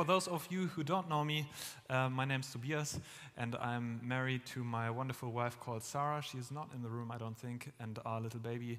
For 0.00 0.06
those 0.06 0.28
of 0.28 0.48
you 0.48 0.68
who 0.68 0.82
don't 0.82 1.10
know 1.10 1.22
me, 1.26 1.46
uh, 1.90 2.08
my 2.08 2.24
name's 2.24 2.50
Tobias, 2.50 2.98
and 3.36 3.54
I'm 3.56 4.00
married 4.02 4.46
to 4.46 4.64
my 4.64 4.88
wonderful 4.88 5.30
wife 5.30 5.60
called 5.60 5.82
Sarah. 5.82 6.22
She's 6.22 6.50
not 6.50 6.70
in 6.74 6.80
the 6.80 6.88
room, 6.88 7.10
I 7.10 7.18
don't 7.18 7.36
think, 7.36 7.70
and 7.78 7.98
our 8.06 8.18
little 8.18 8.40
baby 8.40 8.78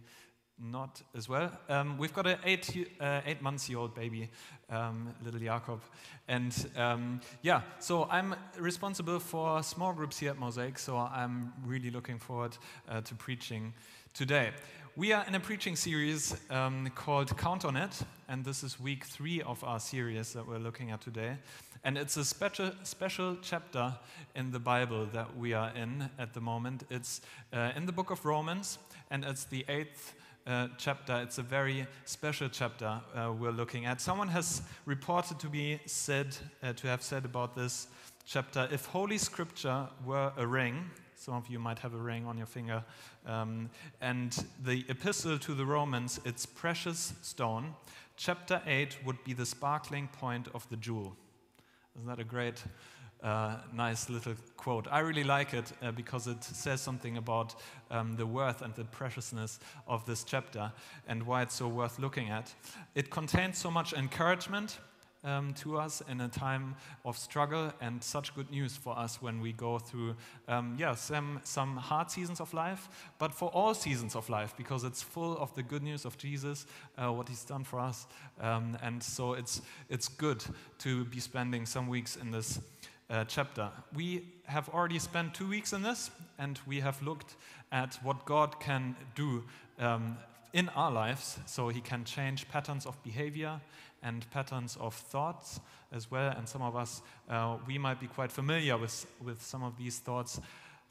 not 0.59 0.99
as 1.15 1.29
well. 1.29 1.51
Um, 1.69 1.99
we've 1.99 2.13
got 2.13 2.25
an 2.25 2.39
eight, 2.43 2.87
uh, 2.99 3.21
eight 3.23 3.39
months 3.39 3.69
old 3.75 3.93
baby, 3.93 4.29
um, 4.71 5.13
little 5.23 5.39
Jakob. 5.39 5.81
And 6.27 6.53
um, 6.75 7.21
yeah, 7.43 7.61
so 7.77 8.07
I'm 8.09 8.35
responsible 8.57 9.19
for 9.19 9.61
small 9.61 9.93
groups 9.93 10.17
here 10.17 10.31
at 10.31 10.39
Mosaic, 10.39 10.79
so 10.79 10.97
I'm 10.97 11.53
really 11.63 11.91
looking 11.91 12.17
forward 12.17 12.57
uh, 12.89 13.01
to 13.01 13.13
preaching 13.13 13.75
today. 14.15 14.51
We 14.97 15.13
are 15.13 15.23
in 15.25 15.35
a 15.35 15.39
preaching 15.39 15.77
series 15.77 16.35
um, 16.49 16.89
called 16.95 17.37
Count 17.37 17.63
on 17.63 17.77
It, 17.77 17.97
and 18.27 18.43
this 18.43 18.61
is 18.61 18.77
week 18.77 19.05
three 19.05 19.41
of 19.41 19.63
our 19.63 19.79
series 19.79 20.33
that 20.33 20.45
we're 20.45 20.59
looking 20.59 20.91
at 20.91 20.99
today. 20.99 21.37
And 21.85 21.97
it's 21.97 22.17
a 22.17 22.25
special, 22.25 22.73
special 22.83 23.37
chapter 23.41 23.93
in 24.35 24.51
the 24.51 24.59
Bible 24.59 25.07
that 25.13 25.37
we 25.37 25.53
are 25.53 25.71
in 25.77 26.09
at 26.19 26.33
the 26.33 26.41
moment. 26.41 26.83
It's 26.89 27.21
uh, 27.53 27.71
in 27.73 27.85
the 27.85 27.93
book 27.93 28.11
of 28.11 28.25
Romans, 28.25 28.79
and 29.09 29.23
it's 29.23 29.45
the 29.45 29.63
eighth 29.69 30.13
uh, 30.45 30.67
chapter. 30.77 31.21
It's 31.21 31.37
a 31.37 31.43
very 31.43 31.87
special 32.03 32.49
chapter 32.49 32.99
uh, 33.15 33.31
we're 33.31 33.51
looking 33.51 33.85
at. 33.85 34.01
Someone 34.01 34.27
has 34.27 34.61
reported 34.85 35.39
to 35.39 35.47
be 35.47 35.79
said 35.85 36.35
uh, 36.61 36.73
to 36.73 36.87
have 36.87 37.01
said 37.01 37.23
about 37.23 37.55
this 37.55 37.87
chapter: 38.25 38.67
if 38.69 38.87
Holy 38.87 39.17
Scripture 39.17 39.87
were 40.05 40.33
a 40.35 40.45
ring, 40.45 40.89
some 41.21 41.35
of 41.35 41.47
you 41.47 41.59
might 41.59 41.79
have 41.79 41.93
a 41.93 41.97
ring 41.97 42.25
on 42.25 42.37
your 42.37 42.47
finger, 42.47 42.83
um, 43.27 43.69
and 44.01 44.45
the 44.63 44.83
epistle 44.89 45.37
to 45.37 45.53
the 45.53 45.65
Romans, 45.65 46.19
it's 46.25 46.45
precious 46.45 47.13
stone. 47.21 47.75
Chapter 48.17 48.61
eight 48.65 48.97
would 49.05 49.23
be 49.23 49.33
the 49.33 49.45
sparkling 49.45 50.07
point 50.07 50.47
of 50.53 50.67
the 50.69 50.77
jewel. 50.77 51.15
Isn't 51.95 52.07
that 52.07 52.19
a 52.19 52.23
great? 52.23 52.63
uh, 53.23 53.57
nice 53.73 54.09
little 54.09 54.33
quote. 54.57 54.87
I 54.91 54.99
really 54.99 55.23
like 55.23 55.53
it 55.53 55.71
uh, 55.81 55.91
because 55.91 56.27
it 56.27 56.43
says 56.43 56.81
something 56.81 57.17
about 57.17 57.55
um, 57.89 58.15
the 58.15 58.25
worth 58.25 58.61
and 58.61 58.73
the 58.75 58.85
preciousness 58.85 59.59
of 59.87 60.05
this 60.05 60.23
chapter 60.23 60.71
and 61.07 61.23
why 61.23 61.43
it's 61.43 61.55
so 61.55 61.67
worth 61.67 61.99
looking 61.99 62.29
at. 62.29 62.53
It 62.95 63.09
contains 63.09 63.57
so 63.57 63.69
much 63.69 63.93
encouragement. 63.93 64.79
Um, 65.23 65.53
to 65.53 65.77
us 65.77 66.01
in 66.09 66.19
a 66.19 66.27
time 66.27 66.73
of 67.05 67.15
struggle 67.15 67.71
and 67.79 68.03
such 68.03 68.33
good 68.33 68.49
news 68.49 68.75
for 68.75 68.97
us 68.97 69.21
when 69.21 69.39
we 69.39 69.53
go 69.53 69.77
through, 69.77 70.15
um, 70.47 70.75
yeah, 70.79 70.95
some, 70.95 71.39
some 71.43 71.77
hard 71.77 72.09
seasons 72.09 72.41
of 72.41 72.51
life, 72.55 72.89
but 73.19 73.31
for 73.31 73.49
all 73.49 73.75
seasons 73.75 74.15
of 74.15 74.29
life 74.29 74.55
because 74.57 74.83
it's 74.83 75.03
full 75.03 75.37
of 75.37 75.53
the 75.53 75.61
good 75.61 75.83
news 75.83 76.05
of 76.05 76.17
Jesus, 76.17 76.65
uh, 76.97 77.11
what 77.11 77.29
He's 77.29 77.43
done 77.43 77.63
for 77.63 77.79
us, 77.79 78.07
um, 78.39 78.75
and 78.81 79.03
so 79.03 79.33
it's 79.33 79.61
it's 79.89 80.07
good 80.07 80.43
to 80.79 81.05
be 81.05 81.19
spending 81.19 81.67
some 81.67 81.87
weeks 81.87 82.15
in 82.15 82.31
this 82.31 82.59
uh, 83.11 83.25
chapter. 83.25 83.69
We 83.93 84.23
have 84.45 84.69
already 84.69 84.99
spent 84.99 85.33
two 85.33 85.47
weeks 85.47 85.73
in 85.73 85.83
this, 85.83 86.11
and 86.39 86.59
we 86.65 86.79
have 86.79 87.01
looked 87.01 87.35
at 87.71 87.99
what 88.03 88.25
God 88.25 88.59
can 88.59 88.95
do 89.15 89.43
um, 89.79 90.17
in 90.53 90.69
our 90.69 90.91
lives 90.91 91.39
so 91.45 91.69
He 91.69 91.81
can 91.81 92.03
change 92.03 92.47
patterns 92.49 92.85
of 92.85 93.01
behavior 93.03 93.59
and 94.03 94.29
patterns 94.31 94.77
of 94.79 94.93
thoughts 94.93 95.59
as 95.91 96.09
well. 96.09 96.33
And 96.35 96.47
some 96.47 96.61
of 96.61 96.75
us, 96.75 97.01
uh, 97.29 97.57
we 97.67 97.77
might 97.77 97.99
be 97.99 98.07
quite 98.07 98.31
familiar 98.31 98.77
with, 98.77 99.05
with 99.23 99.41
some 99.41 99.63
of 99.63 99.77
these 99.77 99.99
thoughts. 99.99 100.39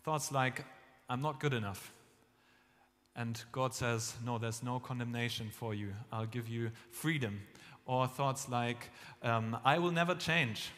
Thoughts 0.05 0.33
like, 0.33 0.64
I'm 1.08 1.20
not 1.20 1.41
good 1.41 1.55
enough. 1.55 1.92
And 3.17 3.42
God 3.52 3.75
says, 3.75 4.14
No, 4.25 4.39
there's 4.39 4.62
no 4.62 4.78
condemnation 4.78 5.50
for 5.50 5.74
you. 5.74 5.92
I'll 6.12 6.27
give 6.27 6.48
you 6.48 6.70
freedom. 6.91 7.41
Or 7.86 8.06
thoughts 8.06 8.48
like, 8.48 8.91
um, 9.22 9.56
I 9.64 9.78
will 9.78 9.91
never 9.91 10.14
change. 10.14 10.70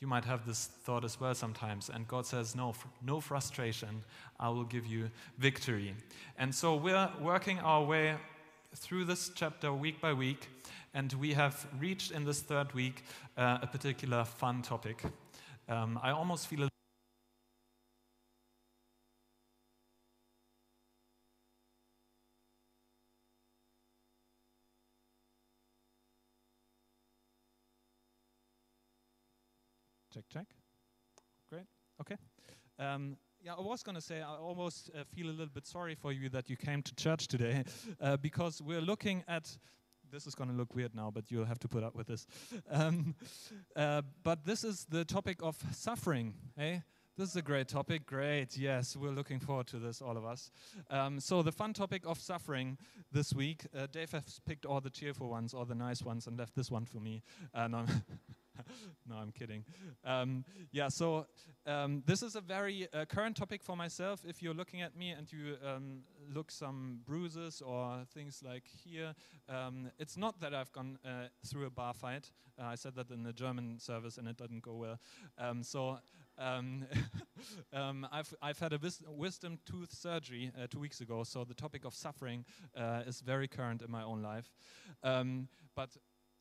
You 0.00 0.06
might 0.06 0.24
have 0.24 0.46
this 0.46 0.66
thought 0.66 1.04
as 1.04 1.20
well 1.20 1.34
sometimes. 1.34 1.88
And 1.88 2.06
God 2.06 2.26
says, 2.26 2.54
No, 2.54 2.74
no 3.02 3.20
frustration. 3.20 4.02
I 4.38 4.48
will 4.48 4.64
give 4.64 4.86
you 4.86 5.10
victory. 5.38 5.94
And 6.38 6.54
so 6.54 6.76
we're 6.76 7.10
working 7.20 7.58
our 7.60 7.82
way 7.82 8.16
through 8.74 9.04
this 9.04 9.30
chapter 9.34 9.72
week 9.72 10.00
by 10.00 10.12
week. 10.12 10.48
And 10.92 11.12
we 11.14 11.32
have 11.34 11.66
reached 11.78 12.10
in 12.10 12.24
this 12.24 12.40
third 12.40 12.72
week 12.72 13.04
uh, 13.36 13.58
a 13.62 13.66
particular 13.66 14.24
fun 14.24 14.62
topic. 14.62 15.02
Um, 15.68 15.98
I 16.02 16.10
almost 16.10 16.46
feel 16.48 16.64
a 16.64 16.68
Check, 30.14 30.28
check. 30.28 30.46
Great. 31.50 31.66
Okay. 32.00 32.14
Um, 32.78 33.16
yeah, 33.42 33.52
I 33.54 33.60
was 33.60 33.82
going 33.82 33.94
to 33.94 34.00
say, 34.00 34.22
I 34.22 34.36
almost 34.36 34.90
uh, 34.94 35.04
feel 35.14 35.26
a 35.26 35.30
little 35.30 35.52
bit 35.52 35.66
sorry 35.66 35.94
for 35.94 36.12
you 36.12 36.28
that 36.30 36.48
you 36.48 36.56
came 36.56 36.82
to 36.82 36.94
church 36.94 37.28
today 37.28 37.64
uh, 38.00 38.16
because 38.16 38.62
we're 38.62 38.80
looking 38.80 39.22
at. 39.28 39.56
This 40.10 40.26
is 40.28 40.34
going 40.36 40.48
to 40.48 40.54
look 40.54 40.74
weird 40.76 40.94
now, 40.94 41.10
but 41.10 41.30
you'll 41.30 41.44
have 41.44 41.58
to 41.60 41.68
put 41.68 41.82
up 41.82 41.96
with 41.96 42.06
this. 42.06 42.26
Um, 42.70 43.16
uh, 43.74 44.02
but 44.22 44.44
this 44.44 44.62
is 44.62 44.86
the 44.88 45.04
topic 45.04 45.42
of 45.42 45.56
suffering. 45.72 46.34
Eh? 46.56 46.78
This 47.16 47.30
is 47.30 47.36
a 47.36 47.42
great 47.42 47.68
topic. 47.68 48.06
Great. 48.06 48.56
Yes, 48.56 48.96
we're 48.96 49.10
looking 49.10 49.38
forward 49.38 49.68
to 49.68 49.78
this, 49.78 50.02
all 50.02 50.16
of 50.16 50.24
us. 50.24 50.50
Um, 50.90 51.20
so, 51.20 51.42
the 51.42 51.52
fun 51.52 51.72
topic 51.72 52.02
of 52.06 52.18
suffering 52.18 52.76
this 53.12 53.32
week, 53.32 53.66
uh, 53.76 53.86
Dave 53.90 54.10
has 54.12 54.40
picked 54.44 54.66
all 54.66 54.80
the 54.80 54.90
cheerful 54.90 55.28
ones, 55.28 55.54
all 55.54 55.64
the 55.64 55.76
nice 55.76 56.02
ones, 56.02 56.26
and 56.26 56.36
left 56.36 56.56
this 56.56 56.72
one 56.72 56.84
for 56.84 56.98
me. 56.98 57.22
Uh, 57.54 57.68
no, 57.68 57.84
no, 59.08 59.16
I'm 59.16 59.32
kidding. 59.32 59.64
Um, 60.04 60.44
yeah, 60.72 60.88
so 60.88 61.26
um, 61.66 62.02
this 62.06 62.22
is 62.22 62.36
a 62.36 62.40
very 62.40 62.88
uh, 62.92 63.04
current 63.04 63.36
topic 63.36 63.62
for 63.62 63.76
myself. 63.76 64.24
If 64.26 64.42
you're 64.42 64.54
looking 64.54 64.82
at 64.82 64.96
me 64.96 65.10
and 65.10 65.30
you 65.32 65.56
um, 65.64 66.00
look 66.32 66.50
some 66.50 67.00
bruises 67.06 67.62
or 67.62 68.04
things 68.12 68.42
like 68.44 68.64
here, 68.84 69.14
um, 69.48 69.90
it's 69.98 70.16
not 70.16 70.40
that 70.40 70.54
I've 70.54 70.72
gone 70.72 70.98
uh, 71.04 71.28
through 71.46 71.66
a 71.66 71.70
bar 71.70 71.94
fight. 71.94 72.30
Uh, 72.58 72.66
I 72.66 72.74
said 72.74 72.94
that 72.96 73.10
in 73.10 73.22
the 73.22 73.32
German 73.32 73.78
service 73.78 74.18
and 74.18 74.28
it 74.28 74.36
didn't 74.36 74.62
go 74.62 74.74
well. 74.74 74.98
Um, 75.38 75.62
so 75.62 75.98
um, 76.38 78.06
I've, 78.10 78.34
I've 78.42 78.58
had 78.58 78.72
a 78.72 78.78
wis 78.78 79.00
wisdom 79.06 79.58
tooth 79.64 79.92
surgery 79.92 80.50
uh, 80.60 80.66
two 80.68 80.80
weeks 80.80 81.00
ago, 81.00 81.22
so 81.22 81.44
the 81.44 81.54
topic 81.54 81.84
of 81.84 81.94
suffering 81.94 82.44
uh, 82.76 83.02
is 83.06 83.20
very 83.20 83.46
current 83.46 83.82
in 83.82 83.90
my 83.90 84.02
own 84.02 84.20
life. 84.20 84.50
But 85.76 85.90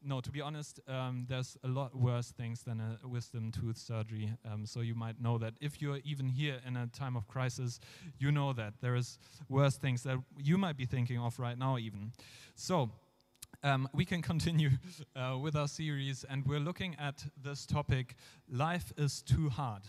no, 0.06 0.22
to 0.22 0.32
be 0.32 0.42
honest, 0.42 0.80
um, 0.88 1.26
there's 1.30 1.58
a 1.64 1.68
lot 1.68 1.96
worse 1.96 2.32
things 2.32 2.64
than 2.64 2.80
a 2.80 3.08
wisdom 3.08 3.52
tooth 3.52 3.78
surgery. 3.78 4.34
Um, 4.52 4.66
so 4.66 4.82
you 4.82 4.96
might 4.96 5.22
know 5.22 5.38
that 5.38 5.54
if 5.62 5.82
you're 5.82 6.00
even 6.04 6.28
here 6.28 6.60
in 6.66 6.78
a 6.78 6.88
time 6.88 7.16
of 7.16 7.28
crisis, 7.28 7.80
you 8.20 8.32
know 8.32 8.54
that 8.54 8.74
there 8.82 8.96
is 8.96 9.18
worse 9.50 9.78
things 9.78 10.04
that 10.04 10.18
you 10.38 10.58
might 10.58 10.78
be 10.78 10.86
thinking 10.86 11.20
of 11.20 11.40
right 11.40 11.58
now, 11.58 11.78
even. 11.78 12.12
So. 12.56 12.92
Um, 13.66 13.88
we 13.94 14.04
can 14.04 14.22
continue 14.22 14.72
uh, 15.16 15.38
with 15.38 15.56
our 15.56 15.70
series, 15.70 16.26
and 16.30 16.46
we're 16.46 16.60
looking 16.60 16.98
at 17.00 17.24
this 17.42 17.66
topic 17.66 18.16
life 18.50 18.92
is 18.98 19.22
too 19.22 19.48
hard. 19.48 19.84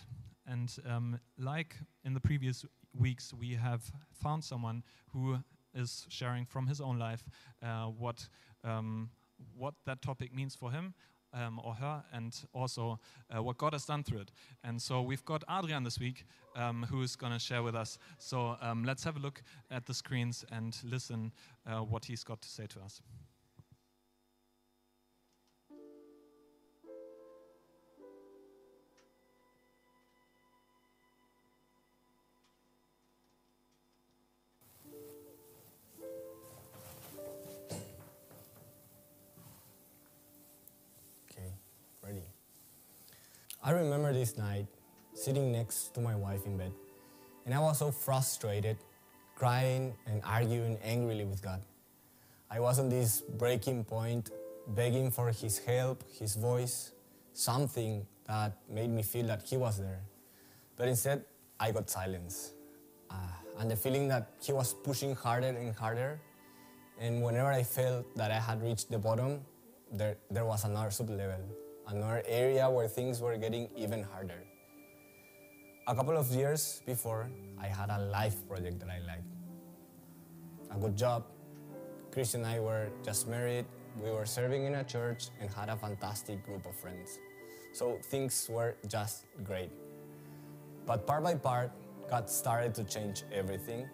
And 0.47 0.73
um, 0.89 1.19
like 1.39 1.75
in 2.05 2.15
the 2.15 2.21
previous 2.21 2.65
weeks, 2.97 3.33
we 3.35 3.55
have 3.55 3.91
found 4.13 4.45
someone 4.45 4.85
who 5.13 5.39
is 5.75 6.07
sharing 6.09 6.45
from 6.47 6.67
his 6.67 6.81
own 6.81 6.99
life 6.99 7.25
uh, 7.63 7.87
what 7.87 8.29
um, 8.63 9.11
what 9.56 9.75
that 9.87 10.03
topic 10.03 10.34
means 10.34 10.55
for 10.55 10.71
him 10.71 10.94
um, 11.34 11.60
or 11.65 11.75
her, 11.75 12.03
and 12.12 12.34
also 12.53 12.99
uh, 13.34 13.43
what 13.43 13.59
God 13.59 13.72
has 13.72 13.84
done 13.84 14.03
through 14.03 14.21
it. 14.21 14.31
And 14.62 14.81
so 14.81 15.03
we've 15.03 15.25
got 15.25 15.43
Adrian 15.50 15.82
this 15.84 15.99
week 15.99 16.25
um, 16.55 16.87
who 16.88 17.03
is 17.03 17.16
going 17.16 17.32
to 17.32 17.38
share 17.38 17.62
with 17.62 17.75
us. 17.75 17.99
So 18.19 18.56
um, 18.60 18.84
let's 18.84 19.04
have 19.04 19.16
a 19.16 19.21
look 19.21 19.43
at 19.71 19.87
the 19.87 19.94
screens 19.94 20.44
and 20.53 20.77
listen 20.84 21.33
uh, 21.66 21.81
what 21.81 22.04
he's 22.04 22.25
got 22.25 22.41
to 22.43 22.49
say 22.49 22.66
to 22.66 22.81
us. 22.81 23.03
Night 44.39 44.66
sitting 45.15 45.53
next 45.53 45.95
to 45.95 46.01
my 46.01 46.15
wife 46.15 46.45
in 46.47 46.57
bed, 46.57 46.72
and 47.45 47.54
I 47.54 47.60
was 47.60 47.78
so 47.78 47.91
frustrated, 47.91 48.77
crying 49.36 49.95
and 50.07 50.22
arguing 50.25 50.78
angrily 50.83 51.25
with 51.25 51.42
God. 51.42 51.63
I 52.51 52.60
was 52.60 52.78
on 52.78 52.89
this 52.89 53.21
breaking 53.21 53.84
point, 53.84 54.31
begging 54.69 55.10
for 55.10 55.31
His 55.31 55.59
help, 55.59 56.04
His 56.19 56.36
voice, 56.36 56.92
something 57.33 58.07
that 58.27 58.59
made 58.69 58.91
me 58.91 59.03
feel 59.03 59.27
that 59.27 59.42
He 59.42 59.57
was 59.57 59.78
there. 59.78 60.01
But 60.77 60.89
instead, 60.89 61.25
I 61.59 61.72
got 61.72 61.91
silence. 61.91 62.53
Uh, 63.10 63.15
and 63.59 63.71
the 63.71 63.77
feeling 63.77 64.09
that 64.09 64.31
He 64.42 64.53
was 64.53 64.75
pushing 64.75 65.15
harder 65.15 65.48
and 65.48 65.75
harder. 65.75 66.21
And 67.01 67.22
whenever 67.22 67.51
I 67.51 67.63
felt 67.63 68.16
that 68.16 68.31
I 68.31 68.39
had 68.39 68.63
reached 68.63 68.91
the 68.91 68.98
bottom, 68.98 69.41
there, 69.92 70.16
there 70.31 70.45
was 70.45 70.65
another 70.65 70.91
sub 70.91 71.10
level 71.10 71.41
another 71.89 72.22
area 72.27 72.69
where 72.69 72.89
things 72.89 73.21
were 73.21 73.36
getting 73.36 73.69
even 73.77 74.03
harder. 74.03 74.42
A 75.86 75.95
couple 75.95 76.16
of 76.16 76.31
years 76.31 76.83
before, 76.86 77.28
I 77.59 77.66
had 77.66 77.91
a 77.91 77.98
life 77.98 78.36
project 78.48 78.81
that 78.81 78.89
I 78.89 79.01
liked. 79.07 79.28
A 80.71 80.78
good 80.78 80.97
job. 80.97 81.25
Chris 82.10 82.34
and 82.34 82.47
I 82.47 82.60
were 82.60 82.89
just 83.04 83.28
married, 83.28 83.66
we 84.03 84.10
were 84.10 84.27
serving 84.27 84.65
in 84.65 84.77
a 84.77 84.84
church, 84.84 85.28
and 85.41 85.51
had 85.51 85.69
a 85.69 85.77
fantastic 85.77 86.45
group 86.45 86.65
of 86.66 86.75
friends. 86.75 87.19
So 87.72 87.98
things 88.04 88.48
were 88.48 88.77
just 88.86 89.27
great. 89.42 89.71
But 90.86 91.07
part 91.07 91.25
by 91.25 91.34
part, 91.34 91.72
God 92.09 92.31
started 92.31 92.75
to 92.75 92.84
change 92.84 93.25
everything 93.33 93.89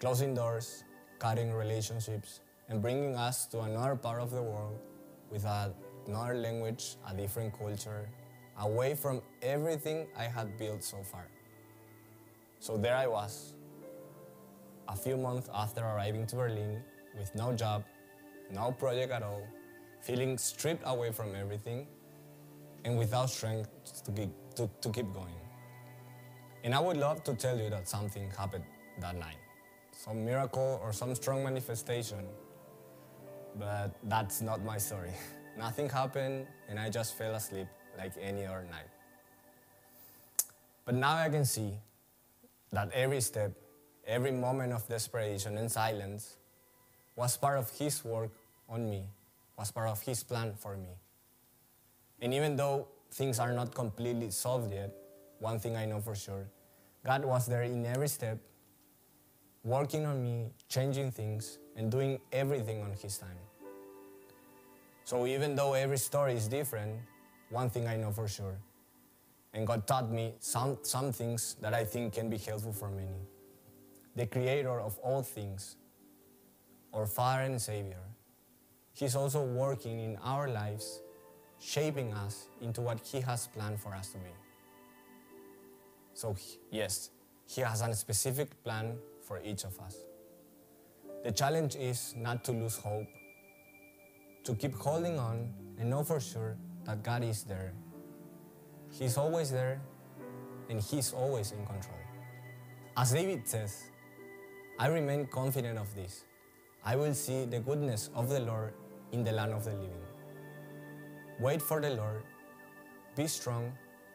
closing 0.00 0.32
doors, 0.34 0.82
cutting 1.18 1.52
relationships, 1.52 2.40
and 2.70 2.80
bringing 2.80 3.14
us 3.14 3.44
to 3.44 3.60
another 3.60 3.94
part 3.94 4.20
of 4.20 4.30
the 4.30 4.42
world 4.42 4.78
with 5.30 5.44
another 6.10 6.34
language, 6.34 6.96
a 7.08 7.14
different 7.14 7.56
culture, 7.56 8.08
away 8.58 8.94
from 8.94 9.22
everything 9.42 10.06
I 10.18 10.24
had 10.24 10.58
built 10.58 10.82
so 10.82 11.02
far. 11.02 11.26
So 12.58 12.76
there 12.76 12.96
I 12.96 13.06
was, 13.06 13.54
a 14.88 14.96
few 14.96 15.16
months 15.16 15.48
after 15.54 15.80
arriving 15.80 16.26
to 16.26 16.36
Berlin, 16.36 16.82
with 17.18 17.34
no 17.34 17.52
job, 17.52 17.84
no 18.50 18.72
project 18.72 19.12
at 19.12 19.22
all, 19.22 19.46
feeling 20.02 20.36
stripped 20.36 20.82
away 20.84 21.12
from 21.12 21.34
everything, 21.34 21.86
and 22.84 22.98
without 22.98 23.30
strength 23.30 23.70
to 24.04 24.12
keep, 24.12 24.30
to, 24.56 24.68
to 24.80 24.90
keep 24.90 25.12
going. 25.12 25.40
And 26.64 26.74
I 26.74 26.80
would 26.80 26.96
love 26.96 27.22
to 27.24 27.34
tell 27.34 27.56
you 27.58 27.70
that 27.70 27.88
something 27.88 28.30
happened 28.36 28.64
that 29.00 29.16
night 29.16 29.36
some 30.04 30.24
miracle 30.24 30.80
or 30.82 30.92
some 30.92 31.14
strong 31.14 31.44
manifestation. 31.44 32.24
But 33.58 33.94
that's 34.04 34.40
not 34.40 34.64
my 34.64 34.78
story. 34.78 35.12
Nothing 35.60 35.90
happened, 35.90 36.46
and 36.70 36.80
I 36.80 36.88
just 36.88 37.18
fell 37.18 37.34
asleep 37.34 37.66
like 37.98 38.12
any 38.18 38.46
other 38.46 38.64
night. 38.70 38.88
But 40.86 40.94
now 40.94 41.16
I 41.16 41.28
can 41.28 41.44
see 41.44 41.74
that 42.72 42.90
every 42.94 43.20
step, 43.20 43.52
every 44.06 44.30
moment 44.32 44.72
of 44.72 44.88
desperation 44.88 45.58
and 45.58 45.70
silence 45.70 46.38
was 47.14 47.36
part 47.36 47.58
of 47.58 47.68
His 47.72 48.02
work 48.02 48.30
on 48.70 48.88
me, 48.88 49.04
was 49.58 49.70
part 49.70 49.88
of 49.90 50.00
His 50.00 50.22
plan 50.22 50.54
for 50.56 50.78
me. 50.78 50.96
And 52.22 52.32
even 52.32 52.56
though 52.56 52.88
things 53.12 53.38
are 53.38 53.52
not 53.52 53.74
completely 53.74 54.30
solved 54.30 54.72
yet, 54.72 54.90
one 55.40 55.58
thing 55.58 55.76
I 55.76 55.84
know 55.84 56.00
for 56.00 56.14
sure 56.14 56.46
God 57.04 57.22
was 57.22 57.46
there 57.46 57.64
in 57.64 57.84
every 57.84 58.08
step 58.08 58.38
working 59.62 60.06
on 60.06 60.22
me, 60.22 60.52
changing 60.70 61.10
things, 61.10 61.58
and 61.76 61.90
doing 61.90 62.18
everything 62.32 62.80
on 62.80 62.92
His 62.92 63.18
time. 63.18 63.49
So 65.10 65.26
even 65.26 65.56
though 65.56 65.72
every 65.74 65.98
story 65.98 66.34
is 66.34 66.46
different, 66.46 67.00
one 67.48 67.68
thing 67.68 67.88
I 67.88 67.96
know 67.96 68.12
for 68.12 68.28
sure, 68.28 68.56
and 69.52 69.66
God 69.66 69.84
taught 69.84 70.08
me 70.08 70.34
some, 70.38 70.78
some 70.82 71.10
things 71.10 71.56
that 71.60 71.74
I 71.74 71.82
think 71.82 72.12
can 72.12 72.30
be 72.30 72.38
helpful 72.38 72.72
for 72.72 72.88
many. 72.92 73.26
The 74.14 74.26
Creator 74.26 74.78
of 74.80 74.96
all 74.98 75.24
things, 75.24 75.74
our 76.94 77.06
Father 77.06 77.42
and 77.42 77.60
Savior, 77.60 78.04
He's 78.92 79.16
also 79.16 79.42
working 79.42 79.98
in 79.98 80.16
our 80.22 80.48
lives, 80.48 81.02
shaping 81.58 82.14
us 82.14 82.46
into 82.60 82.80
what 82.80 83.00
He 83.00 83.20
has 83.20 83.48
planned 83.48 83.80
for 83.80 83.92
us 83.92 84.10
to 84.10 84.18
be. 84.18 84.30
So, 86.14 86.36
yes, 86.70 87.10
He 87.48 87.62
has 87.62 87.80
a 87.80 87.92
specific 87.94 88.62
plan 88.62 88.96
for 89.26 89.40
each 89.44 89.64
of 89.64 89.76
us. 89.80 89.96
The 91.24 91.32
challenge 91.32 91.74
is 91.74 92.14
not 92.16 92.44
to 92.44 92.52
lose 92.52 92.76
hope, 92.76 93.08
to 94.44 94.54
keep 94.54 94.74
holding 94.74 95.18
on 95.18 95.52
and 95.78 95.90
know 95.90 96.02
for 96.02 96.20
sure 96.20 96.56
that 96.84 97.02
God 97.02 97.22
is 97.22 97.44
there. 97.44 97.72
He's 98.90 99.16
always 99.16 99.50
there 99.50 99.80
and 100.68 100.80
He's 100.80 101.12
always 101.12 101.52
in 101.52 101.64
control. 101.66 101.98
As 102.96 103.12
David 103.12 103.46
says, 103.46 103.84
I 104.78 104.88
remain 104.88 105.26
confident 105.26 105.78
of 105.78 105.94
this. 105.94 106.24
I 106.84 106.96
will 106.96 107.14
see 107.14 107.44
the 107.44 107.60
goodness 107.60 108.10
of 108.14 108.28
the 108.28 108.40
Lord 108.40 108.72
in 109.12 109.24
the 109.24 109.32
land 109.32 109.52
of 109.52 109.64
the 109.64 109.72
living. 109.72 110.06
Wait 111.38 111.60
for 111.60 111.80
the 111.80 111.90
Lord, 111.90 112.22
be 113.16 113.26
strong, 113.26 113.72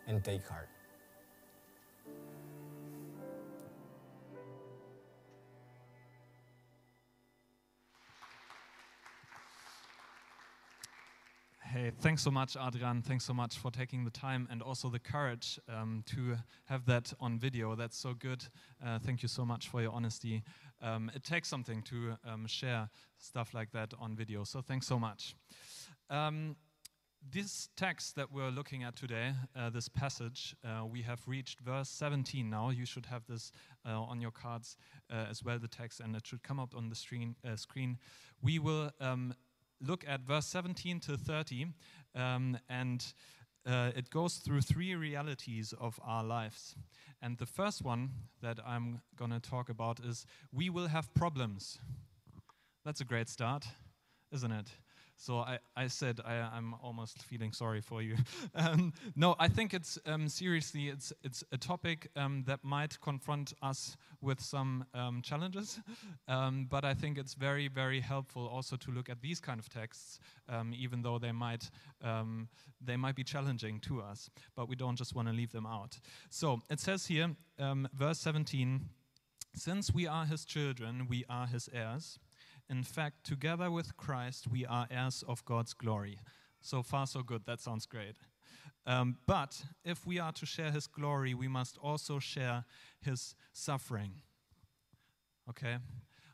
and 0.07 0.24
take 0.24 0.48
heart. 0.48 0.69
Hey, 11.75 11.92
thanks 12.00 12.24
so 12.24 12.31
much, 12.31 12.56
Adrian. 12.56 13.01
Thanks 13.01 13.25
so 13.25 13.33
much 13.33 13.57
for 13.57 13.69
taking 13.69 14.06
the 14.06 14.10
time 14.10 14.48
and 14.50 14.62
also 14.62 14.88
the 14.88 14.98
courage 14.98 15.60
um, 15.68 16.04
to 16.06 16.38
have 16.68 16.86
that 16.86 17.12
on 17.19 17.38
video. 17.38 17.75
That's 17.75 17.98
so 17.98 18.13
good. 18.13 18.45
Uh, 18.81 18.98
thank 18.98 19.22
you 19.22 19.27
so 19.27 19.44
much 19.44 19.68
for 19.68 19.81
your 19.81 19.92
honesty. 19.92 20.42
Um, 20.81 21.12
it 21.13 21.25
takes 21.25 21.50
something 21.50 21.81
to 21.81 22.16
um, 22.25 22.48
share 22.48 22.89
stuff 23.18 23.54
like 23.54 23.74
that 23.74 23.94
on 24.00 24.16
video, 24.16 24.45
so 24.45 24.62
thanks 24.62 24.88
so 24.88 24.98
much. 24.98 25.36
Um, 26.10 26.56
this 27.30 27.68
text 27.75 28.16
that 28.16 28.31
we're 28.31 28.51
looking 28.51 28.83
at 28.83 28.95
today, 28.95 29.33
uh, 29.54 29.69
this 29.69 29.89
passage, 29.89 30.56
uh, 30.63 30.86
we 30.86 31.01
have 31.01 31.19
reached 31.27 31.60
verse 31.60 31.89
17 31.89 32.50
now. 32.50 32.69
You 32.69 32.86
should 32.86 33.07
have 33.07 33.24
this 33.27 33.51
uh, 33.86 34.00
on 34.00 34.22
your 34.22 34.31
cards 34.31 34.77
uh, 35.12 35.25
as 35.30 35.44
well, 35.44 35.60
the 35.60 35.68
text, 35.68 36.00
and 36.00 36.16
it 36.16 36.25
should 36.25 36.42
come 36.42 36.60
up 36.60 36.74
on 36.74 36.88
the 36.88 36.95
screen. 36.95 37.36
Uh, 37.45 37.57
screen. 37.57 37.98
We 38.42 38.60
will 38.60 38.92
um, 39.01 39.33
look 39.81 40.04
at 40.07 40.22
verse 40.22 40.45
17 40.48 41.00
to 41.01 41.18
30, 41.18 41.68
um, 42.16 42.57
and 42.69 43.13
uh, 43.66 43.92
it 43.95 44.10
goes 44.10 44.36
through 44.36 44.62
three 44.62 44.95
realities 44.95 45.74
of 45.80 46.00
our 46.06 46.24
lives. 46.24 46.75
And 47.22 47.38
the 47.38 47.45
first 47.45 47.83
one 47.83 48.12
that 48.42 48.60
I'm 48.66 49.01
going 49.16 49.31
to 49.31 49.39
talk 49.39 49.69
about 49.69 50.00
is 50.00 50.25
we 50.54 50.69
will 50.69 50.88
have 50.88 51.13
problems. 51.13 51.80
That's 52.83 53.01
a 53.01 53.06
great 53.06 53.30
start, 53.30 53.66
isn't 54.31 54.51
it? 54.51 54.69
So 55.18 55.40
I, 55.40 55.60
I 55.76 55.88
said 55.88 56.20
I, 56.26 56.36
am 56.58 56.76
almost 56.82 57.24
feeling 57.24 57.52
sorry 57.52 57.82
for 57.82 58.02
you. 58.02 58.18
um, 58.56 58.94
no, 59.16 59.36
I 59.40 59.48
think 59.48 59.74
it's 59.74 59.98
um, 60.06 60.28
seriously 60.28 60.90
it's 60.90 61.14
it's 61.24 61.44
a 61.52 61.58
topic 61.58 62.10
um, 62.16 62.44
that 62.48 62.64
might 62.64 63.00
confront 63.02 63.54
us 63.62 63.96
with 64.22 64.42
some 64.42 64.86
um, 64.94 65.22
challenges, 65.22 65.80
um, 66.28 66.68
but 66.70 66.84
I 66.84 66.94
think 66.94 67.18
it's 67.18 67.34
very 67.34 67.68
very 67.68 68.02
helpful 68.02 68.48
also 68.48 68.76
to 68.76 68.92
look 68.92 69.10
at 69.10 69.22
these 69.22 69.40
kind 69.40 69.60
of 69.60 69.70
texts, 69.70 70.20
um, 70.50 70.74
even 70.78 71.02
though 71.02 71.18
they 71.18 71.32
might 71.32 71.70
they 72.82 72.98
might 72.98 73.16
be 73.16 73.24
challenging 73.24 73.80
to 73.80 74.02
us, 74.02 74.30
but 74.56 74.70
we 74.70 74.76
don't 74.76 74.96
just 74.96 75.16
want 75.16 75.28
to 75.28 75.34
leave 75.34 75.51
them 75.51 75.66
out. 75.66 76.00
So 76.30 76.62
it 76.70 76.80
says 76.80 77.08
here, 77.08 77.36
verse 77.94 78.20
17. 78.20 78.82
Since 79.56 79.94
we 79.94 80.06
are 80.06 80.25
his 80.25 80.44
children, 80.44 81.08
we 81.10 81.24
are 81.30 81.48
his 81.48 81.70
heirs. 81.72 82.20
In 82.69 82.84
fact, 82.84 83.24
together 83.24 83.69
with 83.69 83.95
Christ, 83.98 84.48
we 84.48 84.65
are 84.65 84.88
heirs 84.89 85.24
of 85.27 85.45
God's 85.45 85.74
glory. 85.74 86.19
So 86.62 86.81
far, 86.81 87.05
so 87.05 87.22
good. 87.22 87.45
That 87.45 87.62
sounds 87.62 87.86
great. 87.86 88.15
Um, 88.88 89.17
but 89.25 89.63
if 89.84 90.05
we 90.05 90.19
are 90.19 90.31
to 90.34 90.45
share 90.45 90.72
his 90.72 90.88
glory, 90.88 91.34
we 91.34 91.48
must 91.48 91.77
also 91.77 92.19
share 92.19 92.65
his 93.01 93.36
suffering. 93.53 94.13
Okay? 95.50 95.77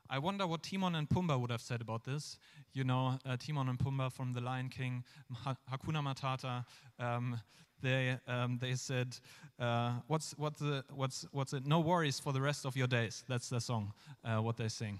I 0.09 0.19
wonder 0.19 0.45
what 0.45 0.63
Timon 0.63 0.95
and 0.95 1.07
Pumbaa 1.07 1.39
would 1.39 1.51
have 1.51 1.61
said 1.61 1.81
about 1.81 2.03
this. 2.03 2.37
You 2.73 2.83
know, 2.83 3.17
uh, 3.25 3.37
Timon 3.37 3.69
and 3.69 3.79
Pumbaa 3.79 4.11
from 4.11 4.33
The 4.33 4.41
Lion 4.41 4.69
King, 4.69 5.03
Hakuna 5.45 6.01
Matata. 6.01 6.65
Um, 6.99 7.39
they, 7.81 8.17
um, 8.27 8.57
they 8.61 8.75
said, 8.75 9.17
uh, 9.59 9.93
what's, 10.07 10.33
what's, 10.37 10.59
the, 10.59 10.83
what's, 10.93 11.25
what's 11.31 11.53
it? 11.53 11.65
No 11.65 11.79
worries 11.79 12.19
for 12.19 12.33
the 12.33 12.41
rest 12.41 12.65
of 12.65 12.75
your 12.75 12.87
days. 12.87 13.23
That's 13.27 13.49
the 13.49 13.59
song, 13.59 13.93
uh, 14.23 14.41
what 14.41 14.57
they 14.57 14.67
sing. 14.67 14.99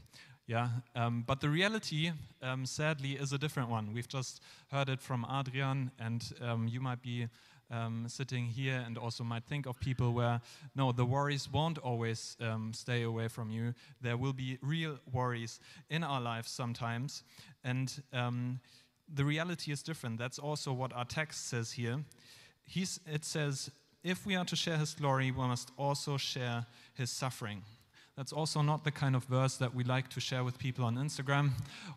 Yeah, 0.51 0.67
um, 0.98 1.24
but 1.25 1.39
the 1.39 1.48
reality, 1.48 2.12
um, 2.41 2.65
sadly, 2.65 3.12
is 3.12 3.31
a 3.31 3.38
different 3.38 3.70
one. 3.70 3.93
We've 3.93 4.10
just 4.10 4.41
heard 4.70 4.89
it 4.89 5.00
from 5.00 5.25
Adrian, 5.31 5.91
and 5.98 6.22
um, 6.41 6.67
you 6.67 6.81
might 6.81 7.01
be 7.01 7.29
um, 7.72 8.03
sitting 8.10 8.48
here 8.48 8.84
and 8.86 8.98
also 8.98 9.24
might 9.24 9.46
think 9.46 9.65
of 9.65 9.79
people 9.79 10.12
where, 10.12 10.41
no, 10.75 10.91
the 10.91 11.05
worries 11.05 11.50
won't 11.50 11.77
always 11.77 12.36
um, 12.41 12.74
stay 12.74 13.03
away 13.03 13.29
from 13.29 13.50
you. 13.50 13.74
There 14.01 14.17
will 14.17 14.34
be 14.34 14.58
real 14.62 15.00
worries 15.13 15.62
in 15.89 16.03
our 16.03 16.20
lives 16.20 16.51
sometimes, 16.51 17.24
and 17.63 18.03
um, 18.12 18.60
the 19.08 19.24
reality 19.24 19.72
is 19.72 19.81
different. 19.81 20.17
That's 20.20 20.38
also 20.38 20.74
what 20.74 20.91
our 20.91 21.05
text 21.05 21.48
says 21.48 21.72
here. 21.72 22.03
He's, 22.65 23.00
it 23.05 23.24
says, 23.24 23.72
if 24.03 24.25
we 24.25 24.36
are 24.36 24.43
to 24.43 24.58
share 24.58 24.75
his 24.75 24.93
glory, 24.96 25.31
we 25.31 25.48
must 25.48 25.72
also 25.77 26.17
share 26.17 26.65
his 26.93 27.10
suffering. 27.10 27.62
That's 28.18 28.34
also 28.34 28.62
not 28.62 28.84
the 28.84 28.91
kind 28.91 29.15
of 29.15 29.24
verse 29.24 29.56
that 29.58 29.74
we 29.74 29.84
like 29.84 30.10
to 30.10 30.20
share 30.20 30.44
with 30.44 30.60
people 30.60 30.84
on 30.84 30.96
Instagram 30.98 31.51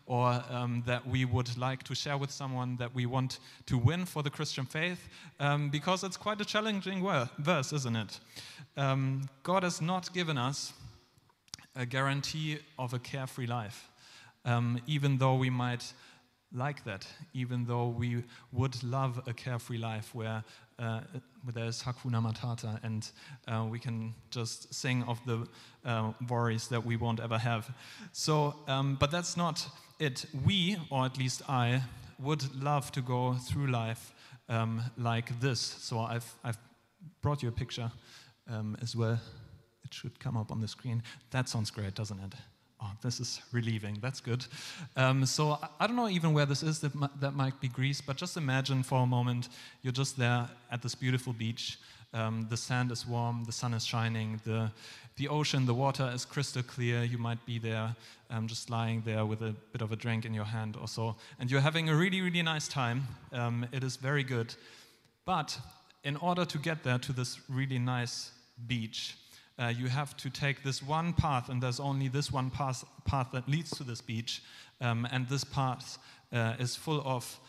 or 0.05 0.41
um, 0.49 0.81
that 0.85 1.05
we 1.05 1.25
would 1.25 1.57
like 1.57 1.83
to 1.83 1.95
share 1.95 2.17
with 2.17 2.31
someone 2.31 2.77
that 2.77 2.95
we 2.95 3.05
want 3.05 3.39
to 3.65 3.77
win 3.77 4.05
for 4.05 4.23
the 4.23 4.29
Christian 4.29 4.65
faith 4.65 5.09
um, 5.39 5.69
because 5.69 6.03
it's 6.03 6.17
quite 6.17 6.39
a 6.39 6.45
challenging 6.45 7.05
verse, 7.39 7.73
isn't 7.73 7.95
it? 7.95 8.19
Um, 8.77 9.29
God 9.43 9.63
has 9.63 9.81
not 9.81 10.13
given 10.13 10.37
us 10.37 10.73
a 11.75 11.85
guarantee 11.85 12.59
of 12.79 12.93
a 12.93 12.99
carefree 12.99 13.47
life, 13.47 13.89
um, 14.45 14.79
even 14.87 15.17
though 15.17 15.35
we 15.35 15.49
might 15.49 15.93
like 16.53 16.83
that, 16.85 17.05
even 17.33 17.65
though 17.65 17.87
we 17.87 18.23
would 18.53 18.81
love 18.83 19.21
a 19.27 19.33
carefree 19.33 19.77
life 19.77 20.15
where, 20.15 20.43
uh, 20.79 21.01
there's 21.53 21.81
Hakuna 21.83 22.21
Matata 22.21 22.83
and 22.83 23.09
uh, 23.47 23.65
we 23.69 23.79
can 23.79 24.13
just 24.29 24.73
sing 24.73 25.03
of 25.03 25.19
the 25.25 25.47
uh, 25.85 26.11
worries 26.29 26.67
that 26.67 26.85
we 26.85 26.97
won't 26.97 27.19
ever 27.19 27.37
have. 27.37 27.69
So, 28.11 28.55
um, 28.67 28.97
but 28.99 29.11
that's 29.11 29.37
not 29.37 29.67
it. 29.99 30.25
We, 30.45 30.77
or 30.89 31.05
at 31.05 31.17
least 31.17 31.41
I, 31.47 31.81
would 32.19 32.63
love 32.63 32.91
to 32.93 33.01
go 33.01 33.33
through 33.33 33.67
life 33.67 34.13
um, 34.49 34.81
like 34.97 35.39
this. 35.39 35.59
So 35.59 35.99
I've, 35.99 36.33
I've 36.43 36.57
brought 37.21 37.43
you 37.43 37.49
a 37.49 37.51
picture 37.51 37.91
um, 38.49 38.77
as 38.81 38.95
well. 38.95 39.19
It 39.83 39.93
should 39.93 40.19
come 40.19 40.37
up 40.37 40.51
on 40.51 40.61
the 40.61 40.67
screen. 40.67 41.03
That 41.31 41.49
sounds 41.49 41.71
great, 41.71 41.93
doesn't 41.95 42.19
it? 42.19 42.33
Oh, 42.85 42.91
this 43.01 43.19
is 43.19 43.41
relieving. 43.51 43.97
That's 44.01 44.19
good. 44.19 44.45
Um, 44.95 45.25
so 45.25 45.57
I, 45.79 45.87
don't 45.87 45.95
know 45.95 46.09
even 46.09 46.33
where 46.33 46.45
this 46.45 46.61
is. 46.61 46.79
That, 46.81 46.91
that 47.19 47.33
might 47.33 47.59
be 47.59 47.67
Greece, 47.67 47.99
but 47.99 48.15
just 48.15 48.37
imagine 48.37 48.83
for 48.83 49.01
a 49.01 49.05
moment 49.05 49.49
you're 49.81 49.93
just 49.93 50.17
there 50.17 50.47
at 50.71 50.81
this 50.81 50.93
beautiful 50.93 51.33
beach. 51.33 51.79
Um, 52.13 52.45
the 52.49 52.57
sand 52.57 52.91
is 52.91 53.07
warm, 53.07 53.43
the 53.45 53.51
sun 53.51 53.73
is 53.73 53.85
shining, 53.85 54.39
the, 54.45 54.71
the 55.17 55.27
ocean, 55.27 55.65
the 55.65 55.73
water 55.73 56.09
is 56.13 56.25
crystal 56.25 56.63
clear. 56.63 57.03
You 57.03 57.17
might 57.17 57.43
be 57.45 57.59
there 57.59 57.95
um, 58.29 58.47
just 58.47 58.69
lying 58.69 59.01
there 59.03 59.25
with 59.25 59.41
a 59.41 59.55
bit 59.71 59.81
of 59.81 59.91
a 59.91 59.95
drink 59.95 60.25
in 60.25 60.33
your 60.33 60.45
hand 60.45 60.77
or 60.79 60.87
so, 60.87 61.15
and 61.39 61.49
you're 61.49 61.61
having 61.61 61.89
a 61.89 61.95
really, 61.95 62.21
really 62.21 62.43
nice 62.43 62.67
time. 62.67 63.07
Um, 63.33 63.65
it 63.71 63.83
is 63.83 63.95
very 63.95 64.23
good. 64.23 64.53
But 65.25 65.57
in 66.03 66.15
order 66.17 66.45
to 66.45 66.57
get 66.59 66.83
there 66.83 66.99
to 66.99 67.11
this 67.11 67.39
really 67.49 67.79
nice 67.79 68.31
beach, 68.67 69.17
uh, 69.57 69.67
you 69.67 69.87
have 69.87 70.15
to 70.17 70.29
take 70.29 70.63
this 70.63 70.83
one 70.83 71.13
path, 71.13 71.49
and 71.49 71.61
there's 71.61 71.79
only 71.79 72.07
this 72.07 72.31
one 72.31 72.49
path, 72.49 72.83
path 73.05 73.29
that 73.31 73.47
leads 73.47 73.71
to 73.71 73.83
this 73.83 74.01
beach. 74.01 74.41
Um, 74.81 75.07
and 75.11 75.27
this 75.29 75.43
path 75.43 75.97
uh, 76.33 76.55
is 76.59 76.75
full 76.75 77.01
of 77.05 77.39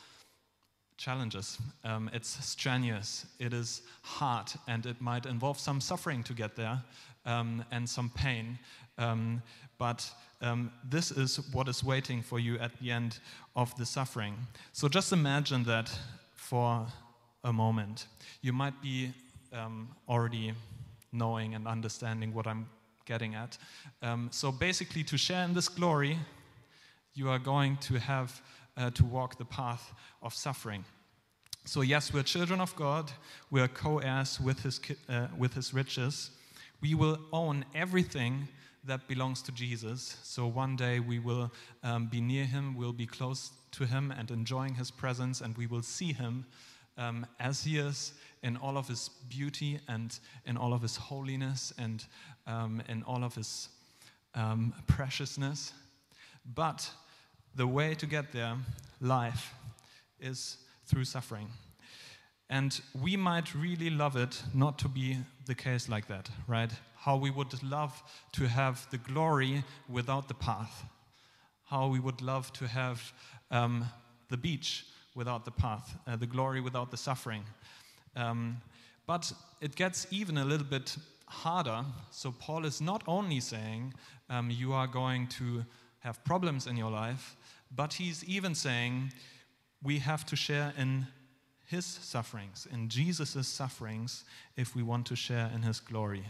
challenges. 0.97 1.59
Um, 1.85 2.09
it's 2.13 2.45
strenuous, 2.45 3.27
it 3.39 3.53
is 3.53 3.83
hard, 4.03 4.53
and 4.69 4.87
it 4.87 5.01
might 5.01 5.27
involve 5.27 5.59
some 5.59 5.81
suffering 5.81 6.23
to 6.25 6.33
get 6.33 6.57
there 6.57 6.83
um, 7.25 7.65
and 7.71 7.89
some 7.89 8.11
pain. 8.11 8.59
Um, 8.99 9.43
but 9.79 10.09
um, 10.41 10.71
this 10.89 11.11
is 11.11 11.41
what 11.53 11.69
is 11.69 11.85
waiting 11.85 12.23
for 12.23 12.39
you 12.39 12.59
at 12.59 12.79
the 12.81 12.91
end 12.91 13.19
of 13.55 13.77
the 13.77 13.85
suffering. 13.85 14.35
So 14.73 14.89
just 14.89 15.13
imagine 15.13 15.65
that 15.65 15.91
for 16.35 16.87
a 17.45 17.53
moment. 17.53 18.07
You 18.41 18.53
might 18.53 18.81
be 18.81 19.13
um, 19.53 19.89
already 20.09 20.55
knowing 21.13 21.55
and 21.55 21.67
understanding 21.67 22.35
what 22.35 22.47
I'm 22.47 22.69
getting 23.05 23.35
at. 23.35 23.57
Um, 24.03 24.29
so 24.33 24.53
basically, 24.53 25.05
to 25.05 25.17
share 25.17 25.45
in 25.45 25.55
this 25.55 25.69
glory, 25.69 26.19
you 27.15 27.31
are 27.31 27.39
going 27.39 27.77
to 27.79 27.99
have 27.99 28.43
uh, 28.77 28.91
to 28.91 29.05
walk 29.05 29.39
the 29.39 29.45
path 29.45 29.95
of 30.23 30.35
suffering. 30.35 30.85
So, 31.65 31.81
yes, 31.81 32.13
we're 32.13 32.23
children 32.23 32.61
of 32.61 32.77
God, 32.77 33.11
we're 33.51 33.69
co 33.69 33.99
heirs 33.99 34.39
with, 34.41 34.63
his, 34.63 34.81
uh, 35.09 35.27
with 35.37 35.55
his 35.55 35.75
riches. 35.75 36.31
We 36.81 36.95
will 36.95 37.19
own 37.33 37.65
everything 37.75 38.49
that 38.85 39.09
belongs 39.09 39.43
to 39.43 39.53
Jesus. 39.53 40.19
So, 40.23 40.47
one 40.47 40.77
day 40.77 41.01
we 41.01 41.19
will 41.19 41.51
um, 41.83 42.07
be 42.07 42.21
near 42.21 42.45
him, 42.45 42.77
we'll 42.77 42.93
be 42.93 43.07
close 43.07 43.51
to 43.73 43.85
him 43.85 44.13
and 44.17 44.31
enjoying 44.31 44.75
his 44.75 44.91
presence, 44.93 45.41
and 45.41 45.57
we 45.57 45.67
will 45.67 45.83
see 45.83 46.13
him 46.13 46.47
um, 46.99 47.27
as 47.39 47.65
he 47.65 47.79
is 47.79 48.13
in 48.43 48.57
all 48.57 48.77
of 48.77 48.89
his 48.89 49.11
beauty 49.29 49.81
and 49.89 50.19
in 50.45 50.57
all 50.57 50.73
of 50.73 50.83
his 50.83 50.97
holiness 50.97 51.73
and 51.79 52.05
um, 52.47 52.83
in 52.89 53.03
all 53.03 53.25
of 53.25 53.35
his 53.35 53.69
um, 54.35 54.73
preciousness. 54.87 55.73
But 56.55 56.91
the 57.55 57.67
way 57.67 57.95
to 57.95 58.07
get 58.07 58.33
there, 58.33 58.57
life, 59.01 59.55
is 60.21 60.59
through 60.87 61.05
suffering. 61.05 61.49
And 62.49 62.81
we 63.03 63.17
might 63.17 63.55
really 63.55 63.91
love 63.91 64.17
it 64.17 64.43
not 64.55 64.79
to 64.79 64.89
be 64.89 65.19
the 65.47 65.55
case 65.55 65.89
like 65.89 66.07
that, 66.07 66.31
right? 66.47 66.71
How 66.97 67.17
we 67.17 67.31
would 67.31 67.61
love 67.63 68.01
to 68.33 68.47
have 68.47 68.87
the 68.91 68.99
glory 68.99 69.65
without 69.89 70.29
the 70.29 70.35
path. 70.35 70.85
How 71.65 71.89
we 71.89 71.99
would 71.99 72.23
love 72.23 72.53
to 72.55 72.69
have 72.69 73.13
um, 73.51 73.87
the 74.29 74.37
beach 74.37 74.87
without 75.17 75.45
the 75.45 75.51
path, 75.51 75.97
uh, 76.07 76.15
the 76.15 76.27
glory 76.27 76.61
without 76.61 76.93
the 76.93 76.97
suffering. 76.97 77.43
Um, 78.15 78.59
but 79.07 79.33
it 79.61 79.75
gets 79.75 80.07
even 80.11 80.37
a 80.39 80.45
little 80.45 80.67
bit 80.67 80.97
harder. 81.27 81.85
So, 82.11 82.31
Paul 82.31 82.65
is 82.65 82.81
not 82.81 83.03
only 83.09 83.41
saying 83.41 83.95
um, 84.31 84.51
you 84.51 84.73
are 84.73 84.87
going 84.87 85.27
to 85.29 85.65
have 86.01 86.23
problems 86.25 86.67
in 86.67 86.77
your 86.77 86.91
life, 86.91 87.37
but 87.75 87.95
he's 87.95 88.23
even 88.25 88.55
saying 88.55 89.13
we 89.83 89.99
have 89.99 90.25
to 90.27 90.37
share 90.37 90.73
in 90.79 91.07
his 91.65 91.85
sufferings, 91.85 92.69
in 92.73 92.89
Jesus' 92.89 93.49
sufferings, 93.49 94.25
if 94.57 94.77
we 94.77 94.83
want 94.83 95.07
to 95.07 95.17
share 95.17 95.51
in 95.53 95.63
his 95.63 95.81
glory. 95.81 96.25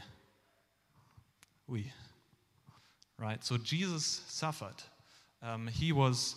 We. 1.67 1.93
Right? 3.19 3.45
So, 3.45 3.57
Jesus 3.57 4.23
suffered. 4.29 4.83
Um, 5.43 5.67
he 5.67 5.93
was 5.93 6.37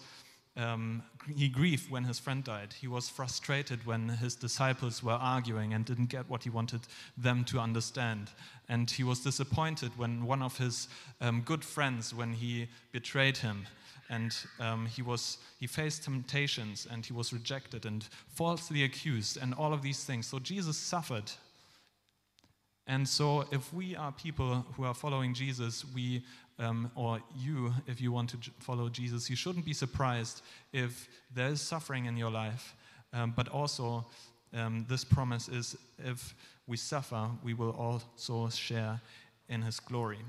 um, 0.60 1.04
he 1.36 1.48
grieved 1.48 1.90
when 1.90 2.04
his 2.04 2.20
friend 2.20 2.44
died. 2.44 2.74
He 2.74 2.88
was 2.88 3.08
frustrated 3.08 3.86
when 3.86 4.10
his 4.10 4.36
disciples 4.36 5.02
were 5.02 5.14
arguing 5.14 5.74
and 5.74 5.86
didn't 5.86 6.10
get 6.10 6.30
what 6.30 6.44
he 6.44 6.50
wanted 6.50 6.82
them 7.18 7.46
to 7.46 7.60
understand. 7.60 8.30
And 8.68 8.92
he 8.92 9.04
was 9.04 9.22
disappointed 9.22 9.98
when 9.98 10.26
one 10.26 10.42
of 10.42 10.58
his 10.58 10.90
um, 11.22 11.42
good 11.42 11.64
friends, 11.64 12.14
when 12.14 12.34
he 12.34 12.68
betrayed 12.92 13.38
him, 13.38 13.68
and 14.10 14.36
um, 14.60 14.88
he 14.88 15.02
was 15.02 15.38
he 15.60 15.68
faced 15.68 16.04
temptations 16.04 16.88
and 16.92 17.06
he 17.06 17.14
was 17.14 17.32
rejected 17.32 17.86
and 17.86 18.08
falsely 18.28 18.84
accused 18.84 19.38
and 19.38 19.54
all 19.54 19.72
of 19.72 19.82
these 19.82 20.04
things. 20.04 20.26
So 20.26 20.40
Jesus 20.40 20.78
suffered. 20.78 21.32
And 22.88 23.08
so, 23.08 23.46
if 23.52 23.72
we 23.72 23.96
are 23.96 24.12
people 24.12 24.66
who 24.76 24.84
are 24.84 24.96
following 24.96 25.36
Jesus, 25.36 25.86
we 25.94 26.24
um, 26.60 26.92
or 26.96 27.20
you, 27.36 27.74
if 27.88 28.02
you 28.02 28.12
want 28.12 28.30
to 28.32 28.38
follow 28.60 28.90
Jesus, 28.90 29.30
you 29.30 29.36
shouldn't 29.36 29.66
be 29.66 29.74
surprised 29.74 30.42
if 30.74 31.08
there 31.34 31.48
is 31.48 31.62
suffering 31.62 32.06
in 32.06 32.18
your 32.18 32.30
life. 32.30 32.76
Um, 33.14 33.34
but 33.36 33.48
also, 33.48 34.06
um, 34.54 34.86
this 34.90 35.04
promise 35.04 35.48
is 35.48 35.76
if 35.98 36.36
we 36.68 36.78
suffer, 36.78 37.30
we 37.44 37.54
will 37.54 37.72
also 37.72 38.50
share 38.50 39.00
in 39.48 39.62
his 39.62 39.80
glory. 39.80 40.20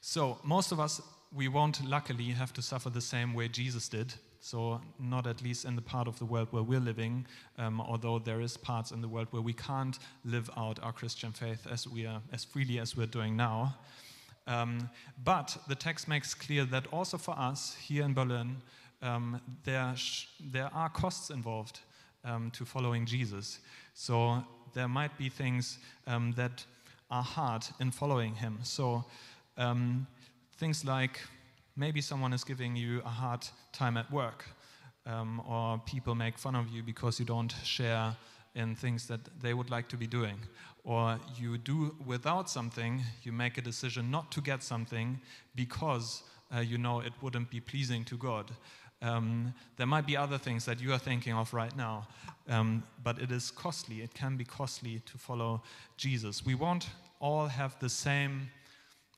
So, 0.00 0.38
most 0.42 0.72
of 0.72 0.80
us, 0.80 1.00
we 1.32 1.48
won't 1.48 1.84
luckily 1.86 2.24
have 2.26 2.52
to 2.54 2.62
suffer 2.62 2.90
the 2.90 3.00
same 3.00 3.34
way 3.34 3.48
Jesus 3.48 3.88
did. 3.88 4.12
So, 4.40 4.80
not 4.98 5.28
at 5.28 5.40
least 5.40 5.64
in 5.64 5.76
the 5.76 5.82
part 5.82 6.08
of 6.08 6.18
the 6.18 6.24
world 6.24 6.48
where 6.50 6.64
we're 6.64 6.80
living, 6.80 7.26
um, 7.58 7.80
although 7.80 8.18
there 8.18 8.40
is 8.40 8.56
parts 8.56 8.90
in 8.90 9.00
the 9.00 9.06
world 9.06 9.28
where 9.30 9.42
we 9.42 9.52
can't 9.52 9.98
live 10.24 10.50
out 10.56 10.80
our 10.82 10.92
Christian 10.92 11.30
faith 11.30 11.64
as 11.70 11.86
we 11.86 12.06
are 12.06 12.20
as 12.32 12.44
freely 12.44 12.80
as 12.80 12.96
we're 12.96 13.06
doing 13.06 13.36
now. 13.36 13.76
Um, 14.46 14.90
but 15.24 15.56
the 15.68 15.74
text 15.74 16.08
makes 16.08 16.34
clear 16.34 16.64
that 16.66 16.86
also 16.92 17.18
for 17.18 17.38
us 17.38 17.76
here 17.76 18.04
in 18.04 18.14
Berlin, 18.14 18.56
um, 19.02 19.40
there, 19.64 19.94
there 20.40 20.70
are 20.74 20.88
costs 20.88 21.30
involved 21.30 21.80
um, 22.24 22.50
to 22.52 22.64
following 22.64 23.06
Jesus. 23.06 23.60
So 23.94 24.44
there 24.74 24.88
might 24.88 25.16
be 25.18 25.28
things 25.28 25.78
um, 26.06 26.32
that 26.36 26.64
are 27.10 27.22
hard 27.22 27.64
in 27.80 27.90
following 27.90 28.34
him. 28.34 28.58
So 28.62 29.04
um, 29.56 30.06
things 30.56 30.84
like 30.84 31.20
maybe 31.76 32.00
someone 32.00 32.32
is 32.32 32.44
giving 32.44 32.76
you 32.76 33.00
a 33.04 33.08
hard 33.08 33.46
time 33.72 33.96
at 33.96 34.10
work, 34.10 34.44
um, 35.06 35.42
or 35.48 35.80
people 35.84 36.14
make 36.14 36.38
fun 36.38 36.54
of 36.54 36.68
you 36.68 36.82
because 36.82 37.18
you 37.18 37.26
don't 37.26 37.52
share 37.64 38.16
in 38.54 38.76
things 38.76 39.06
that 39.06 39.20
they 39.40 39.54
would 39.54 39.70
like 39.70 39.88
to 39.88 39.96
be 39.96 40.06
doing. 40.06 40.36
Or 40.84 41.20
you 41.38 41.58
do 41.58 41.94
without 42.04 42.50
something, 42.50 43.02
you 43.22 43.32
make 43.32 43.56
a 43.56 43.62
decision 43.62 44.10
not 44.10 44.32
to 44.32 44.40
get 44.40 44.62
something 44.62 45.20
because 45.54 46.24
uh, 46.54 46.60
you 46.60 46.76
know 46.76 47.00
it 47.00 47.12
wouldn't 47.20 47.50
be 47.50 47.60
pleasing 47.60 48.04
to 48.06 48.16
God. 48.16 48.50
Um, 49.00 49.52
there 49.76 49.86
might 49.86 50.06
be 50.06 50.16
other 50.16 50.38
things 50.38 50.64
that 50.64 50.80
you 50.80 50.92
are 50.92 50.98
thinking 50.98 51.32
of 51.32 51.52
right 51.52 51.76
now, 51.76 52.06
um, 52.48 52.84
but 53.02 53.18
it 53.18 53.32
is 53.32 53.50
costly. 53.50 54.00
It 54.00 54.14
can 54.14 54.36
be 54.36 54.44
costly 54.44 55.00
to 55.06 55.18
follow 55.18 55.62
Jesus. 55.96 56.46
We 56.46 56.54
won't 56.54 56.88
all 57.20 57.46
have 57.46 57.76
the 57.80 57.88
same 57.88 58.48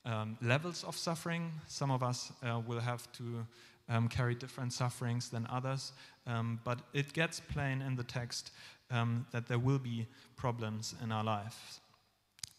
um, 0.06 0.38
levels 0.42 0.84
of 0.84 0.96
suffering. 0.96 1.52
Some 1.66 1.90
of 1.90 2.02
us 2.02 2.32
uh, 2.42 2.60
will 2.66 2.80
have 2.80 3.10
to 3.12 3.46
um, 3.88 4.08
carry 4.08 4.34
different 4.34 4.72
sufferings 4.72 5.28
than 5.28 5.46
others, 5.50 5.92
um, 6.26 6.60
but 6.64 6.78
it 6.94 7.12
gets 7.12 7.40
plain 7.40 7.82
in 7.82 7.96
the 7.96 8.04
text 8.04 8.52
um, 8.94 9.26
that 9.32 9.46
there 9.46 9.58
will 9.58 9.78
be 9.78 10.06
problems 10.36 10.94
in 11.02 11.12
our 11.12 11.24
lives. 11.24 11.56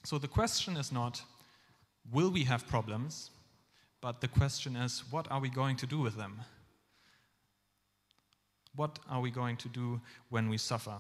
So 0.04 0.18
the 0.18 0.28
question 0.28 0.78
is 0.78 0.92
not, 0.92 1.22
will 2.12 2.30
we 2.30 2.44
have 2.44 2.68
problems? 2.68 3.32
But 4.02 4.22
the 4.22 4.28
question 4.28 4.76
is, 4.76 5.04
what 5.10 5.32
are 5.32 5.40
we 5.40 5.50
going 5.50 5.78
to 5.78 5.88
do 5.88 6.00
with 6.00 6.16
them? 6.16 6.42
What 8.76 9.00
are 9.10 9.22
we 9.22 9.32
going 9.32 9.58
to 9.58 9.70
do 9.70 10.02
when 10.30 10.50
we 10.50 10.58
suffer? 10.58 10.98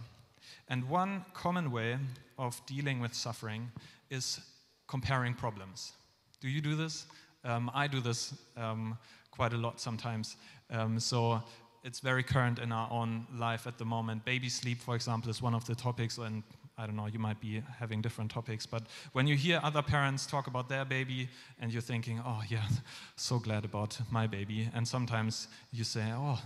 And 0.69 0.89
one 0.89 1.25
common 1.33 1.71
way 1.71 1.97
of 2.37 2.61
dealing 2.65 3.01
with 3.01 3.13
suffering 3.13 3.71
is 4.09 4.39
comparing 4.87 5.33
problems. 5.33 5.91
Do 6.39 6.47
you 6.47 6.61
do 6.61 6.75
this? 6.75 7.05
Um, 7.43 7.69
I 7.75 7.87
do 7.87 7.99
this 7.99 8.33
um, 8.57 8.97
quite 9.29 9.53
a 9.53 9.57
lot 9.57 9.79
sometimes. 9.79 10.37
Um, 10.71 10.99
so 10.99 11.43
it's 11.85 11.99
very 11.99 12.23
current 12.23 12.57
in 12.57 12.71
our 12.71 12.91
own 12.91 13.27
life 13.37 13.67
at 13.67 13.77
the 13.77 13.85
moment. 13.85 14.25
Baby 14.25 14.49
sleep, 14.49 14.81
for 14.81 14.95
example, 14.95 15.29
is 15.29 15.39
one 15.41 15.53
of 15.53 15.65
the 15.65 15.75
topics, 15.75 16.17
and 16.17 16.41
I 16.79 16.87
don't 16.87 16.95
know, 16.95 17.05
you 17.05 17.19
might 17.19 17.39
be 17.39 17.61
having 17.79 18.01
different 18.01 18.31
topics, 18.31 18.65
but 18.65 18.83
when 19.13 19.27
you 19.27 19.35
hear 19.35 19.59
other 19.63 19.83
parents 19.83 20.25
talk 20.25 20.47
about 20.47 20.67
their 20.67 20.83
baby 20.83 21.29
and 21.61 21.71
you're 21.71 21.83
thinking, 21.83 22.19
oh, 22.25 22.41
yeah, 22.49 22.67
so 23.15 23.37
glad 23.37 23.65
about 23.65 23.97
my 24.09 24.25
baby, 24.25 24.67
and 24.73 24.87
sometimes 24.87 25.47
you 25.71 25.83
say, 25.83 26.11
oh, 26.11 26.41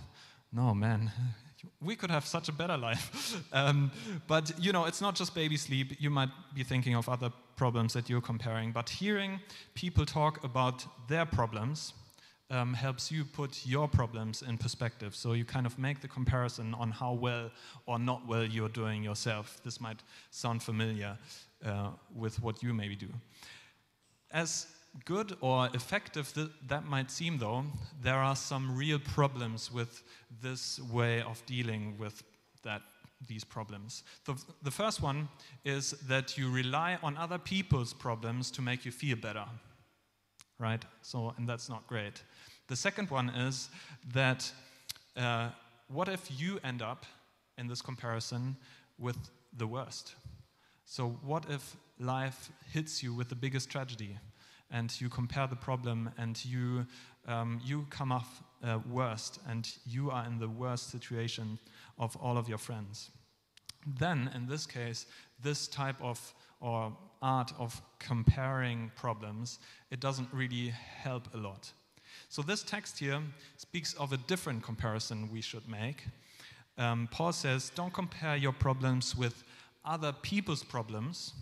no, 0.52 0.74
man, 0.74 1.10
we 1.80 1.96
could 1.96 2.10
have 2.10 2.26
such 2.26 2.48
a 2.48 2.52
better 2.52 2.76
life. 2.76 3.42
um, 3.52 3.90
but 4.26 4.52
you 4.58 4.72
know, 4.72 4.84
it's 4.84 5.00
not 5.00 5.14
just 5.14 5.34
baby 5.34 5.56
sleep. 5.56 5.96
You 5.98 6.10
might 6.10 6.30
be 6.54 6.64
thinking 6.64 6.94
of 6.94 7.08
other 7.08 7.30
problems 7.56 7.92
that 7.92 8.08
you're 8.08 8.20
comparing. 8.20 8.72
But 8.72 8.88
hearing 8.88 9.40
people 9.74 10.04
talk 10.06 10.42
about 10.44 10.84
their 11.08 11.26
problems 11.26 11.92
um, 12.50 12.74
helps 12.74 13.10
you 13.10 13.24
put 13.24 13.66
your 13.66 13.88
problems 13.88 14.42
in 14.42 14.58
perspective. 14.58 15.14
So 15.14 15.32
you 15.32 15.44
kind 15.44 15.66
of 15.66 15.78
make 15.78 16.00
the 16.00 16.08
comparison 16.08 16.74
on 16.74 16.90
how 16.90 17.12
well 17.12 17.50
or 17.86 17.98
not 17.98 18.26
well 18.26 18.44
you're 18.44 18.68
doing 18.68 19.04
yourself. 19.04 19.60
This 19.64 19.80
might 19.80 20.02
sound 20.30 20.62
familiar 20.62 21.16
uh, 21.64 21.90
with 22.14 22.42
what 22.42 22.62
you 22.62 22.74
maybe 22.74 22.96
do. 22.96 23.08
As 24.32 24.66
good 25.04 25.36
or 25.40 25.68
effective 25.74 26.32
th 26.34 26.48
that 26.68 26.84
might 26.84 27.10
seem, 27.10 27.38
though, 27.38 27.64
there 28.02 28.22
are 28.22 28.36
some 28.36 28.76
real 28.76 28.98
problems 28.98 29.72
with 29.72 30.02
this 30.42 30.80
way 30.92 31.22
of 31.22 31.42
dealing 31.46 31.98
with 31.98 32.22
that 32.62 32.82
these 33.28 33.44
problems. 33.44 34.02
The, 34.24 34.34
the 34.62 34.70
first 34.70 35.02
one 35.02 35.28
is 35.64 35.90
that 36.08 36.38
you 36.38 36.50
rely 36.50 36.98
on 37.02 37.16
other 37.16 37.38
people's 37.38 37.92
problems 37.92 38.50
to 38.52 38.62
make 38.62 38.84
you 38.84 38.92
feel 38.92 39.16
better, 39.16 39.44
right? 40.60 40.84
So, 41.02 41.34
and 41.36 41.48
that's 41.48 41.68
not 41.68 41.86
great. 41.86 42.22
The 42.68 42.76
second 42.76 43.10
one 43.10 43.30
is 43.30 43.70
that 44.12 44.52
uh, 45.16 45.48
what 45.88 46.08
if 46.08 46.30
you 46.40 46.60
end 46.62 46.82
up 46.82 47.06
in 47.58 47.66
this 47.66 47.82
comparison 47.82 48.56
with 48.98 49.16
the 49.56 49.66
worst? 49.66 50.14
So, 50.84 51.18
what 51.24 51.46
if 51.48 51.76
life 51.98 52.50
hits 52.72 53.02
you 53.02 53.14
with 53.14 53.28
the 53.28 53.34
biggest 53.34 53.70
tragedy 53.70 54.18
and 54.70 55.00
you 55.00 55.08
compare 55.08 55.46
the 55.46 55.56
problem 55.56 56.10
and 56.16 56.42
you, 56.44 56.86
um, 57.26 57.60
you 57.64 57.86
come 57.90 58.12
off 58.12 58.42
uh, 58.62 58.78
worst 58.88 59.40
and 59.48 59.68
you 59.86 60.10
are 60.10 60.24
in 60.26 60.38
the 60.38 60.48
worst 60.48 60.90
situation 60.90 61.58
of 61.98 62.14
all 62.16 62.36
of 62.36 62.48
your 62.48 62.58
friends? 62.58 63.10
Then, 63.98 64.30
in 64.34 64.46
this 64.46 64.66
case, 64.66 65.06
this 65.42 65.66
type 65.66 65.96
of 66.02 66.34
or 66.60 66.92
art 67.22 67.52
of 67.58 67.80
comparing 67.98 68.90
problems, 68.96 69.58
it 69.90 70.00
doesn't 70.00 70.28
really 70.32 70.68
help 70.68 71.32
a 71.34 71.36
lot. 71.36 71.72
So, 72.28 72.42
this 72.42 72.62
text 72.62 72.98
here 72.98 73.20
speaks 73.56 73.94
of 73.94 74.12
a 74.12 74.16
different 74.16 74.62
comparison 74.62 75.28
we 75.32 75.40
should 75.40 75.68
make. 75.68 76.04
Um, 76.78 77.08
Paul 77.10 77.32
says, 77.32 77.70
Don't 77.74 77.92
compare 77.92 78.36
your 78.36 78.52
problems 78.52 79.16
with 79.16 79.44
other 79.84 80.12
people's 80.12 80.62
problems, 80.62 81.34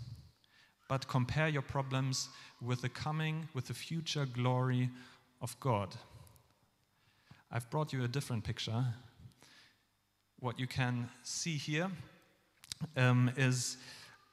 but 0.88 1.06
compare 1.08 1.48
your 1.48 1.62
problems 1.62 2.28
with 2.60 2.82
the 2.82 2.88
coming, 2.88 3.48
with 3.54 3.66
the 3.66 3.74
future 3.74 4.26
glory 4.26 4.90
of 5.40 5.58
God. 5.60 5.94
I've 7.50 7.68
brought 7.70 7.92
you 7.92 8.04
a 8.04 8.08
different 8.08 8.44
picture. 8.44 8.84
What 10.40 10.58
you 10.58 10.66
can 10.66 11.08
see 11.22 11.56
here 11.56 11.90
um, 12.96 13.30
is 13.36 13.76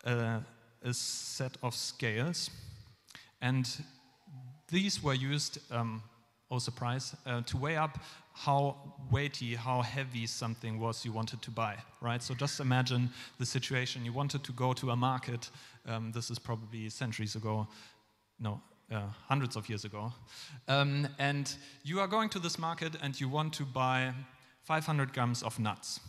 a, 0.04 0.42
a, 0.86 0.94
set 0.94 1.58
of 1.62 1.76
scales, 1.76 2.50
and 3.42 3.68
these 4.70 5.04
were 5.04 5.14
used 5.14 5.60
um, 5.72 6.02
oh 6.52 6.60
surprise, 6.60 7.16
uh, 7.26 7.42
to 7.42 7.58
weigh 7.58 7.76
up 7.76 8.00
how 8.34 8.76
weighty, 9.12 9.56
how 9.56 9.82
heavy 9.82 10.28
something 10.28 10.80
was 10.80 11.06
you 11.06 11.12
wanted 11.12 11.42
to 11.42 11.52
buy, 11.52 11.78
right? 12.02 12.22
So 12.22 12.34
just 12.34 12.60
imagine 12.60 13.10
the 13.40 13.46
situation. 13.46 14.06
You 14.06 14.14
wanted 14.14 14.44
to 14.44 14.52
go 14.52 14.74
to 14.74 14.92
a 14.92 14.96
market, 14.96 15.50
um, 15.86 16.12
this 16.12 16.30
is 16.30 16.38
probably 16.38 16.90
centuries 16.90 17.36
ago, 17.36 17.68
no, 18.40 18.62
uh, 18.92 19.04
hundreds 19.28 19.56
of 19.56 19.70
years 19.70 19.86
ago. 19.86 20.12
Um, 20.68 21.08
and 21.18 21.54
you 21.84 22.00
are 22.00 22.08
going 22.08 22.30
to 22.30 22.40
this 22.40 22.60
market 22.60 22.96
and 23.02 23.20
you 23.20 23.30
want 23.30 23.54
to 23.54 23.64
buy 23.64 24.14
500 24.64 25.14
grams 25.14 25.44
of 25.44 25.58
nuts. 25.60 26.00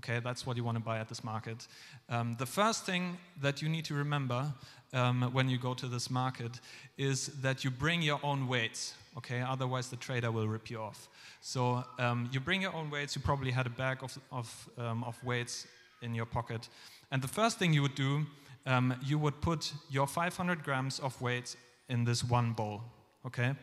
Okay, 0.00 0.20
that's 0.20 0.46
what 0.46 0.56
you 0.56 0.64
want 0.64 0.76
to 0.76 0.84
buy 0.84 0.98
at 0.98 1.08
this 1.08 1.22
market. 1.22 1.66
Um, 2.08 2.36
the 2.38 2.46
first 2.46 2.84
thing 2.84 3.18
that 3.40 3.62
you 3.62 3.68
need 3.68 3.84
to 3.86 3.94
remember 3.94 4.52
um, 4.92 5.30
when 5.32 5.48
you 5.48 5.58
go 5.58 5.74
to 5.74 5.86
this 5.86 6.10
market 6.10 6.60
is 6.98 7.26
that 7.42 7.64
you 7.64 7.70
bring 7.70 8.02
your 8.02 8.18
own 8.22 8.48
weights 8.48 8.94
okay? 9.16 9.40
Otherwise, 9.40 9.88
the 9.88 9.96
trader 9.96 10.30
will 10.30 10.48
rip 10.48 10.70
you 10.70 10.80
off. 10.80 11.08
So 11.40 11.84
um, 11.98 12.28
you 12.32 12.40
bring 12.40 12.62
your 12.62 12.74
own 12.74 12.90
weights. 12.90 13.16
You 13.16 13.22
probably 13.22 13.50
had 13.50 13.66
a 13.66 13.70
bag 13.70 13.98
of, 14.02 14.18
of, 14.30 14.68
um, 14.78 15.04
of 15.04 15.22
weights 15.24 15.66
in 16.02 16.14
your 16.14 16.26
pocket. 16.26 16.68
And 17.10 17.22
the 17.22 17.28
first 17.28 17.58
thing 17.58 17.72
you 17.72 17.82
would 17.82 17.94
do, 17.94 18.26
um, 18.66 18.94
you 19.02 19.18
would 19.18 19.40
put 19.40 19.72
your 19.90 20.06
500 20.06 20.62
grams 20.62 20.98
of 20.98 21.20
weights 21.20 21.56
in 21.88 22.04
this 22.04 22.22
one 22.22 22.52
bowl, 22.52 22.82
okay? 23.26 23.54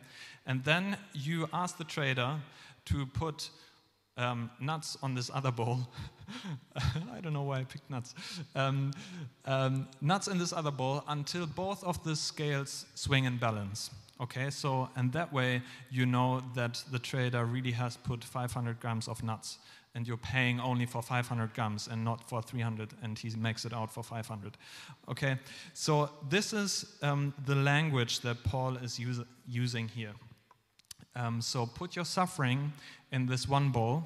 And 0.46 0.64
then 0.64 0.96
you 1.14 1.48
ask 1.52 1.78
the 1.78 1.84
trader 1.84 2.36
to 2.86 3.06
put 3.06 3.50
um, 4.18 4.50
nuts 4.60 4.98
on 5.02 5.14
this 5.14 5.30
other 5.32 5.50
bowl. 5.50 5.78
I 6.76 7.20
don't 7.22 7.32
know 7.32 7.42
why 7.42 7.60
I 7.60 7.64
picked 7.64 7.88
nuts. 7.88 8.14
Um, 8.54 8.92
um, 9.46 9.88
nuts 10.00 10.28
in 10.28 10.38
this 10.38 10.52
other 10.52 10.70
bowl 10.70 11.02
until 11.08 11.46
both 11.46 11.82
of 11.84 12.02
the 12.04 12.14
scales 12.14 12.84
swing 12.94 13.24
in 13.24 13.38
balance. 13.38 13.90
Okay, 14.20 14.50
so 14.50 14.88
and 14.96 15.12
that 15.12 15.32
way 15.32 15.62
you 15.90 16.04
know 16.04 16.42
that 16.54 16.82
the 16.90 16.98
trader 16.98 17.44
really 17.44 17.70
has 17.70 17.96
put 17.96 18.24
500 18.24 18.80
grams 18.80 19.08
of 19.08 19.22
nuts 19.22 19.58
and 19.94 20.06
you're 20.06 20.16
paying 20.16 20.60
only 20.60 20.86
for 20.86 21.02
500 21.02 21.54
grams 21.54 21.88
and 21.88 22.04
not 22.04 22.28
for 22.28 22.42
300 22.42 22.90
and 23.02 23.18
he 23.18 23.30
makes 23.36 23.64
it 23.64 23.72
out 23.72 23.92
for 23.92 24.02
500 24.02 24.56
okay 25.08 25.38
so 25.72 26.10
this 26.28 26.52
is 26.52 26.84
um, 27.02 27.32
the 27.46 27.54
language 27.54 28.20
that 28.20 28.44
paul 28.44 28.76
is 28.76 28.98
use, 28.98 29.20
using 29.46 29.88
here 29.88 30.12
um, 31.18 31.42
so 31.42 31.66
put 31.66 31.96
your 31.96 32.04
suffering 32.04 32.72
in 33.12 33.26
this 33.26 33.48
one 33.48 33.70
bowl 33.70 34.02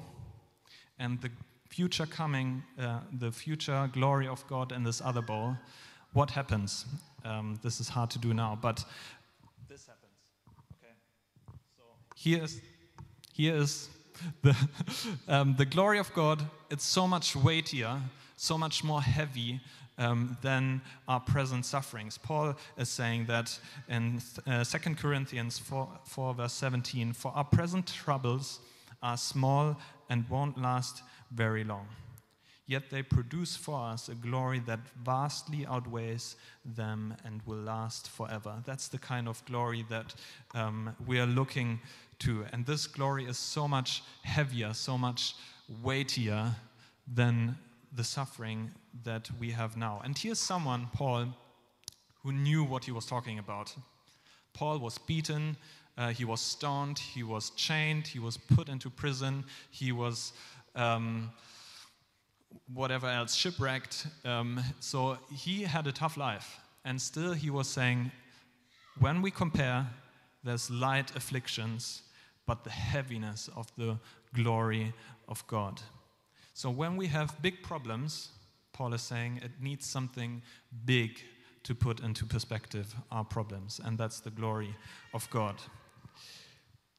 and 0.99 1.21
the 1.21 1.29
future 1.69 2.05
coming 2.05 2.63
uh, 2.79 2.99
the 3.19 3.31
future 3.31 3.89
glory 3.93 4.27
of 4.27 4.45
god 4.47 4.71
in 4.71 4.83
this 4.83 5.01
other 5.01 5.21
bowl 5.21 5.55
what 6.13 6.31
happens 6.31 6.85
um, 7.25 7.59
this 7.63 7.79
is 7.79 7.89
hard 7.89 8.09
to 8.09 8.19
do 8.19 8.33
now 8.33 8.57
but 8.61 8.85
this 9.73 9.87
happens. 9.87 10.13
Okay. 10.83 10.93
So 11.75 11.83
here 12.15 12.43
is, 12.43 12.61
here 13.33 13.55
is 13.55 13.89
the, 14.43 14.55
um, 15.27 15.55
the 15.57 15.65
glory 15.65 15.97
of 15.97 16.13
God. 16.13 16.43
It's 16.69 16.85
so 16.85 17.07
much 17.07 17.35
weightier, 17.35 17.99
so 18.35 18.57
much 18.57 18.83
more 18.83 19.01
heavy 19.01 19.59
um, 19.97 20.37
than 20.41 20.81
our 21.07 21.19
present 21.19 21.65
sufferings. 21.65 22.17
Paul 22.17 22.55
is 22.77 22.89
saying 22.89 23.25
that 23.27 23.57
in 23.87 24.21
uh, 24.47 24.63
2 24.63 24.95
Corinthians 24.95 25.59
4, 25.59 25.87
4, 26.05 26.33
verse 26.33 26.53
17 26.53 27.13
For 27.13 27.31
our 27.35 27.43
present 27.43 27.87
troubles 27.87 28.59
are 29.01 29.17
small 29.17 29.77
and 30.09 30.27
won't 30.29 30.61
last 30.61 31.03
very 31.31 31.63
long 31.63 31.87
yet 32.65 32.89
they 32.89 33.03
produce 33.03 33.55
for 33.55 33.79
us 33.79 34.09
a 34.09 34.15
glory 34.15 34.59
that 34.59 34.79
vastly 35.03 35.65
outweighs 35.67 36.35
them 36.65 37.15
and 37.25 37.41
will 37.45 37.57
last 37.57 38.09
forever. 38.09 38.61
That's 38.65 38.87
the 38.87 38.97
kind 38.97 39.27
of 39.27 39.43
glory 39.45 39.85
that 39.89 40.15
um, 40.53 40.95
we 41.05 41.19
are 41.19 41.25
looking 41.25 41.81
to. 42.19 42.45
And 42.53 42.65
this 42.65 42.87
glory 42.87 43.25
is 43.25 43.37
so 43.37 43.67
much 43.67 44.03
heavier, 44.23 44.73
so 44.73 44.97
much 44.97 45.35
weightier 45.83 46.55
than 47.13 47.57
the 47.95 48.03
suffering 48.03 48.71
that 49.03 49.29
we 49.39 49.51
have 49.51 49.77
now. 49.77 50.01
And 50.03 50.17
here's 50.17 50.39
someone, 50.39 50.89
Paul, 50.93 51.27
who 52.23 52.31
knew 52.31 52.63
what 52.63 52.85
he 52.85 52.91
was 52.91 53.05
talking 53.05 53.39
about. 53.39 53.75
Paul 54.53 54.79
was 54.79 54.97
beaten, 54.97 55.57
uh, 55.97 56.09
he 56.09 56.25
was 56.25 56.41
stoned, 56.41 56.99
he 56.99 57.23
was 57.23 57.51
chained, 57.51 58.07
he 58.07 58.19
was 58.19 58.37
put 58.37 58.69
into 58.69 58.89
prison, 58.89 59.45
he 59.69 59.91
was. 59.91 60.33
Um, 60.75 61.31
whatever 62.73 63.07
else, 63.07 63.35
shipwrecked. 63.35 64.07
Um, 64.25 64.59
so 64.79 65.17
he 65.31 65.63
had 65.63 65.87
a 65.87 65.91
tough 65.91 66.17
life. 66.17 66.59
And 66.85 67.01
still 67.01 67.33
he 67.33 67.49
was 67.49 67.67
saying, 67.67 68.11
when 68.99 69.21
we 69.21 69.31
compare, 69.31 69.87
there's 70.43 70.69
light 70.69 71.15
afflictions, 71.15 72.03
but 72.45 72.63
the 72.63 72.69
heaviness 72.69 73.49
of 73.55 73.71
the 73.77 73.97
glory 74.33 74.93
of 75.27 75.45
God. 75.47 75.81
So 76.53 76.69
when 76.69 76.95
we 76.97 77.07
have 77.07 77.41
big 77.41 77.63
problems, 77.63 78.29
Paul 78.73 78.93
is 78.93 79.01
saying 79.01 79.41
it 79.43 79.51
needs 79.59 79.85
something 79.85 80.41
big 80.85 81.19
to 81.63 81.73
put 81.73 81.99
into 82.01 82.25
perspective 82.25 82.93
our 83.11 83.23
problems, 83.23 83.79
and 83.83 83.97
that's 83.97 84.19
the 84.19 84.29
glory 84.29 84.75
of 85.13 85.29
God. 85.29 85.55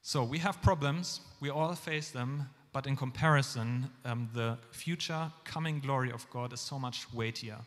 So 0.02 0.24
we 0.24 0.38
have 0.38 0.60
problems, 0.62 1.20
we 1.40 1.50
all 1.50 1.74
face 1.74 2.10
them, 2.10 2.48
but 2.72 2.86
in 2.86 2.96
comparison, 2.96 3.90
um, 4.04 4.28
the 4.34 4.58
future 4.72 5.30
coming 5.44 5.80
glory 5.80 6.10
of 6.10 6.28
God 6.30 6.52
is 6.52 6.60
so 6.60 6.78
much 6.78 7.06
weightier. 7.14 7.58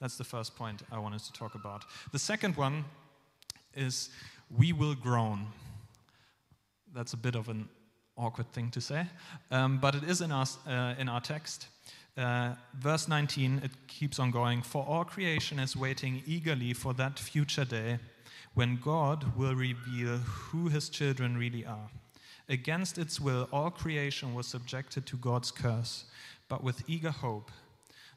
That's 0.00 0.16
the 0.16 0.24
first 0.24 0.56
point 0.56 0.82
I 0.90 0.98
wanted 0.98 1.20
to 1.20 1.32
talk 1.32 1.54
about. 1.54 1.84
The 2.12 2.18
second 2.18 2.56
one 2.56 2.84
is 3.74 4.10
we 4.56 4.72
will 4.72 4.94
groan. 4.94 5.46
That's 6.94 7.12
a 7.12 7.16
bit 7.16 7.34
of 7.34 7.48
an 7.48 7.68
awkward 8.16 8.52
thing 8.52 8.70
to 8.70 8.80
say, 8.80 9.06
um, 9.50 9.78
but 9.78 9.94
it 9.94 10.04
is 10.04 10.20
in 10.20 10.32
our, 10.32 10.46
uh, 10.66 10.94
in 10.98 11.08
our 11.08 11.20
text. 11.20 11.68
Uh, 12.16 12.54
verse 12.78 13.08
19, 13.08 13.60
it 13.64 13.72
keeps 13.88 14.18
on 14.18 14.30
going. 14.30 14.62
For 14.62 14.84
all 14.84 15.04
creation 15.04 15.58
is 15.58 15.76
waiting 15.76 16.22
eagerly 16.26 16.72
for 16.72 16.94
that 16.94 17.18
future 17.18 17.64
day 17.64 17.98
when 18.54 18.76
God 18.76 19.36
will 19.36 19.54
reveal 19.54 20.18
who 20.18 20.68
his 20.68 20.88
children 20.88 21.36
really 21.36 21.66
are. 21.66 21.90
Against 22.48 22.98
its 22.98 23.20
will, 23.20 23.48
all 23.52 23.70
creation 23.70 24.34
was 24.34 24.46
subjected 24.46 25.06
to 25.06 25.16
God's 25.16 25.50
curse, 25.50 26.04
but 26.48 26.62
with 26.62 26.88
eager 26.88 27.10
hope. 27.10 27.50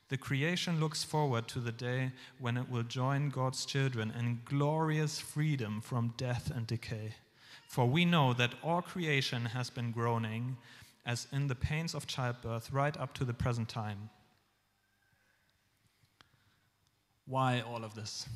The 0.09 0.17
creation 0.17 0.79
looks 0.79 1.03
forward 1.03 1.47
to 1.49 1.59
the 1.59 1.71
day 1.71 2.11
when 2.39 2.55
it 2.55 2.69
will 2.69 2.83
join 2.83 3.29
God's 3.29 3.65
children 3.65 4.13
in 4.17 4.41
glorious 4.45 5.19
freedom 5.19 5.81
from 5.81 6.13
death 6.17 6.51
and 6.53 6.67
decay. 6.67 7.15
For 7.67 7.85
we 7.85 8.05
know 8.05 8.33
that 8.33 8.55
all 8.63 8.81
creation 8.81 9.45
has 9.45 9.69
been 9.69 9.91
groaning 9.91 10.57
as 11.05 11.27
in 11.31 11.47
the 11.47 11.55
pains 11.55 11.93
of 11.93 12.07
childbirth 12.07 12.71
right 12.71 12.97
up 12.97 13.13
to 13.13 13.25
the 13.25 13.33
present 13.33 13.69
time. 13.69 14.09
Why 17.25 17.61
all 17.61 17.83
of 17.83 17.93
this? 17.93 18.27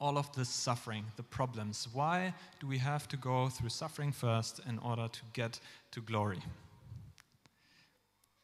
All 0.00 0.18
of 0.18 0.32
this 0.34 0.48
suffering, 0.48 1.04
the 1.16 1.22
problems. 1.22 1.88
Why 1.92 2.32
do 2.60 2.66
we 2.66 2.78
have 2.78 3.08
to 3.08 3.16
go 3.16 3.48
through 3.48 3.70
suffering 3.70 4.12
first 4.12 4.60
in 4.68 4.78
order 4.78 5.08
to 5.08 5.20
get 5.32 5.58
to 5.90 6.00
glory? 6.00 6.40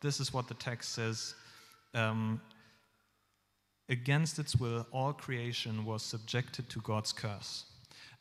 This 0.00 0.18
is 0.18 0.32
what 0.32 0.48
the 0.48 0.54
text 0.54 0.92
says. 0.92 1.34
Um, 1.94 2.40
against 3.88 4.38
its 4.38 4.56
will, 4.56 4.86
all 4.90 5.12
creation 5.12 5.84
was 5.84 6.02
subjected 6.02 6.68
to 6.70 6.80
God's 6.80 7.12
curse. 7.12 7.64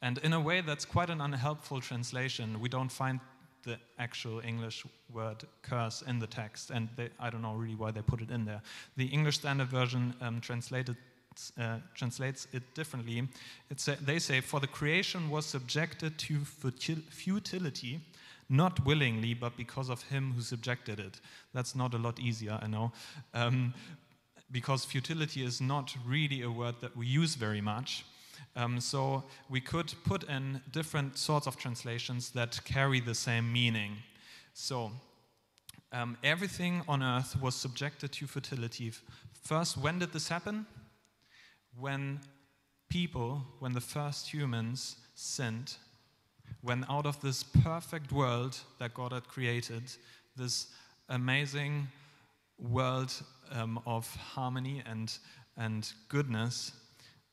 And 0.01 0.17
in 0.19 0.33
a 0.33 0.39
way, 0.39 0.61
that's 0.61 0.85
quite 0.85 1.09
an 1.09 1.21
unhelpful 1.21 1.81
translation. 1.81 2.59
We 2.59 2.69
don't 2.69 2.91
find 2.91 3.19
the 3.63 3.77
actual 3.97 4.39
English 4.39 4.85
word 5.11 5.43
curse 5.61 6.01
in 6.01 6.19
the 6.19 6.27
text, 6.27 6.71
and 6.71 6.87
they, 6.95 7.09
I 7.19 7.29
don't 7.29 7.41
know 7.41 7.55
really 7.55 7.75
why 7.75 7.91
they 7.91 8.01
put 8.01 8.21
it 8.21 8.31
in 8.31 8.45
there. 8.45 8.61
The 8.95 9.07
English 9.07 9.39
Standard 9.39 9.67
Version 9.67 10.13
um, 10.21 10.39
translated, 10.39 10.95
uh, 11.59 11.77
translates 11.93 12.47
it 12.53 12.63
differently. 12.73 13.27
They 14.01 14.19
say, 14.19 14.41
For 14.41 14.59
the 14.59 14.67
creation 14.67 15.29
was 15.29 15.45
subjected 15.45 16.17
to 16.19 16.39
futility, 16.45 17.99
not 18.49 18.85
willingly, 18.85 19.33
but 19.33 19.57
because 19.57 19.89
of 19.89 20.01
him 20.03 20.33
who 20.33 20.41
subjected 20.41 20.99
it. 20.99 21.19
That's 21.53 21.75
not 21.75 21.93
a 21.93 21.97
lot 21.97 22.19
easier, 22.19 22.57
I 22.61 22.67
know. 22.67 22.91
Um, 23.33 23.73
because 24.51 24.83
futility 24.85 25.43
is 25.43 25.61
not 25.61 25.95
really 26.07 26.41
a 26.41 26.49
word 26.49 26.75
that 26.81 26.97
we 26.97 27.05
use 27.05 27.35
very 27.35 27.61
much. 27.61 28.03
Um, 28.55 28.79
so 28.79 29.23
we 29.49 29.61
could 29.61 29.93
put 30.03 30.23
in 30.23 30.61
different 30.71 31.17
sorts 31.17 31.47
of 31.47 31.57
translations 31.57 32.31
that 32.31 32.59
carry 32.65 32.99
the 32.99 33.15
same 33.15 33.51
meaning. 33.51 33.97
So 34.53 34.91
um, 35.91 36.17
everything 36.23 36.81
on 36.87 37.01
earth 37.01 37.39
was 37.41 37.55
subjected 37.55 38.11
to 38.13 38.27
fertility. 38.27 38.91
First, 39.43 39.77
when 39.77 39.99
did 39.99 40.11
this 40.11 40.29
happen? 40.29 40.65
When 41.79 42.19
people, 42.89 43.43
when 43.59 43.73
the 43.73 43.81
first 43.81 44.33
humans 44.33 44.97
sinned, 45.15 45.75
when 46.61 46.85
out 46.89 47.05
of 47.05 47.19
this 47.21 47.43
perfect 47.43 48.11
world 48.11 48.57
that 48.79 48.93
God 48.93 49.13
had 49.13 49.27
created, 49.27 49.83
this 50.35 50.67
amazing 51.07 51.87
world 52.57 53.13
um, 53.51 53.79
of 53.85 54.13
harmony 54.15 54.83
and, 54.85 55.17
and 55.57 55.91
goodness, 56.09 56.73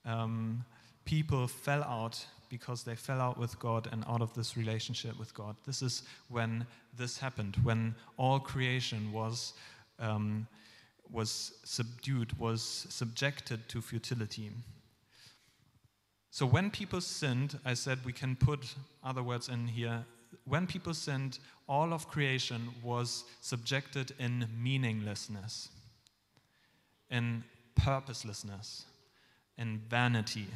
um, 0.05 0.65
people 1.07 1.47
fell 1.47 1.83
out 1.85 2.27
because 2.49 2.83
they 2.83 2.95
fell 2.95 3.21
out 3.21 3.39
with 3.39 3.59
God 3.59 3.89
and 3.91 4.05
out 4.07 4.21
of 4.21 4.35
this 4.35 4.57
relationship 4.57 5.19
with 5.19 5.33
God. 5.35 5.57
This 5.65 5.83
is 5.83 6.03
when 6.29 6.67
this 6.97 7.19
happened, 7.19 7.57
when 7.63 7.95
all 8.19 8.39
creation 8.39 9.13
was, 9.13 9.55
um, 9.99 10.47
was 11.11 11.53
subdued, 11.65 12.39
was 12.39 12.87
subjected 12.91 13.69
to 13.69 13.81
futility. 13.81 14.51
So 16.31 16.45
when 16.45 16.71
people 16.71 17.01
sinned, 17.01 17.59
I 17.65 17.75
said 17.75 18.05
we 18.05 18.13
can 18.13 18.37
put 18.37 18.75
other 19.03 19.23
words 19.23 19.49
in 19.49 19.67
here. 19.67 20.05
When 20.45 20.67
people 20.67 20.93
sinned, 20.93 21.39
all 21.69 21.93
of 21.93 22.09
creation 22.09 22.69
was 22.83 23.25
subjected 23.41 24.13
in 24.19 24.47
meaninglessness, 24.61 25.69
in 27.11 27.43
purposelessness, 27.75 28.85
in 29.57 29.81
vanity, 29.89 30.47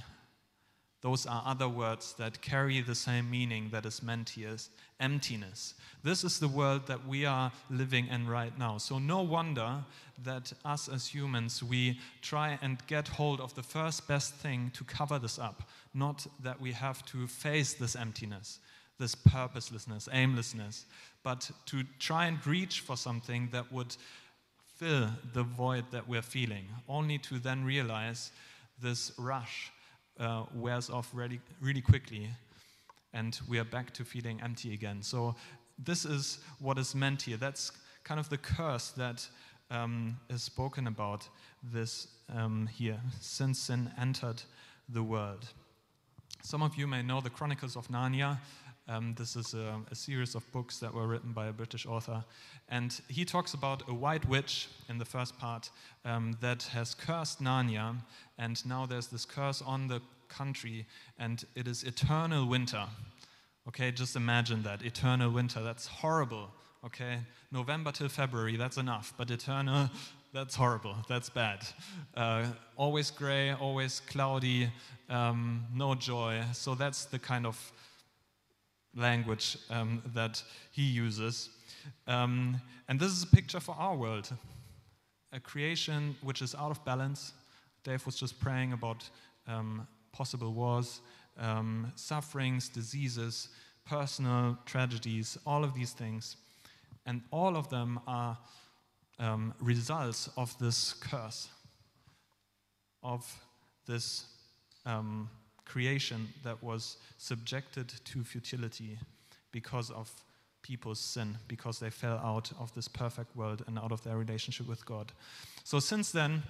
those 1.03 1.25
are 1.25 1.43
other 1.47 1.69
words 1.69 2.13
that 2.19 2.43
carry 2.43 2.83
the 2.83 2.95
same 2.95 3.31
meaning 3.31 3.71
that 3.71 3.87
is 3.87 4.03
meant 4.03 4.31
here 4.31 4.51
is 4.51 4.69
emptiness. 4.99 5.75
This 6.03 6.25
is 6.25 6.39
the 6.39 6.49
world 6.49 6.87
that 6.89 7.07
we 7.07 7.25
are 7.25 7.53
living 7.71 8.07
in 8.09 8.29
right 8.29 8.57
now. 8.59 8.77
So, 8.77 8.99
no 8.99 9.23
wonder 9.23 9.83
that 10.23 10.53
us 10.65 10.89
as 10.89 11.07
humans, 11.07 11.63
we 11.63 11.99
try 12.21 12.59
and 12.61 12.87
get 12.87 13.09
hold 13.09 13.41
of 13.41 13.55
the 13.55 13.63
first 13.63 14.07
best 14.07 14.35
thing 14.35 14.71
to 14.75 14.85
cover 14.85 15.19
this 15.19 15.39
up. 15.39 15.63
Not 15.95 16.27
that 16.43 16.61
we 16.61 16.73
have 16.73 17.05
to 17.07 17.27
face 17.27 17.73
this 17.73 17.97
emptiness, 17.97 18.59
this 18.99 19.15
purposelessness, 19.15 20.07
aimlessness, 20.13 20.85
but 21.23 21.51
to 21.67 21.83
try 21.99 22.27
and 22.27 22.47
reach 22.47 22.81
for 22.81 22.97
something 22.97 23.49
that 23.53 23.73
would 23.73 23.97
fill 24.77 25.09
the 25.33 25.45
void 25.45 25.85
that 25.93 26.07
we're 26.07 26.21
feeling, 26.21 26.67
only 26.89 27.17
to 27.19 27.39
then 27.39 27.65
realize 27.65 28.33
this 28.83 29.13
rush 29.19 29.73
uh, 30.21 30.45
wears 30.55 30.91
off 30.91 31.11
really, 31.13 31.41
really 31.61 31.81
quickly 31.81 32.29
and 33.13 33.41
we 33.49 33.59
are 33.59 33.65
back 33.65 33.93
to 33.95 34.05
feeling 34.05 34.41
empty 34.43 34.73
again. 34.73 35.03
So, 35.03 35.35
this 35.83 36.05
is 36.05 36.39
what 36.59 36.79
is 36.79 36.95
meant 36.95 37.23
here. 37.23 37.39
That's 37.39 37.73
kind 38.05 38.21
of 38.21 38.29
the 38.29 38.37
curse 38.37 38.91
that 38.91 39.27
um, 39.71 40.19
is 40.29 40.43
spoken 40.43 40.87
about 40.87 41.29
this 41.63 42.09
um, 42.35 42.69
here, 42.73 43.01
since 43.21 43.59
sin 43.59 43.91
entered 43.99 44.43
the 44.89 45.03
world. 45.03 45.49
Some 46.43 46.63
of 46.63 46.77
you 46.77 46.87
may 46.87 47.03
know 47.03 47.21
the 47.21 47.31
Chronicles 47.31 47.77
of 47.77 47.89
Narnia. 47.89 48.39
Um, 48.91 49.15
this 49.17 49.37
is 49.37 49.55
a, 49.55 49.81
a, 49.89 49.95
series 49.95 50.35
of 50.35 50.51
books 50.51 50.79
that 50.81 50.93
were 50.93 51.07
written 51.07 51.31
by 51.31 51.47
a 51.47 51.53
British 51.53 51.87
author. 51.87 52.25
And 52.69 53.01
he 53.07 53.25
talks 53.25 53.55
about 53.55 53.85
a 53.89 53.95
white 53.95 54.29
witch 54.29 54.67
in 54.89 54.99
the 54.99 55.05
first 55.05 55.39
part 55.39 55.71
um, 56.05 56.37
that 56.41 56.65
has 56.65 56.95
cursed 56.95 57.41
Narnia. 57.41 57.95
And 58.37 58.67
now 58.67 58.87
there's 58.87 59.07
this 59.07 59.25
curse 59.25 59.63
on 59.63 59.87
the 59.87 60.03
country, 60.29 60.87
and 61.21 61.45
it 61.55 61.69
is 61.69 61.85
eternal 61.85 62.47
winter. 62.47 62.85
Okay, 63.69 63.93
just 63.93 64.17
imagine 64.17 64.65
that 64.65 64.83
eternal 64.83 65.31
winter. 65.31 65.63
That's 65.63 65.87
horrible. 65.87 66.51
Okay, 66.85 67.19
November 67.53 67.93
till 67.93 68.09
February, 68.09 68.57
that's 68.57 68.77
enough. 68.77 69.15
But 69.17 69.31
eternal, 69.31 69.89
that's 70.33 70.57
horrible. 70.57 70.97
That's 71.09 71.31
bad. 71.31 71.61
Uh, 72.17 72.47
always 72.77 73.13
gray, 73.13 73.53
always 73.53 74.01
cloudy, 74.01 74.69
um, 75.09 75.67
no 75.73 75.95
joy. 75.95 76.43
So 76.55 76.75
that's 76.75 77.05
the 77.05 77.21
kind 77.21 77.47
of 77.47 77.73
language 78.95 79.57
um, 79.71 80.03
that 80.15 80.43
he 80.73 80.83
uses. 80.83 81.51
Um, 82.07 82.61
and 82.89 82.99
this 82.99 83.13
is 83.13 83.23
a 83.23 83.27
picture 83.27 83.61
for 83.61 83.75
our 83.79 83.97
world 83.97 84.31
a 85.33 85.41
creation 85.41 86.17
which 86.23 86.43
is 86.43 86.55
out 86.55 86.71
of 86.71 86.85
balance. 86.85 87.33
Dave 87.85 88.05
was 88.05 88.17
just 88.17 88.41
praying 88.41 88.73
about 88.73 89.09
um, 89.47 89.87
possible 90.13 90.53
wars, 90.53 91.01
um, 91.39 91.93
sufferings, 91.95 92.69
diseases, 92.69 93.49
personal 93.87 94.59
tragedies, 94.67 95.39
all 95.47 95.65
of 95.65 95.75
these 95.75 95.93
things. 95.93 96.37
And 97.07 97.23
all 97.31 97.57
of 97.57 97.69
them 97.71 98.01
are 98.07 98.37
um, 99.19 99.55
results 99.61 100.29
of 100.37 100.57
this 100.59 100.95
curse, 100.95 101.49
of 103.03 103.25
this 103.87 104.27
um, 104.85 105.31
creation 105.71 106.29
that 106.43 106.61
was 106.63 106.97
subjected 107.17 107.93
to 108.05 108.25
futility 108.25 108.99
because 109.53 109.91
of 109.91 110.11
people's 110.63 110.99
sin, 110.99 111.39
because 111.47 111.79
they 111.79 111.91
fell 111.91 112.19
out 112.19 112.51
of 112.59 112.75
this 112.75 112.89
perfect 112.89 113.37
world 113.37 113.63
and 113.67 113.79
out 113.79 113.93
of 113.93 114.03
their 114.03 114.17
relationship 114.17 114.67
with 114.67 114.85
God. 114.85 115.13
So, 115.63 115.79
since 115.79 116.11
then, 116.11 116.43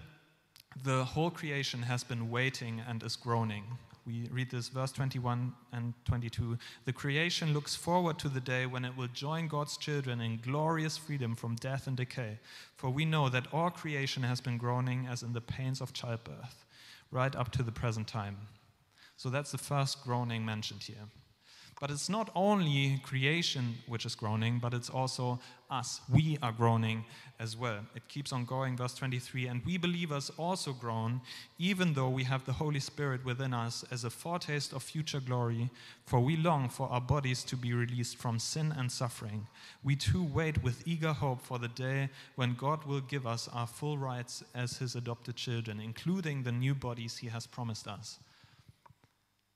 the 0.85 1.05
whole 1.05 1.31
creation 1.31 1.83
has 1.83 2.03
been 2.03 2.31
waiting 2.31 2.81
and 2.89 3.03
is 3.03 3.17
groaning. 3.17 3.65
We 4.07 4.27
read 4.33 4.51
this 4.51 4.69
verse 4.69 4.93
21 4.93 5.53
and 5.73 5.93
22. 6.07 6.57
The 6.87 6.93
creation 6.93 7.53
looks 7.53 7.77
forward 7.77 8.19
to 8.21 8.29
the 8.31 8.41
day 8.41 8.65
when 8.65 8.87
it 8.87 8.97
will 8.97 9.09
join 9.09 9.49
God's 9.49 9.77
children 9.77 10.21
in 10.23 10.41
glorious 10.43 10.97
freedom 10.97 11.37
from 11.37 11.57
death 11.57 11.87
and 11.87 11.97
decay. 11.97 12.39
For 12.77 12.89
we 12.89 13.05
know 13.05 13.29
that 13.29 13.53
all 13.53 13.71
creation 13.71 14.23
has 14.23 14.41
been 14.41 14.57
groaning 14.57 15.07
as 15.11 15.23
in 15.23 15.35
the 15.35 15.43
pains 15.43 15.83
of 15.83 15.93
childbirth, 15.93 16.65
right 17.11 17.37
up 17.37 17.51
to 17.53 17.63
the 17.63 17.73
present 17.73 18.07
time. 18.09 18.37
So 19.21 19.29
that's 19.29 19.53
the 19.53 19.59
first 19.59 20.03
groaning 20.03 20.47
mentioned 20.47 20.83
here. 20.83 21.07
But 21.79 21.91
it's 21.91 22.09
not 22.09 22.31
only 22.35 23.03
creation 23.03 23.75
which 23.87 24.07
is 24.07 24.15
groaning, 24.15 24.59
but 24.59 24.73
it's 24.73 24.89
also 24.89 25.39
us. 25.71 26.01
We 26.11 26.39
are 26.43 26.53
groaning 26.53 27.05
as 27.39 27.55
well. 27.55 27.81
It 27.95 28.09
keeps 28.09 28.33
on 28.33 28.47
going, 28.47 28.79
verse 28.79 28.95
23. 28.95 29.47
And 29.49 29.63
we 29.67 29.77
believers 29.77 30.31
also 30.39 30.73
groan, 30.73 31.21
even 31.59 31.93
though 31.93 32.09
we 32.09 32.25
have 32.25 32.47
the 32.47 32.55
Holy 32.55 32.81
Spirit 32.81 33.23
within 33.23 33.53
us 33.53 33.85
as 33.91 34.05
a 34.05 34.11
foretaste 34.11 34.73
of 34.73 34.83
future 34.83 35.21
glory, 35.21 35.69
for 36.07 36.21
we 36.21 36.39
long 36.39 36.71
for 36.71 36.89
our 36.89 37.01
bodies 37.03 37.45
to 37.45 37.57
be 37.57 37.75
released 37.75 38.17
from 38.17 38.39
sin 38.39 38.73
and 38.75 38.91
suffering. 38.91 39.47
We 39.85 39.97
too 39.97 40.25
wait 40.25 40.63
with 40.63 40.89
eager 40.89 41.13
hope 41.13 41.43
for 41.43 41.59
the 41.59 41.69
day 41.69 42.09
when 42.37 42.55
God 42.55 42.85
will 42.85 43.03
give 43.03 43.27
us 43.27 43.51
our 43.53 43.67
full 43.67 43.99
rights 43.99 44.43
as 44.55 44.79
his 44.79 44.95
adopted 44.95 45.37
children, 45.37 45.79
including 45.79 46.43
the 46.43 46.53
new 46.53 46.75
bodies 46.75 47.19
he 47.19 47.27
has 47.27 47.47
promised 47.47 47.87
us. 47.87 48.19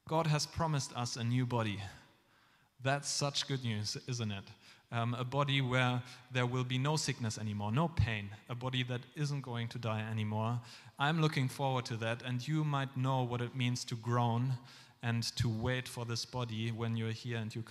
God 0.07 0.27
has 0.27 0.45
promised 0.45 0.95
us 0.95 1.17
a 1.17 1.25
new 1.25 1.47
body. 1.47 1.81
That's 2.83 3.09
such 3.09 3.49
good 3.49 3.65
news, 3.65 3.97
isn't 4.07 4.31
it? 4.31 4.45
Um, 4.93 5.15
a 5.15 5.25
body 5.25 5.63
where 5.63 6.03
there 6.31 6.45
will 6.45 6.63
be 6.63 6.77
no 6.77 6.97
sickness 6.97 7.39
anymore, 7.39 7.73
no 7.73 7.89
pain, 7.89 8.29
a 8.51 8.55
body 8.55 8.83
that 8.83 9.01
isn't 9.17 9.41
going 9.41 9.69
to 9.69 9.79
die 9.79 10.07
anymore. 10.11 10.61
I'm 10.99 11.23
looking 11.23 11.49
forward 11.49 11.87
to 11.87 11.97
that, 11.97 12.21
and 12.23 12.47
you 12.47 12.65
might 12.65 12.95
know 12.95 13.23
what 13.23 13.41
it 13.41 13.57
means 13.57 13.83
to 13.87 13.95
groan 13.95 14.53
and 15.03 15.23
to 15.37 15.49
wait 15.49 15.89
for 15.89 16.05
this 16.05 16.27
body 16.27 16.71
when 16.71 16.99
you're 16.99 17.11
here 17.11 17.39
and 17.39 17.55
you, 17.55 17.65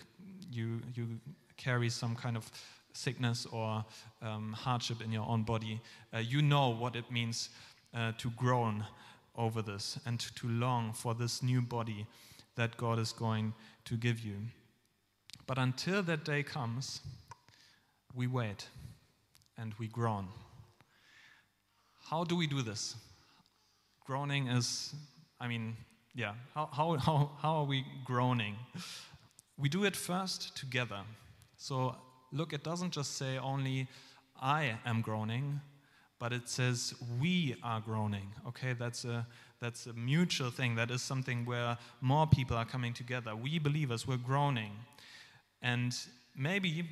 you, 0.52 0.82
you 0.96 1.20
carry 1.56 1.90
some 1.90 2.16
kind 2.16 2.36
of 2.36 2.50
sickness 2.94 3.46
or 3.52 3.86
um, 4.24 4.54
hardship 4.54 5.04
in 5.04 5.12
your 5.12 5.28
own 5.30 5.44
body. 5.44 5.80
Uh, 6.12 6.18
you 6.18 6.42
know 6.42 6.70
what 6.70 6.96
it 6.96 7.12
means 7.12 7.50
uh, 7.94 8.12
to 8.18 8.32
groan 8.32 8.84
over 9.36 9.62
this 9.62 10.00
and 10.06 10.20
to 10.20 10.48
long 10.48 10.94
for 10.94 11.14
this 11.14 11.42
new 11.42 11.62
body 11.62 12.06
that 12.56 12.78
God 12.78 13.00
is 13.00 13.12
going 13.12 13.54
to 13.86 13.96
give 13.96 14.20
you. 14.20 14.36
But 15.48 15.58
until 15.58 16.04
that 16.04 16.24
day 16.24 16.44
comes, 16.44 17.02
we 18.14 18.28
wait 18.28 18.68
and 19.58 19.74
we 19.80 19.88
groan. 19.88 20.28
How 22.10 22.24
do 22.24 22.36
we 22.36 22.48
do 22.48 22.62
this? 22.62 22.96
Groaning 24.06 24.48
is, 24.48 24.94
I 25.40 25.48
mean, 25.48 25.76
yeah, 26.14 26.34
how, 26.54 26.70
how, 26.72 26.98
how, 26.98 27.32
how 27.42 27.56
are 27.58 27.66
we 27.66 27.86
groaning? 28.06 28.56
We 29.58 29.70
do 29.70 29.84
it 29.84 29.96
first 29.96 30.56
together. 30.56 31.02
So, 31.58 31.96
look, 32.32 32.54
it 32.54 32.64
doesn't 32.64 32.92
just 32.92 33.18
say 33.18 33.38
only 33.38 33.88
I 34.40 34.78
am 34.86 35.02
groaning, 35.02 35.62
but 36.24 36.32
it 36.32 36.48
says 36.48 36.94
we 37.20 37.54
are 37.64 37.82
groaning. 37.82 38.32
Okay, 38.48 38.72
that's 38.72 39.04
a, 39.04 39.28
that's 39.60 39.88
a 39.88 39.94
mutual 39.94 40.52
thing. 40.52 40.74
That 40.76 40.90
is 40.90 41.02
something 41.02 41.44
where 41.44 41.78
more 42.00 42.26
people 42.26 42.56
are 42.56 42.64
coming 42.64 42.94
together. 42.94 43.36
We 43.36 43.60
believers, 43.60 44.08
we're 44.08 44.16
groaning. 44.16 44.72
And 45.62 45.94
maybe 46.34 46.86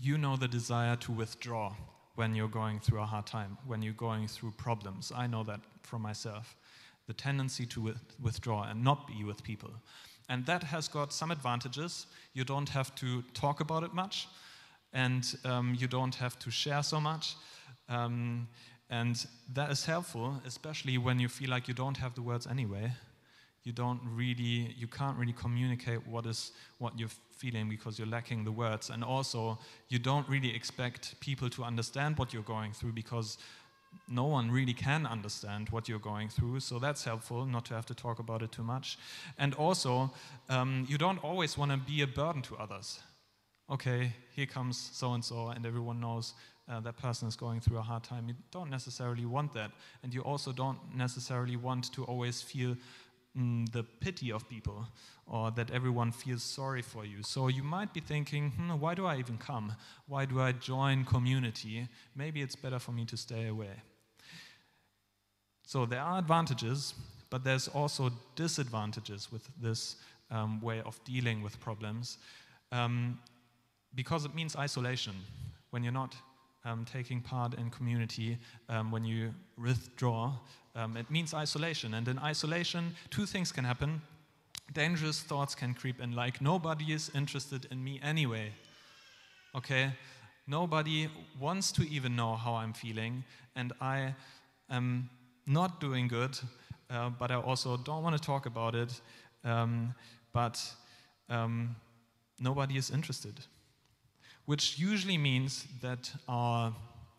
you 0.00 0.18
know 0.18 0.36
the 0.36 0.46
desire 0.46 0.94
to 0.98 1.10
withdraw 1.10 1.74
when 2.14 2.36
you're 2.36 2.46
going 2.46 2.78
through 2.78 3.00
a 3.00 3.06
hard 3.06 3.26
time, 3.26 3.58
when 3.66 3.82
you're 3.82 3.92
going 3.92 4.28
through 4.28 4.52
problems. 4.52 5.10
I 5.12 5.26
know 5.26 5.42
that 5.42 5.60
from 5.82 6.02
myself. 6.02 6.54
The 7.08 7.14
tendency 7.14 7.66
to 7.66 7.92
withdraw 8.22 8.70
and 8.70 8.84
not 8.84 9.08
be 9.08 9.24
with 9.24 9.42
people. 9.42 9.72
And 10.28 10.46
that 10.46 10.62
has 10.62 10.86
got 10.86 11.12
some 11.12 11.32
advantages. 11.32 12.06
You 12.34 12.44
don't 12.44 12.68
have 12.68 12.94
to 12.94 13.22
talk 13.34 13.58
about 13.58 13.82
it 13.82 13.92
much, 13.92 14.28
and 14.92 15.24
um, 15.44 15.76
you 15.76 15.88
don't 15.88 16.14
have 16.14 16.38
to 16.38 16.52
share 16.52 16.84
so 16.84 17.00
much. 17.00 17.34
Um, 17.92 18.48
and 18.88 19.26
that 19.52 19.70
is 19.70 19.84
helpful, 19.84 20.40
especially 20.46 20.98
when 20.98 21.18
you 21.18 21.28
feel 21.28 21.50
like 21.50 21.68
you 21.68 21.74
don't 21.74 21.96
have 21.96 22.14
the 22.14 22.22
words 22.22 22.46
anyway. 22.46 22.92
You 23.64 23.72
don't 23.72 24.00
really, 24.04 24.74
you 24.76 24.86
can't 24.86 25.16
really 25.16 25.32
communicate 25.32 26.06
what 26.06 26.26
is 26.26 26.52
what 26.78 26.98
you're 26.98 27.16
feeling 27.36 27.68
because 27.68 27.98
you're 27.98 28.08
lacking 28.08 28.44
the 28.44 28.52
words. 28.52 28.90
And 28.90 29.04
also, 29.04 29.58
you 29.88 29.98
don't 29.98 30.28
really 30.28 30.54
expect 30.54 31.20
people 31.20 31.48
to 31.50 31.64
understand 31.64 32.18
what 32.18 32.32
you're 32.32 32.42
going 32.42 32.72
through 32.72 32.92
because 32.92 33.38
no 34.08 34.24
one 34.24 34.50
really 34.50 34.74
can 34.74 35.06
understand 35.06 35.68
what 35.70 35.88
you're 35.88 35.98
going 35.98 36.28
through. 36.28 36.60
So 36.60 36.78
that's 36.78 37.04
helpful 37.04 37.46
not 37.46 37.64
to 37.66 37.74
have 37.74 37.86
to 37.86 37.94
talk 37.94 38.18
about 38.18 38.42
it 38.42 38.50
too 38.52 38.64
much. 38.64 38.98
And 39.38 39.54
also, 39.54 40.10
um, 40.48 40.86
you 40.88 40.98
don't 40.98 41.22
always 41.22 41.56
want 41.56 41.70
to 41.70 41.76
be 41.76 42.02
a 42.02 42.06
burden 42.06 42.42
to 42.42 42.56
others. 42.56 43.00
Okay, 43.70 44.12
here 44.34 44.46
comes 44.46 44.90
so 44.92 45.14
and 45.14 45.24
so, 45.24 45.48
and 45.48 45.64
everyone 45.64 46.00
knows 46.00 46.34
uh, 46.72 46.80
that 46.80 46.96
person 46.96 47.28
is 47.28 47.36
going 47.36 47.60
through 47.60 47.78
a 47.78 47.82
hard 47.82 48.02
time. 48.02 48.28
You 48.28 48.34
don't 48.50 48.70
necessarily 48.70 49.26
want 49.26 49.52
that. 49.54 49.70
And 50.02 50.14
you 50.14 50.22
also 50.22 50.52
don't 50.52 50.78
necessarily 50.94 51.56
want 51.56 51.92
to 51.92 52.04
always 52.04 52.40
feel 52.40 52.76
mm, 53.38 53.70
the 53.72 53.82
pity 53.82 54.32
of 54.32 54.48
people 54.48 54.86
or 55.26 55.50
that 55.50 55.70
everyone 55.70 56.12
feels 56.12 56.42
sorry 56.42 56.82
for 56.82 57.04
you. 57.04 57.22
So 57.22 57.48
you 57.48 57.62
might 57.62 57.92
be 57.92 58.00
thinking, 58.00 58.52
hmm, 58.52 58.70
why 58.80 58.94
do 58.94 59.06
I 59.06 59.18
even 59.18 59.38
come? 59.38 59.74
Why 60.06 60.24
do 60.24 60.40
I 60.40 60.52
join 60.52 61.04
community? 61.04 61.88
Maybe 62.16 62.40
it's 62.40 62.56
better 62.56 62.78
for 62.78 62.92
me 62.92 63.04
to 63.06 63.16
stay 63.16 63.48
away. 63.48 63.82
So 65.66 65.86
there 65.86 66.00
are 66.00 66.18
advantages, 66.18 66.94
but 67.30 67.44
there's 67.44 67.68
also 67.68 68.10
disadvantages 68.34 69.30
with 69.30 69.48
this 69.60 69.96
um, 70.30 70.60
way 70.60 70.80
of 70.80 71.02
dealing 71.04 71.42
with 71.42 71.58
problems 71.60 72.18
um, 72.72 73.18
because 73.94 74.24
it 74.24 74.34
means 74.34 74.56
isolation. 74.56 75.14
When 75.70 75.82
you're 75.82 75.92
not 75.92 76.14
um, 76.64 76.84
taking 76.84 77.20
part 77.20 77.54
in 77.54 77.70
community, 77.70 78.38
um, 78.68 78.90
when 78.90 79.04
you 79.04 79.34
withdraw, 79.58 80.32
um, 80.74 80.96
it 80.96 81.10
means 81.10 81.34
isolation. 81.34 81.94
And 81.94 82.08
in 82.08 82.18
isolation, 82.18 82.94
two 83.10 83.26
things 83.26 83.52
can 83.52 83.64
happen. 83.64 84.00
Dangerous 84.72 85.20
thoughts 85.20 85.54
can 85.54 85.74
creep 85.74 86.00
in, 86.00 86.12
like, 86.12 86.40
nobody 86.40 86.92
is 86.92 87.10
interested 87.14 87.66
in 87.70 87.82
me 87.82 88.00
anyway. 88.02 88.52
Okay? 89.54 89.92
Nobody 90.46 91.08
wants 91.38 91.72
to 91.72 91.82
even 91.88 92.16
know 92.16 92.36
how 92.36 92.54
I'm 92.54 92.72
feeling, 92.72 93.24
and 93.54 93.72
I 93.80 94.14
am 94.70 95.10
not 95.46 95.80
doing 95.80 96.08
good, 96.08 96.38
uh, 96.90 97.10
but 97.10 97.30
I 97.30 97.36
also 97.36 97.76
don't 97.76 98.02
want 98.02 98.16
to 98.16 98.22
talk 98.22 98.46
about 98.46 98.74
it. 98.74 99.00
Um, 99.44 99.94
but 100.32 100.62
um, 101.28 101.76
nobody 102.38 102.76
is 102.76 102.90
interested 102.90 103.34
which 104.46 104.78
usually 104.78 105.18
means 105.18 105.66
that 105.80 106.10
our 106.28 106.72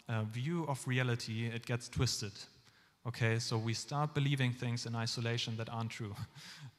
uh, 0.09 0.23
view 0.23 0.65
of 0.67 0.85
reality 0.87 1.49
it 1.53 1.65
gets 1.65 1.89
twisted. 1.89 2.33
Okay, 3.05 3.39
so 3.39 3.57
we 3.57 3.73
start 3.73 4.13
believing 4.13 4.53
things 4.53 4.85
in 4.85 4.95
isolation 4.95 5.57
that 5.57 5.69
aren't 5.69 5.91
true. 5.91 6.15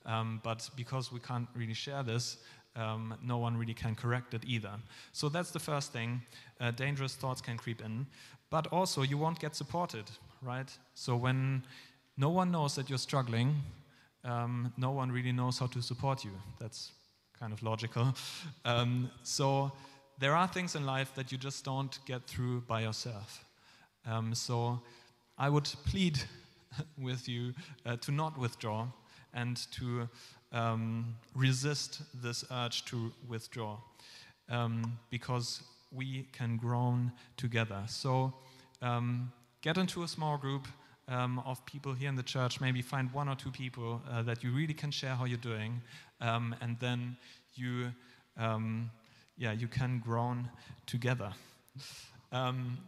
Um, 0.07 0.43
but 0.45 0.69
because 0.77 1.11
we 1.11 1.19
can't 1.19 1.49
really 1.55 1.73
share 1.73 2.03
this, 2.03 2.37
um, 2.77 3.15
no 3.23 3.39
one 3.39 3.57
really 3.57 3.73
can 3.73 3.95
correct 3.95 4.35
it 4.35 4.43
either. 4.47 4.73
So 5.13 5.31
that's 5.31 5.51
the 5.51 5.59
first 5.59 5.93
thing. 5.93 6.21
Uh, 6.61 6.73
dangerous 6.73 7.15
thoughts 7.15 7.41
can 7.41 7.57
creep 7.57 7.81
in. 7.81 8.07
But 8.51 8.67
also, 8.67 9.01
you 9.01 9.17
won't 9.17 9.39
get 9.39 9.57
supported, 9.57 10.05
right? 10.43 10.71
So 10.95 11.17
when 11.17 11.63
no 12.17 12.29
one 12.29 12.51
knows 12.53 12.75
that 12.75 12.91
you're 12.91 12.99
struggling, 12.99 13.63
um, 14.25 14.73
no 14.77 14.91
one 14.91 15.11
really 15.11 15.33
knows 15.33 15.59
how 15.59 15.67
to 15.69 15.81
support 15.81 16.25
you. 16.25 16.33
That's 16.61 16.93
kind 17.39 17.53
of 17.53 17.63
logical. 17.63 18.15
Um, 18.65 19.11
so 19.23 19.73
there 20.19 20.37
are 20.37 20.47
things 20.47 20.75
in 20.75 20.87
life 20.87 21.13
that 21.15 21.33
you 21.33 21.39
just 21.39 21.65
don't 21.65 21.99
get 22.07 22.27
through 22.27 22.61
by 22.63 22.83
yourself. 22.83 23.45
Um, 24.07 24.35
so 24.35 24.81
I 25.39 25.49
would 25.49 25.69
plead 25.85 26.21
with 26.99 27.29
you 27.29 27.55
uh, 27.85 27.97
to 27.97 28.13
not 28.13 28.39
withdraw 28.39 28.87
and 29.33 29.57
to 29.73 30.09
um, 30.53 31.17
resist 31.35 32.03
this 32.23 32.45
urge 32.51 32.85
to 32.87 33.13
withdraw 33.29 33.79
um, 34.49 34.99
because 35.11 35.63
we 35.91 36.27
can 36.33 36.57
groan 36.57 37.11
together. 37.37 37.83
So 37.87 38.33
um, 38.83 39.33
get 39.63 39.77
into 39.79 40.03
a 40.03 40.09
small 40.09 40.37
group. 40.37 40.67
Um, 41.07 41.43
of 41.45 41.63
people 41.67 41.93
here 41.93 42.09
in 42.09 42.17
the 42.17 42.23
church, 42.23 42.63
maybe 42.63 42.81
find 42.81 43.13
one 43.13 43.29
or 43.29 43.35
two 43.35 43.51
people 43.51 44.01
uh, 44.11 44.23
that 44.23 44.43
you 44.43 44.51
really 44.53 44.73
can 44.73 44.91
share 44.91 45.15
how 45.15 45.27
you're 45.27 45.37
doing, 45.37 45.83
um, 46.23 46.57
and 46.63 46.79
then 46.81 47.19
you 47.57 47.93
yeah, 49.37 49.53
you 49.53 49.69
can 49.69 50.01
groan 50.05 50.49
together. 50.87 51.33
Um, 52.33 52.79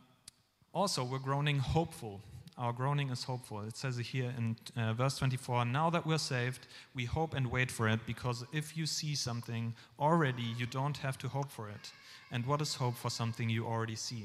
also, 0.72 1.04
we're 1.04 1.18
groaning 1.18 1.58
hopeful. 1.58 2.20
Our 2.58 2.72
groaning 2.72 3.10
is 3.10 3.24
hopeful. 3.24 3.62
It 3.62 3.76
says 3.76 3.98
here 3.98 4.32
in 4.36 4.56
uh, 4.76 4.94
verse 4.94 5.18
24 5.18 5.66
Now 5.66 5.90
that 5.90 6.06
we're 6.06 6.18
saved, 6.18 6.66
we 6.94 7.04
hope 7.04 7.34
and 7.34 7.50
wait 7.50 7.70
for 7.70 7.88
it, 7.88 8.00
because 8.06 8.44
if 8.52 8.76
you 8.76 8.86
see 8.86 9.14
something 9.14 9.74
already, 9.98 10.54
you 10.56 10.66
don't 10.66 10.96
have 10.98 11.18
to 11.18 11.28
hope 11.28 11.50
for 11.50 11.68
it. 11.68 11.92
And 12.32 12.46
what 12.46 12.60
is 12.62 12.74
hope 12.74 12.96
for 12.96 13.10
something 13.10 13.50
you 13.50 13.66
already 13.66 13.94
see? 13.94 14.24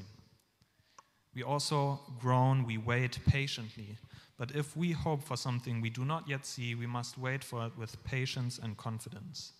We 1.34 1.42
also 1.42 2.00
groan, 2.20 2.66
we 2.66 2.78
wait 2.78 3.18
patiently. 3.26 3.98
But 4.38 4.52
if 4.54 4.76
we 4.76 4.92
hope 4.92 5.22
for 5.22 5.36
something 5.36 5.80
we 5.80 5.90
do 5.90 6.04
not 6.04 6.28
yet 6.28 6.46
see, 6.46 6.74
we 6.74 6.86
must 6.86 7.18
wait 7.18 7.44
for 7.44 7.66
it 7.66 7.78
with 7.78 8.02
patience 8.04 8.58
and 8.62 8.76
confidence. 8.76 9.52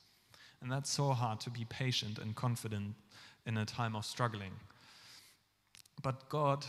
And 0.62 0.70
that's 0.70 0.90
so 0.90 1.10
hard 1.10 1.40
to 1.40 1.50
be 1.50 1.64
patient 1.64 2.18
and 2.18 2.36
confident 2.36 2.94
in 3.46 3.56
a 3.58 3.64
time 3.64 3.96
of 3.96 4.04
struggling. 4.04 4.52
But 6.02 6.28
God, 6.28 6.64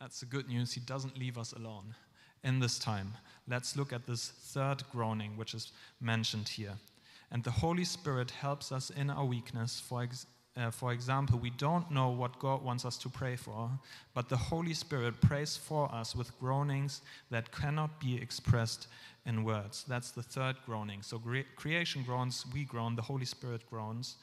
that's 0.00 0.20
the 0.20 0.26
good 0.26 0.48
news, 0.48 0.72
He 0.72 0.80
doesn't 0.80 1.16
leave 1.16 1.38
us 1.38 1.52
alone 1.52 1.94
in 2.42 2.58
this 2.58 2.78
time. 2.78 3.14
Let's 3.48 3.76
look 3.76 3.92
at 3.92 4.06
this 4.06 4.28
third 4.28 4.82
groaning, 4.90 5.36
which 5.36 5.54
is 5.54 5.70
mentioned 6.00 6.48
here. 6.48 6.74
And 7.30 7.44
the 7.44 7.50
Holy 7.50 7.84
Spirit 7.84 8.30
helps 8.32 8.72
us 8.72 8.90
in 8.90 9.08
our 9.08 9.24
weakness. 9.24 9.80
For, 9.80 10.02
ex- 10.02 10.26
uh, 10.54 10.70
for 10.70 10.92
example, 10.92 11.38
we 11.38 11.50
don't 11.50 11.90
know 11.90 12.10
what 12.10 12.38
God 12.38 12.62
wants 12.62 12.84
us 12.84 12.98
to 12.98 13.08
pray 13.08 13.36
for, 13.36 13.70
but 14.12 14.28
the 14.28 14.36
Holy 14.36 14.74
Spirit 14.74 15.18
prays 15.20 15.56
for 15.56 15.92
us 15.94 16.14
with 16.14 16.38
groanings 16.38 17.00
that 17.30 17.50
cannot 17.50 17.98
be 17.98 18.16
expressed 18.16 18.88
in 19.24 19.44
words. 19.44 19.84
That's 19.88 20.10
the 20.10 20.22
third 20.22 20.56
groaning. 20.66 21.00
So 21.02 21.18
cre- 21.18 21.48
creation 21.56 22.02
groans, 22.02 22.44
we 22.52 22.64
groan, 22.64 22.96
the 22.96 23.02
Holy 23.02 23.24
Spirit 23.24 23.62
groans. 23.70 24.16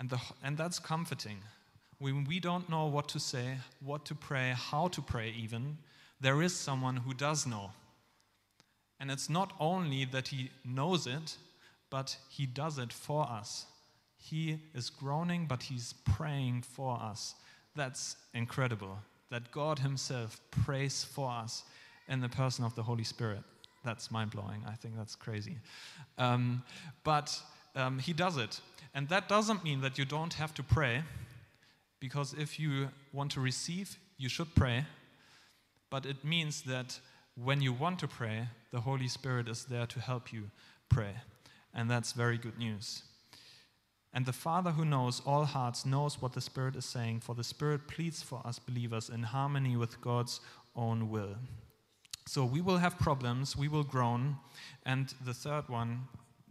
And, 0.00 0.10
the, 0.10 0.20
and 0.42 0.56
that's 0.56 0.80
comforting. 0.80 1.38
When 1.98 2.24
we 2.24 2.40
don't 2.40 2.68
know 2.68 2.86
what 2.86 3.08
to 3.10 3.20
say, 3.20 3.58
what 3.80 4.04
to 4.06 4.16
pray, 4.16 4.52
how 4.56 4.88
to 4.88 5.00
pray, 5.00 5.32
even, 5.38 5.78
there 6.20 6.42
is 6.42 6.56
someone 6.56 6.96
who 6.96 7.14
does 7.14 7.46
know. 7.46 7.70
And 8.98 9.12
it's 9.12 9.30
not 9.30 9.52
only 9.60 10.04
that 10.06 10.28
he 10.28 10.50
knows 10.64 11.06
it, 11.06 11.36
but 11.88 12.16
he 12.28 12.46
does 12.46 12.78
it 12.78 12.92
for 12.92 13.28
us. 13.30 13.66
He 14.24 14.58
is 14.74 14.88
groaning, 14.88 15.44
but 15.46 15.62
he's 15.62 15.92
praying 16.16 16.62
for 16.62 16.98
us. 16.98 17.34
That's 17.76 18.16
incredible. 18.32 18.98
That 19.30 19.50
God 19.52 19.78
Himself 19.78 20.40
prays 20.50 21.04
for 21.04 21.30
us 21.30 21.64
in 22.08 22.20
the 22.20 22.28
person 22.28 22.64
of 22.64 22.74
the 22.74 22.82
Holy 22.82 23.04
Spirit. 23.04 23.42
That's 23.84 24.10
mind 24.10 24.30
blowing. 24.30 24.62
I 24.66 24.76
think 24.76 24.96
that's 24.96 25.14
crazy. 25.14 25.58
Um, 26.16 26.62
but 27.02 27.38
um, 27.76 27.98
He 27.98 28.14
does 28.14 28.38
it. 28.38 28.60
And 28.94 29.08
that 29.10 29.28
doesn't 29.28 29.62
mean 29.62 29.82
that 29.82 29.98
you 29.98 30.06
don't 30.06 30.32
have 30.34 30.54
to 30.54 30.62
pray, 30.62 31.02
because 32.00 32.32
if 32.38 32.58
you 32.58 32.88
want 33.12 33.32
to 33.32 33.40
receive, 33.40 33.98
you 34.16 34.30
should 34.30 34.54
pray. 34.54 34.86
But 35.90 36.06
it 36.06 36.24
means 36.24 36.62
that 36.62 36.98
when 37.34 37.60
you 37.60 37.74
want 37.74 37.98
to 37.98 38.08
pray, 38.08 38.48
the 38.70 38.80
Holy 38.80 39.08
Spirit 39.08 39.48
is 39.48 39.64
there 39.66 39.86
to 39.86 40.00
help 40.00 40.32
you 40.32 40.50
pray. 40.88 41.14
And 41.74 41.90
that's 41.90 42.12
very 42.12 42.38
good 42.38 42.58
news. 42.58 43.02
And 44.14 44.24
the 44.24 44.32
Father 44.32 44.70
who 44.70 44.84
knows 44.84 45.20
all 45.26 45.44
hearts 45.44 45.84
knows 45.84 46.22
what 46.22 46.32
the 46.32 46.40
Spirit 46.40 46.76
is 46.76 46.84
saying, 46.84 47.20
for 47.20 47.34
the 47.34 47.42
Spirit 47.42 47.88
pleads 47.88 48.22
for 48.22 48.40
us 48.44 48.60
believers 48.60 49.10
in 49.10 49.24
harmony 49.24 49.76
with 49.76 50.00
God's 50.00 50.40
own 50.76 51.10
will. 51.10 51.34
So 52.26 52.44
we 52.44 52.60
will 52.60 52.78
have 52.78 52.96
problems, 52.98 53.56
we 53.56 53.66
will 53.66 53.82
groan. 53.82 54.36
And 54.86 55.12
the 55.24 55.34
third 55.34 55.68
one, 55.68 56.02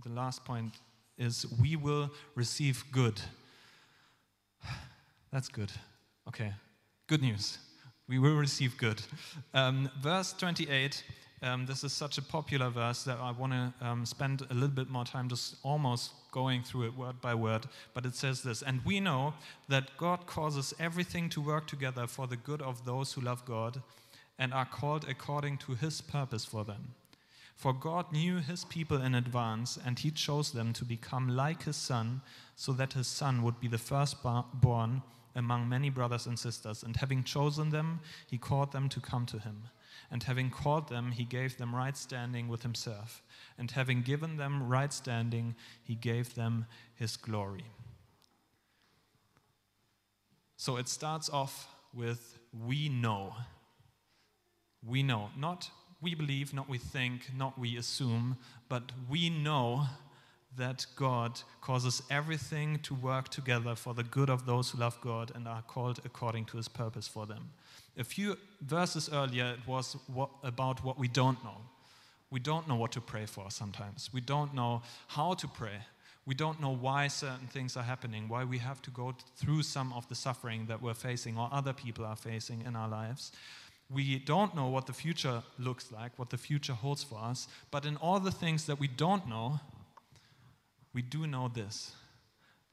the 0.03 0.09
last 0.09 0.43
point, 0.43 0.73
is 1.17 1.45
we 1.61 1.77
will 1.77 2.11
receive 2.35 2.83
good. 2.91 3.21
That's 5.31 5.47
good. 5.47 5.71
Okay, 6.27 6.51
good 7.07 7.21
news. 7.21 7.59
We 8.09 8.19
will 8.19 8.35
receive 8.35 8.77
good. 8.77 9.01
Um, 9.53 9.89
verse 10.01 10.33
28 10.33 11.01
um, 11.43 11.65
this 11.65 11.83
is 11.83 11.91
such 11.91 12.17
a 12.17 12.21
popular 12.21 12.69
verse 12.69 13.03
that 13.03 13.19
I 13.19 13.31
want 13.31 13.53
to 13.53 13.73
um, 13.85 14.05
spend 14.05 14.41
a 14.49 14.53
little 14.53 14.69
bit 14.69 14.89
more 14.89 15.03
time 15.03 15.27
just 15.27 15.57
almost 15.63 16.13
going 16.31 16.63
through 16.63 16.85
it 16.85 16.97
word 16.97 17.19
by 17.21 17.35
word. 17.35 17.65
But 17.93 18.05
it 18.05 18.15
says 18.15 18.41
this 18.41 18.61
And 18.61 18.83
we 18.85 18.99
know 18.99 19.33
that 19.67 19.95
God 19.97 20.25
causes 20.25 20.73
everything 20.79 21.29
to 21.29 21.41
work 21.41 21.67
together 21.67 22.07
for 22.07 22.27
the 22.27 22.37
good 22.37 22.61
of 22.61 22.85
those 22.85 23.13
who 23.13 23.21
love 23.21 23.45
God 23.45 23.81
and 24.39 24.53
are 24.53 24.65
called 24.65 25.05
according 25.07 25.57
to 25.59 25.75
his 25.75 26.01
purpose 26.01 26.45
for 26.45 26.63
them. 26.63 26.95
For 27.55 27.73
God 27.73 28.11
knew 28.11 28.37
his 28.37 28.65
people 28.65 29.01
in 29.01 29.13
advance, 29.13 29.77
and 29.85 29.99
he 29.99 30.11
chose 30.11 30.51
them 30.51 30.73
to 30.73 30.83
become 30.83 31.29
like 31.29 31.63
his 31.63 31.75
son, 31.77 32.21
so 32.55 32.73
that 32.73 32.93
his 32.93 33.07
son 33.07 33.43
would 33.43 33.59
be 33.59 33.67
the 33.67 33.77
firstborn 33.77 35.01
among 35.35 35.69
many 35.69 35.89
brothers 35.89 36.25
and 36.25 36.37
sisters. 36.37 36.83
And 36.83 36.95
having 36.95 37.23
chosen 37.23 37.69
them, 37.69 37.99
he 38.27 38.37
called 38.37 38.71
them 38.71 38.89
to 38.89 38.99
come 38.99 39.25
to 39.27 39.39
him. 39.39 39.63
And 40.11 40.23
having 40.23 40.49
called 40.49 40.89
them, 40.89 41.11
he 41.11 41.23
gave 41.23 41.57
them 41.57 41.75
right 41.75 41.97
standing 41.97 42.47
with 42.47 42.63
himself. 42.63 43.23
And 43.57 43.71
having 43.71 44.01
given 44.01 44.37
them 44.37 44.67
right 44.67 44.93
standing, 44.93 45.55
he 45.83 45.95
gave 45.95 46.35
them 46.35 46.65
his 46.95 47.17
glory. 47.17 47.65
So 50.55 50.77
it 50.77 50.87
starts 50.87 51.29
off 51.29 51.67
with 51.93 52.39
we 52.53 52.89
know. 52.89 53.33
We 54.85 55.03
know. 55.03 55.29
Not 55.37 55.69
we 56.01 56.15
believe, 56.15 56.53
not 56.53 56.67
we 56.67 56.77
think, 56.77 57.31
not 57.35 57.57
we 57.57 57.77
assume, 57.77 58.37
but 58.67 58.91
we 59.09 59.29
know 59.29 59.87
that 60.57 60.85
God 60.95 61.41
causes 61.61 62.01
everything 62.09 62.79
to 62.79 62.93
work 62.93 63.29
together 63.29 63.75
for 63.75 63.93
the 63.93 64.03
good 64.03 64.29
of 64.29 64.45
those 64.45 64.71
who 64.71 64.79
love 64.79 64.99
God 65.01 65.31
and 65.35 65.47
are 65.47 65.63
called 65.63 65.99
according 66.05 66.45
to 66.45 66.57
his 66.57 66.67
purpose 66.67 67.07
for 67.07 67.25
them. 67.25 67.49
A 67.97 68.03
few 68.03 68.37
verses 68.61 69.09
earlier, 69.11 69.55
it 69.57 69.67
was 69.67 69.95
what, 70.07 70.29
about 70.43 70.83
what 70.83 70.97
we 70.97 71.07
don't 71.07 71.43
know. 71.43 71.57
We 72.31 72.39
don't 72.39 72.67
know 72.67 72.75
what 72.75 72.91
to 72.93 73.01
pray 73.01 73.25
for 73.27 73.51
sometimes. 73.51 74.09
We 74.11 74.21
don't 74.21 74.53
know 74.55 74.81
how 75.07 75.35
to 75.35 75.47
pray. 75.47 75.79
We 76.25 76.33
don't 76.33 76.61
know 76.61 76.73
why 76.73 77.09
certain 77.09 77.47
things 77.47 77.75
are 77.75 77.83
happening, 77.83 78.29
why 78.29 78.45
we 78.45 78.57
have 78.59 78.81
to 78.83 78.91
go 78.91 79.13
through 79.35 79.63
some 79.63 79.91
of 79.93 80.07
the 80.07 80.15
suffering 80.15 80.65
that 80.67 80.81
we're 80.81 80.93
facing 80.93 81.37
or 81.37 81.49
other 81.51 81.73
people 81.73 82.05
are 82.05 82.15
facing 82.15 82.61
in 82.65 82.75
our 82.75 82.87
lives. 82.87 83.31
We 83.89 84.17
don't 84.19 84.55
know 84.55 84.67
what 84.67 84.87
the 84.87 84.93
future 84.93 85.43
looks 85.59 85.91
like, 85.91 86.17
what 86.17 86.29
the 86.29 86.37
future 86.37 86.73
holds 86.73 87.03
for 87.03 87.19
us. 87.19 87.47
But 87.69 87.85
in 87.85 87.97
all 87.97 88.19
the 88.19 88.31
things 88.31 88.65
that 88.65 88.79
we 88.79 88.87
don't 88.87 89.27
know, 89.27 89.59
we 90.93 91.01
do 91.01 91.27
know 91.27 91.49
this 91.53 91.93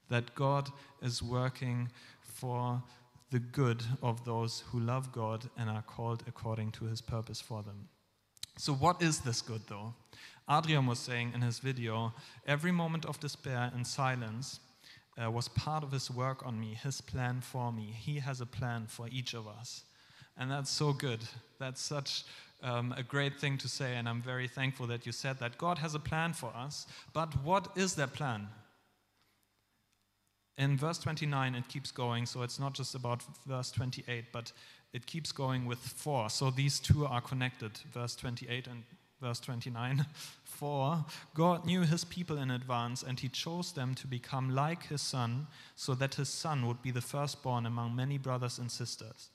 that 0.08 0.34
God 0.34 0.68
is 1.00 1.22
working 1.22 1.88
for 2.20 2.82
the 3.30 3.38
good 3.38 3.82
of 4.02 4.24
those 4.24 4.64
who 4.70 4.80
love 4.80 5.12
God 5.12 5.48
and 5.56 5.70
are 5.70 5.82
called 5.82 6.24
according 6.26 6.72
to 6.72 6.86
his 6.86 7.00
purpose 7.00 7.40
for 7.40 7.62
them. 7.62 7.88
So, 8.56 8.72
what 8.72 9.00
is 9.00 9.20
this 9.20 9.40
good 9.40 9.62
though? 9.68 9.94
Adrian 10.50 10.86
was 10.86 10.98
saying 10.98 11.32
in 11.34 11.42
his 11.42 11.60
video 11.60 12.12
every 12.46 12.72
moment 12.72 13.04
of 13.04 13.20
despair 13.20 13.70
and 13.72 13.86
silence 13.86 14.58
uh, 15.22 15.30
was 15.30 15.48
part 15.48 15.84
of 15.84 15.92
his 15.92 16.10
work 16.10 16.44
on 16.44 16.58
me, 16.58 16.76
his 16.82 17.00
plan 17.00 17.40
for 17.40 17.72
me. 17.72 17.94
He 17.96 18.18
has 18.18 18.40
a 18.40 18.46
plan 18.46 18.86
for 18.88 19.06
each 19.10 19.34
of 19.34 19.46
us. 19.46 19.84
And 20.36 20.50
that's 20.50 20.70
so 20.70 20.92
good. 20.92 21.20
That's 21.58 21.80
such 21.80 22.24
um, 22.62 22.94
a 22.96 23.02
great 23.02 23.38
thing 23.38 23.58
to 23.58 23.68
say, 23.68 23.96
and 23.96 24.08
I'm 24.08 24.22
very 24.22 24.48
thankful 24.48 24.86
that 24.88 25.06
you 25.06 25.12
said 25.12 25.38
that. 25.38 25.58
God 25.58 25.78
has 25.78 25.94
a 25.94 25.98
plan 25.98 26.32
for 26.32 26.52
us, 26.54 26.86
but 27.12 27.32
what 27.42 27.68
is 27.76 27.94
that 27.94 28.12
plan? 28.12 28.48
In 30.58 30.76
verse 30.76 30.98
29, 30.98 31.54
it 31.54 31.68
keeps 31.68 31.90
going, 31.90 32.26
so 32.26 32.42
it's 32.42 32.58
not 32.58 32.74
just 32.74 32.94
about 32.94 33.22
verse 33.46 33.70
28, 33.70 34.26
but 34.32 34.52
it 34.92 35.06
keeps 35.06 35.32
going 35.32 35.64
with 35.64 35.78
four. 35.78 36.28
So 36.28 36.50
these 36.50 36.78
two 36.78 37.06
are 37.06 37.20
connected, 37.20 37.78
verse 37.92 38.14
28 38.16 38.66
and 38.66 38.82
verse 39.20 39.40
29. 39.40 40.04
For 40.44 41.04
God 41.34 41.64
knew 41.64 41.82
his 41.82 42.04
people 42.04 42.36
in 42.36 42.50
advance, 42.50 43.02
and 43.02 43.18
he 43.18 43.28
chose 43.28 43.72
them 43.72 43.94
to 43.94 44.06
become 44.06 44.54
like 44.54 44.88
his 44.88 45.00
son, 45.00 45.46
so 45.76 45.94
that 45.94 46.16
his 46.16 46.28
son 46.28 46.66
would 46.66 46.82
be 46.82 46.90
the 46.90 47.00
firstborn 47.00 47.64
among 47.64 47.96
many 47.96 48.18
brothers 48.18 48.58
and 48.58 48.70
sisters. 48.70 49.30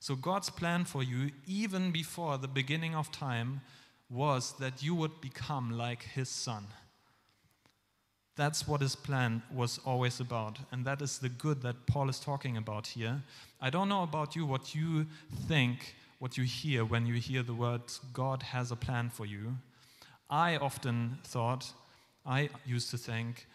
So 0.00 0.16
God's 0.16 0.48
plan 0.48 0.86
for 0.86 1.02
you, 1.02 1.30
even 1.46 1.92
before 1.92 2.38
the 2.38 2.48
beginning 2.48 2.94
of 2.94 3.12
time, 3.12 3.60
was 4.08 4.52
that 4.58 4.82
you 4.82 4.94
would 4.94 5.20
become 5.20 5.70
like 5.70 6.02
his 6.02 6.30
son. 6.30 6.66
That's 8.34 8.66
what 8.66 8.80
his 8.80 8.96
plan 8.96 9.42
was 9.52 9.78
always 9.84 10.18
about. 10.18 10.58
And 10.72 10.86
that 10.86 11.02
is 11.02 11.18
the 11.18 11.28
good 11.28 11.60
that 11.60 11.86
Paul 11.86 12.08
is 12.08 12.18
talking 12.18 12.56
about 12.56 12.86
here. 12.86 13.22
I 13.60 13.68
don't 13.68 13.90
know 13.90 14.02
about 14.02 14.34
you, 14.34 14.46
what 14.46 14.74
you 14.74 15.06
think, 15.46 15.94
what 16.18 16.38
you 16.38 16.44
hear 16.44 16.86
when 16.86 17.06
you 17.06 17.14
hear 17.14 17.42
the 17.42 17.52
words, 17.52 18.00
God 18.14 18.42
has 18.42 18.70
a 18.70 18.76
plan 18.76 19.10
for 19.10 19.26
you. 19.26 19.56
I 20.30 20.56
often 20.56 21.18
thought, 21.24 21.70
I 22.24 22.48
used 22.64 22.90
to 22.92 22.98
think, 22.98 23.46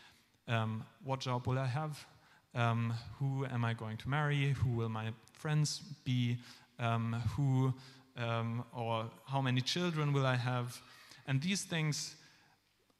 um, 0.47 0.85
what 1.03 1.21
job 1.21 1.47
will 1.47 1.57
I 1.57 1.65
have? 1.65 2.05
Um, 2.53 2.93
who 3.17 3.45
am 3.45 3.65
I 3.65 3.73
going 3.73 3.97
to 3.97 4.09
marry? 4.09 4.51
Who 4.51 4.69
will 4.69 4.89
my 4.89 5.11
friends 5.35 5.81
be? 6.03 6.37
Um, 6.77 7.13
who 7.35 7.73
um, 8.17 8.63
or 8.75 9.09
how 9.25 9.41
many 9.41 9.61
children 9.61 10.13
will 10.13 10.25
I 10.25 10.35
have? 10.35 10.81
And 11.27 11.41
these 11.41 11.63
things 11.63 12.15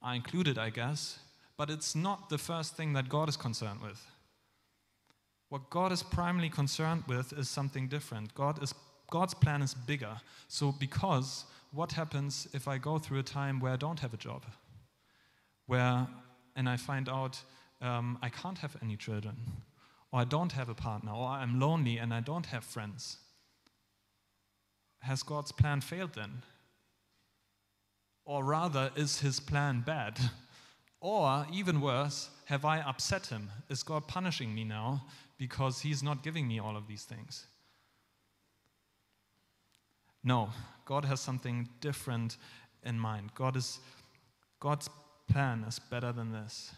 are 0.02 0.16
included, 0.16 0.58
I 0.58 0.70
guess, 0.70 1.20
but 1.58 1.70
it's 1.70 1.96
not 1.96 2.30
the 2.30 2.38
first 2.38 2.76
thing 2.76 2.94
that 2.94 3.10
God 3.10 3.30
is 3.30 3.38
concerned 3.38 3.82
with. 3.82 4.06
What 5.50 5.70
God 5.70 5.92
is 5.92 6.04
primarily 6.04 6.50
concerned 6.50 7.04
with 7.08 7.32
is 7.34 7.50
something 7.50 7.88
different. 7.88 8.34
God 8.34 8.62
is, 8.62 8.74
God's 9.10 9.34
plan 9.34 9.62
is 9.62 9.74
bigger. 9.74 10.18
So, 10.48 10.72
because 10.72 11.46
what 11.72 11.92
happens 11.92 12.48
if 12.54 12.68
I 12.68 12.78
go 12.78 12.98
through 12.98 13.20
a 13.20 13.24
time 13.24 13.60
where 13.60 13.74
I 13.74 13.78
don't 13.78 14.00
have 14.00 14.14
a 14.14 14.18
job? 14.18 14.44
Where, 15.68 16.08
and 16.56 16.68
I 16.68 16.78
find 16.78 17.08
out 17.08 17.40
um, 17.82 18.18
I 18.22 18.30
can't 18.30 18.58
have 18.58 18.76
any 18.82 18.98
children, 18.98 19.36
or 20.16 20.22
I 20.22 20.24
don't 20.24 20.54
have 20.54 20.70
a 20.70 20.74
partner, 20.74 21.12
or 21.12 21.28
I'm 21.28 21.60
lonely 21.60 21.98
and 21.98 22.14
I 22.14 22.22
don't 22.22 22.46
have 22.46 22.64
friends? 22.64 23.18
Has 25.00 25.24
God's 25.24 25.52
plan 25.52 25.82
failed 25.82 26.14
then? 26.14 26.42
Or 28.24 28.42
rather, 28.46 28.92
is 28.96 29.20
his 29.20 29.40
plan 29.42 29.84
bad? 29.86 30.18
Or, 31.02 31.46
even 31.54 31.82
worse, 31.82 32.30
have 32.46 32.66
I 32.66 32.80
upset 32.80 33.28
him? 33.28 33.52
Is 33.70 33.84
God 33.84 34.08
punishing 34.08 34.56
me 34.56 34.64
now 34.64 35.06
because 35.38 35.82
he's 35.82 36.02
not 36.02 36.24
giving 36.24 36.48
me 36.48 36.58
all 36.58 36.76
of 36.76 36.88
these 36.88 37.04
things? 37.04 37.46
No, 40.24 40.50
God 40.86 41.06
has 41.06 41.20
something 41.20 41.70
different 41.82 42.38
in 42.82 42.98
mind. 42.98 43.36
God 43.36 43.56
is, 43.56 43.80
God's 44.60 44.90
plan 45.30 45.64
is 45.68 45.78
better 45.78 46.12
than 46.12 46.32
this. 46.32 46.74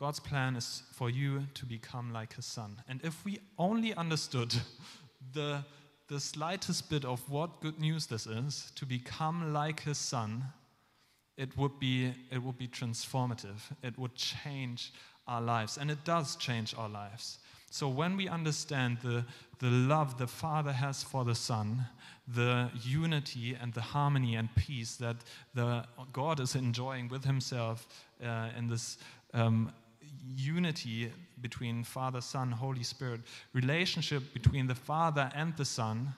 God's 0.00 0.18
plan 0.18 0.56
is 0.56 0.82
for 0.92 1.10
you 1.10 1.46
to 1.52 1.66
become 1.66 2.10
like 2.10 2.34
his 2.34 2.46
son. 2.46 2.80
And 2.88 3.02
if 3.04 3.22
we 3.22 3.38
only 3.58 3.92
understood 3.92 4.54
the, 5.34 5.62
the 6.08 6.18
slightest 6.18 6.88
bit 6.88 7.04
of 7.04 7.20
what 7.28 7.60
good 7.60 7.78
news 7.78 8.06
this 8.06 8.26
is, 8.26 8.72
to 8.76 8.86
become 8.86 9.52
like 9.52 9.82
his 9.82 9.98
son, 9.98 10.44
it 11.36 11.54
would 11.58 11.78
be, 11.78 12.14
it 12.32 12.42
would 12.42 12.56
be 12.56 12.66
transformative. 12.66 13.60
It 13.82 13.98
would 13.98 14.14
change 14.14 14.94
our 15.28 15.42
lives. 15.42 15.76
And 15.76 15.90
it 15.90 16.02
does 16.04 16.34
change 16.36 16.74
our 16.78 16.88
lives. 16.88 17.36
So 17.70 17.86
when 17.86 18.16
we 18.16 18.26
understand 18.26 18.98
the, 19.02 19.22
the 19.58 19.68
love 19.68 20.16
the 20.16 20.26
Father 20.26 20.72
has 20.72 21.02
for 21.02 21.26
the 21.26 21.34
Son, 21.34 21.84
the 22.26 22.70
unity 22.82 23.54
and 23.60 23.74
the 23.74 23.82
harmony 23.82 24.36
and 24.36 24.48
peace 24.56 24.96
that 24.96 25.16
the, 25.54 25.84
God 26.10 26.40
is 26.40 26.54
enjoying 26.54 27.08
with 27.08 27.24
Himself 27.24 27.86
uh, 28.24 28.48
in 28.56 28.66
this 28.66 28.96
um, 29.34 29.72
unity 30.36 31.10
between 31.40 31.84
Father, 31.84 32.20
Son, 32.20 32.50
Holy 32.50 32.82
Spirit, 32.82 33.20
relationship 33.52 34.32
between 34.32 34.66
the 34.66 34.74
Father 34.74 35.30
and 35.34 35.56
the 35.56 35.64
Son, 35.64 36.14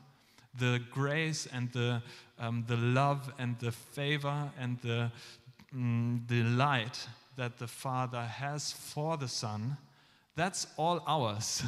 the 0.59 0.81
grace 0.91 1.47
and 1.53 1.71
the, 1.73 2.03
um, 2.39 2.65
the 2.69 2.77
love 2.77 3.33
and 3.39 3.59
the 3.59 3.73
favor 3.73 4.51
and 4.59 4.79
the 4.83 5.11
mm, 5.75 6.27
delight 6.27 7.07
that 7.37 7.59
the 7.59 7.67
Father 7.67 8.23
has 8.23 8.73
for 8.73 9.17
the 9.17 9.29
Son 9.29 9.77
that's 10.35 10.67
all 10.77 11.03
ours. 11.07 11.63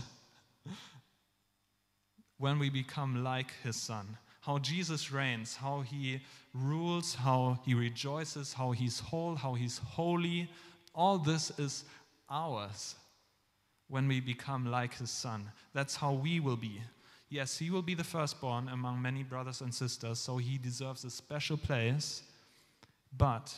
when 2.38 2.58
we 2.58 2.70
become 2.70 3.22
like 3.22 3.52
his 3.62 3.76
son, 3.76 4.16
how 4.40 4.58
Jesus 4.58 5.12
reigns, 5.12 5.56
how 5.56 5.80
he 5.82 6.20
rules, 6.52 7.14
how 7.14 7.58
he 7.64 7.74
rejoices, 7.74 8.52
how 8.52 8.72
he's 8.72 9.00
whole, 9.00 9.34
how 9.34 9.54
he's 9.54 9.78
holy, 9.78 10.50
all 10.94 11.18
this 11.18 11.50
is 11.58 11.84
ours 12.30 12.96
when 13.88 14.08
we 14.08 14.20
become 14.20 14.70
like 14.70 14.96
his 14.96 15.10
son. 15.10 15.50
That's 15.72 15.96
how 15.96 16.12
we 16.12 16.40
will 16.40 16.56
be. 16.56 16.80
Yes, 17.28 17.58
he 17.58 17.70
will 17.70 17.82
be 17.82 17.94
the 17.94 18.04
firstborn 18.04 18.68
among 18.68 19.02
many 19.02 19.22
brothers 19.22 19.60
and 19.60 19.74
sisters, 19.74 20.18
so 20.18 20.36
he 20.36 20.58
deserves 20.58 21.04
a 21.04 21.10
special 21.10 21.56
place, 21.56 22.22
but 23.16 23.54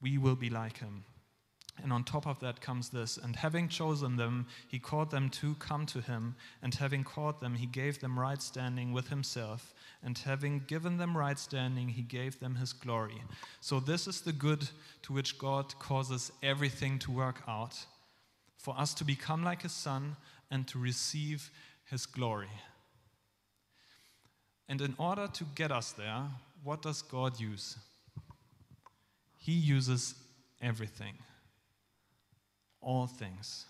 we 0.00 0.18
will 0.18 0.36
be 0.36 0.50
like 0.50 0.78
him. 0.78 1.04
And 1.82 1.92
on 1.92 2.04
top 2.04 2.26
of 2.26 2.40
that 2.40 2.60
comes 2.60 2.88
this 2.88 3.16
And 3.18 3.36
having 3.36 3.68
chosen 3.68 4.16
them, 4.16 4.46
he 4.66 4.78
called 4.78 5.10
them 5.10 5.30
to 5.30 5.54
come 5.54 5.86
to 5.86 6.00
him. 6.00 6.34
And 6.62 6.74
having 6.74 7.04
called 7.04 7.40
them, 7.40 7.54
he 7.54 7.66
gave 7.66 8.00
them 8.00 8.18
right 8.18 8.40
standing 8.42 8.92
with 8.92 9.08
himself. 9.08 9.74
And 10.02 10.16
having 10.18 10.62
given 10.66 10.96
them 10.98 11.16
right 11.16 11.38
standing, 11.38 11.88
he 11.88 12.02
gave 12.02 12.40
them 12.40 12.56
his 12.56 12.72
glory. 12.72 13.22
So, 13.60 13.80
this 13.80 14.06
is 14.06 14.20
the 14.20 14.32
good 14.32 14.68
to 15.02 15.12
which 15.12 15.38
God 15.38 15.78
causes 15.78 16.32
everything 16.42 16.98
to 17.00 17.10
work 17.10 17.42
out 17.46 17.86
for 18.56 18.78
us 18.78 18.92
to 18.94 19.04
become 19.04 19.44
like 19.44 19.62
his 19.62 19.72
son 19.72 20.16
and 20.50 20.66
to 20.68 20.78
receive 20.78 21.50
his 21.84 22.06
glory. 22.06 22.50
And 24.68 24.80
in 24.80 24.94
order 24.98 25.28
to 25.28 25.44
get 25.54 25.72
us 25.72 25.92
there, 25.92 26.24
what 26.62 26.82
does 26.82 27.02
God 27.02 27.40
use? 27.40 27.76
He 29.36 29.52
uses 29.52 30.14
everything 30.60 31.14
all 32.88 33.06
things. 33.06 33.66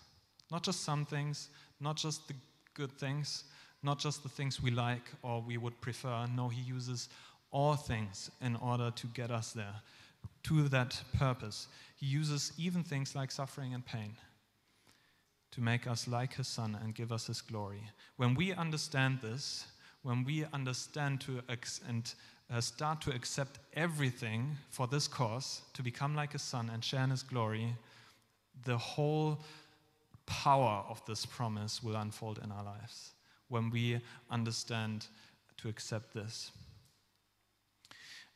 Not 0.49 0.63
just 0.63 0.83
some 0.83 1.05
things, 1.05 1.49
not 1.81 1.97
just 1.97 2.25
the 2.29 2.35
good 2.73 2.91
things, 2.93 3.43
not 3.83 3.99
just 3.99 4.23
the 4.23 4.29
things 4.29 4.63
we 4.63 4.71
like 4.71 5.11
or 5.21 5.43
we 5.45 5.57
would 5.57 5.79
prefer. 5.81 6.25
No, 6.33 6.47
He 6.47 6.61
uses 6.61 7.09
all 7.51 7.75
things 7.75 8.31
in 8.41 8.55
order 8.55 8.91
to 8.91 9.07
get 9.07 9.29
us 9.29 9.51
there, 9.51 9.75
to 10.43 10.69
that 10.69 11.01
purpose. 11.17 11.67
He 11.97 12.05
uses 12.05 12.53
even 12.57 12.83
things 12.83 13.13
like 13.13 13.31
suffering 13.31 13.73
and 13.73 13.85
pain 13.85 14.15
to 15.51 15.61
make 15.61 15.85
us 15.85 16.07
like 16.07 16.35
His 16.35 16.47
Son 16.47 16.77
and 16.81 16.95
give 16.95 17.11
us 17.11 17.27
His 17.27 17.41
glory. 17.41 17.83
When 18.15 18.35
we 18.35 18.53
understand 18.53 19.19
this, 19.21 19.65
when 20.01 20.23
we 20.23 20.45
understand 20.53 21.19
to 21.21 21.41
ex- 21.49 21.81
and 21.85 22.13
uh, 22.49 22.61
start 22.61 23.01
to 23.01 23.11
accept 23.11 23.59
everything 23.73 24.55
for 24.69 24.87
this 24.87 25.07
cause, 25.09 25.61
to 25.73 25.83
become 25.83 26.15
like 26.15 26.31
His 26.31 26.41
Son 26.41 26.69
and 26.73 26.83
share 26.83 27.03
in 27.03 27.09
His 27.09 27.23
glory, 27.23 27.75
the 28.65 28.77
whole 28.77 29.41
power 30.25 30.85
of 30.87 31.03
this 31.05 31.25
promise 31.25 31.81
will 31.83 31.95
unfold 31.95 32.39
in 32.43 32.51
our 32.51 32.63
lives 32.63 33.13
when 33.47 33.69
we 33.69 33.99
understand 34.29 35.07
to 35.57 35.67
accept 35.67 36.13
this. 36.13 36.51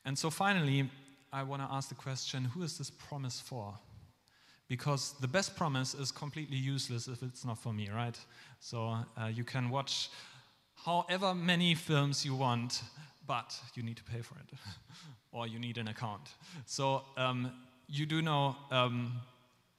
And 0.06 0.18
so 0.18 0.30
finally, 0.30 0.90
I 1.32 1.44
want 1.44 1.62
to 1.62 1.68
ask 1.72 1.90
the 1.90 1.96
question 1.96 2.44
who 2.44 2.64
is 2.64 2.78
this 2.78 2.90
promise 2.90 3.40
for? 3.40 3.74
Because 4.68 5.14
the 5.22 5.28
best 5.28 5.56
promise 5.56 5.94
is 5.94 6.12
completely 6.12 6.58
useless 6.58 7.08
if 7.08 7.22
it's 7.22 7.46
not 7.46 7.58
for 7.58 7.74
me, 7.74 7.90
right? 7.90 8.18
So 8.60 8.98
uh, 9.18 9.28
you 9.28 9.44
can 9.44 9.70
watch 9.70 10.10
however 10.76 11.34
many 11.34 11.76
films 11.76 12.26
you 12.26 12.36
want, 12.36 12.82
but 13.28 13.56
you 13.76 13.84
need 13.84 13.98
to 13.98 14.04
pay 14.04 14.22
for 14.22 14.36
it, 14.36 14.58
or 15.32 15.48
you 15.48 15.60
need 15.60 15.78
an 15.78 15.88
account. 15.88 16.30
So 16.66 17.04
um, 17.18 17.52
you 17.88 18.06
do 18.06 18.22
know 18.22 18.56
um, 18.72 19.14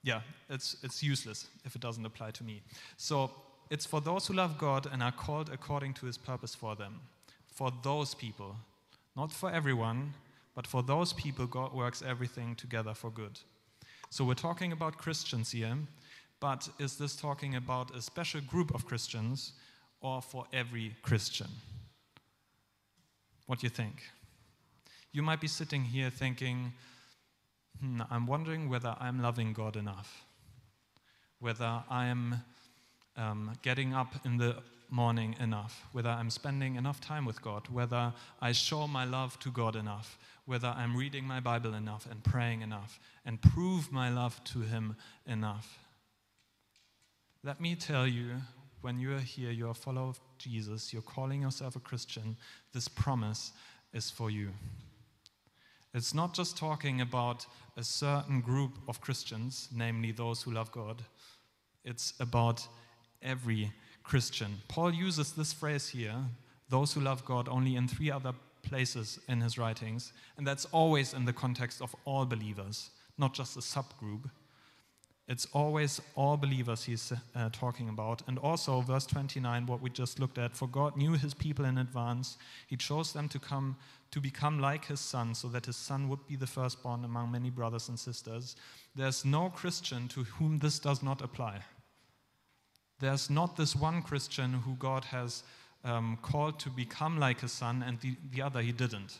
yeah, 0.05 0.21
it's, 0.51 0.77
it's 0.83 1.01
useless 1.01 1.47
if 1.65 1.75
it 1.75 1.81
doesn't 1.81 2.05
apply 2.05 2.29
to 2.31 2.43
me. 2.43 2.61
So 2.95 3.31
it's 3.71 3.87
for 3.87 3.99
those 3.99 4.27
who 4.27 4.35
love 4.35 4.57
God 4.59 4.87
and 4.91 5.01
are 5.01 5.11
called 5.11 5.49
according 5.51 5.95
to 5.95 6.05
his 6.05 6.15
purpose 6.17 6.53
for 6.53 6.75
them. 6.75 7.01
For 7.47 7.71
those 7.83 8.13
people, 8.13 8.55
not 9.15 9.31
for 9.31 9.51
everyone, 9.51 10.13
but 10.53 10.67
for 10.67 10.83
those 10.83 11.11
people, 11.11 11.47
God 11.47 11.73
works 11.73 12.03
everything 12.07 12.53
together 12.55 12.93
for 12.93 13.09
good. 13.09 13.39
So 14.11 14.23
we're 14.23 14.35
talking 14.35 14.71
about 14.71 14.99
Christians 14.99 15.51
here, 15.51 15.75
but 16.39 16.69
is 16.77 16.97
this 16.97 17.15
talking 17.15 17.55
about 17.55 17.95
a 17.95 18.01
special 18.01 18.41
group 18.41 18.75
of 18.75 18.85
Christians 18.85 19.53
or 20.01 20.21
for 20.21 20.45
every 20.53 20.95
Christian? 21.01 21.47
What 23.47 23.59
do 23.59 23.65
you 23.65 23.71
think? 23.71 24.03
You 25.11 25.23
might 25.23 25.41
be 25.41 25.47
sitting 25.47 25.83
here 25.83 26.11
thinking, 26.11 26.73
hmm, 27.79 28.01
I'm 28.09 28.27
wondering 28.27 28.69
whether 28.69 28.95
I'm 28.99 29.21
loving 29.21 29.53
God 29.53 29.75
enough, 29.75 30.25
whether 31.39 31.83
I'm 31.89 32.35
um, 33.17 33.53
getting 33.61 33.93
up 33.93 34.13
in 34.25 34.37
the 34.37 34.57
morning 34.89 35.35
enough, 35.39 35.83
whether 35.91 36.09
I'm 36.09 36.29
spending 36.29 36.75
enough 36.75 37.01
time 37.01 37.25
with 37.25 37.41
God, 37.41 37.67
whether 37.69 38.13
I 38.41 38.51
show 38.51 38.87
my 38.87 39.05
love 39.05 39.39
to 39.39 39.51
God 39.51 39.75
enough, 39.75 40.17
whether 40.45 40.67
I'm 40.67 40.95
reading 40.95 41.25
my 41.25 41.39
Bible 41.39 41.73
enough 41.73 42.07
and 42.09 42.23
praying 42.23 42.61
enough 42.61 42.99
and 43.25 43.41
prove 43.41 43.91
my 43.91 44.09
love 44.09 44.43
to 44.45 44.61
Him 44.61 44.95
enough. 45.25 45.79
Let 47.43 47.59
me 47.59 47.75
tell 47.75 48.07
you, 48.07 48.31
when 48.81 48.99
you 48.99 49.15
are 49.15 49.19
here, 49.19 49.51
you're 49.51 49.71
a 49.71 49.73
follower 49.75 50.09
of 50.09 50.19
Jesus, 50.37 50.93
you're 50.93 51.01
calling 51.01 51.41
yourself 51.41 51.75
a 51.75 51.79
Christian, 51.79 52.37
this 52.73 52.87
promise 52.87 53.51
is 53.93 54.09
for 54.09 54.29
you. 54.29 54.49
It's 55.95 56.13
not 56.13 56.33
just 56.33 56.57
talking 56.57 56.99
about 56.99 57.45
a 57.77 57.83
certain 57.83 58.41
group 58.41 58.77
of 58.85 58.99
Christians, 58.99 59.69
namely 59.73 60.11
those 60.11 60.41
who 60.41 60.51
love 60.51 60.69
God. 60.73 61.01
It's 61.85 62.13
about 62.19 62.67
every 63.21 63.71
Christian. 64.03 64.57
Paul 64.67 64.93
uses 64.93 65.31
this 65.31 65.53
phrase 65.53 65.87
here, 65.87 66.17
those 66.67 66.91
who 66.91 66.99
love 66.99 67.23
God, 67.23 67.47
only 67.47 67.77
in 67.77 67.87
three 67.87 68.11
other 68.11 68.33
places 68.61 69.19
in 69.29 69.39
his 69.39 69.57
writings, 69.57 70.11
and 70.37 70.45
that's 70.45 70.65
always 70.73 71.13
in 71.13 71.23
the 71.23 71.31
context 71.31 71.81
of 71.81 71.95
all 72.03 72.25
believers, 72.25 72.89
not 73.17 73.33
just 73.33 73.55
a 73.55 73.61
subgroup. 73.61 74.29
It's 75.27 75.47
always 75.53 75.99
all 76.13 76.37
believers 76.37 76.83
he's 76.83 77.11
uh, 77.35 77.49
talking 77.51 77.89
about. 77.89 78.21
And 78.27 78.37
also, 78.37 78.81
verse 78.81 79.07
29, 79.07 79.65
what 79.65 79.81
we 79.81 79.89
just 79.89 80.19
looked 80.19 80.37
at 80.37 80.55
for 80.55 80.67
God 80.67 80.95
knew 80.95 81.13
his 81.13 81.33
people 81.33 81.65
in 81.65 81.79
advance. 81.79 82.37
He 82.67 82.77
chose 82.77 83.11
them 83.11 83.27
to 83.29 83.39
come 83.39 83.75
to 84.11 84.21
become 84.21 84.59
like 84.59 84.85
his 84.85 84.99
son, 84.99 85.33
so 85.33 85.47
that 85.49 85.65
his 85.65 85.75
son 85.75 86.07
would 86.09 86.25
be 86.27 86.35
the 86.35 86.47
firstborn 86.47 87.03
among 87.03 87.31
many 87.31 87.49
brothers 87.49 87.89
and 87.89 87.99
sisters. 87.99 88.55
There's 88.95 89.25
no 89.25 89.49
Christian 89.49 90.07
to 90.09 90.23
whom 90.23 90.59
this 90.59 90.79
does 90.79 91.01
not 91.01 91.21
apply. 91.21 91.61
There's 92.99 93.29
not 93.29 93.57
this 93.57 93.75
one 93.75 94.03
Christian 94.03 94.53
who 94.53 94.75
God 94.75 95.05
has 95.05 95.43
um, 95.83 96.17
called 96.21 96.59
to 96.59 96.69
become 96.69 97.19
like 97.19 97.41
his 97.41 97.51
son, 97.51 97.83
and 97.85 97.99
the, 97.99 98.15
the 98.31 98.41
other 98.41 98.61
he 98.61 98.71
didn't. 98.71 99.19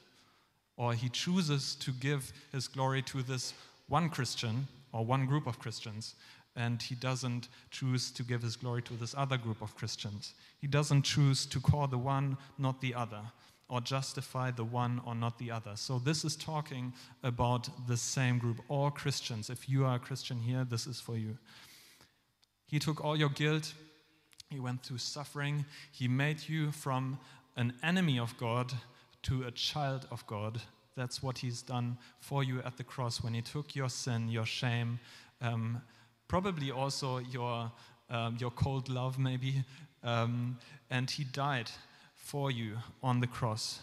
Or 0.77 0.93
he 0.93 1.09
chooses 1.09 1.75
to 1.75 1.91
give 1.91 2.31
his 2.51 2.67
glory 2.67 3.01
to 3.03 3.23
this 3.23 3.53
one 3.87 4.09
Christian 4.09 4.67
or 4.95 5.03
one 5.03 5.25
group 5.25 5.45
of 5.45 5.59
Christians, 5.59 6.15
and 6.55 6.81
he 6.81 6.95
doesn't 6.95 7.49
choose 7.69 8.11
to 8.11 8.23
give 8.23 8.41
his 8.41 8.55
glory 8.55 8.81
to 8.83 8.93
this 8.93 9.13
other 9.17 9.35
group 9.35 9.61
of 9.61 9.75
Christians. 9.75 10.33
He 10.61 10.67
doesn't 10.67 11.01
choose 11.01 11.45
to 11.47 11.59
call 11.59 11.87
the 11.87 11.97
one, 11.97 12.37
not 12.57 12.79
the 12.79 12.95
other, 12.95 13.19
or 13.67 13.81
justify 13.81 14.51
the 14.51 14.63
one 14.63 15.01
or 15.05 15.13
not 15.13 15.37
the 15.37 15.51
other. 15.51 15.71
So, 15.75 15.99
this 15.99 16.23
is 16.23 16.37
talking 16.37 16.93
about 17.23 17.67
the 17.87 17.97
same 17.97 18.39
group, 18.39 18.61
all 18.69 18.89
Christians. 18.89 19.49
If 19.49 19.67
you 19.67 19.83
are 19.83 19.95
a 19.95 19.99
Christian 19.99 20.39
here, 20.39 20.63
this 20.63 20.87
is 20.87 21.01
for 21.01 21.17
you. 21.17 21.37
He 22.65 22.79
took 22.79 23.03
all 23.03 23.17
your 23.17 23.29
guilt, 23.29 23.73
he 24.49 24.61
went 24.61 24.81
through 24.81 24.99
suffering, 24.99 25.65
he 25.91 26.07
made 26.07 26.47
you 26.47 26.71
from 26.71 27.19
an 27.57 27.73
enemy 27.83 28.17
of 28.17 28.37
God 28.37 28.71
to 29.23 29.43
a 29.43 29.51
child 29.51 30.07
of 30.09 30.25
God 30.25 30.61
That's 30.95 31.21
what 31.21 31.37
He's 31.39 31.61
done 31.61 31.97
for 32.19 32.43
you 32.43 32.61
at 32.63 32.77
the 32.77 32.83
cross 32.83 33.23
when 33.23 33.33
He 33.33 33.41
took 33.41 33.75
your 33.75 33.89
sin, 33.89 34.29
your 34.29 34.45
shame, 34.45 34.99
um, 35.41 35.81
probably 36.27 36.71
also 36.71 37.17
your, 37.17 37.71
um, 38.09 38.37
your 38.39 38.51
cold 38.51 38.89
love, 38.89 39.19
maybe, 39.19 39.63
um, 40.03 40.57
and 40.89 41.09
He 41.09 41.23
died 41.23 41.69
for 42.15 42.49
you 42.49 42.77
on 43.03 43.19
the 43.19 43.27
cross. 43.27 43.79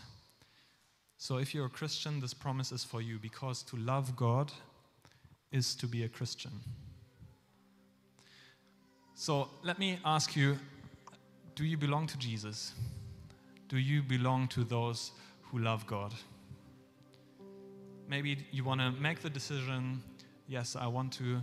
So 1.19 1.37
if 1.37 1.55
you're 1.55 1.67
a 1.67 1.71
Christian, 1.71 2.21
this 2.21 2.35
promise 2.35 2.73
is 2.73 2.83
for 2.83 3.01
you 3.01 3.19
because 3.19 3.63
to 3.65 3.77
love 3.77 4.17
God 4.17 4.51
is 5.53 5.75
to 5.77 5.87
be 5.87 6.03
a 6.03 6.09
Christian. 6.09 6.51
So 9.15 9.49
let 9.63 9.79
me 9.79 10.01
ask 10.05 10.35
you 10.35 10.59
do 11.55 11.65
you 11.65 11.77
belong 11.77 12.07
to 12.09 12.19
Jesus? 12.19 12.73
Do 13.69 13.79
you 13.79 14.03
belong 14.03 14.49
to 14.49 14.65
those 14.65 15.13
who 15.43 15.59
love 15.59 15.87
God? 15.87 16.13
Maybe 18.09 18.39
you 18.51 18.65
want 18.65 18.81
to 18.81 18.91
make 18.93 19.21
the 19.21 19.31
decision 19.31 20.03
yes, 20.49 20.77
I 20.77 20.87
want 20.87 21.13
to 21.15 21.43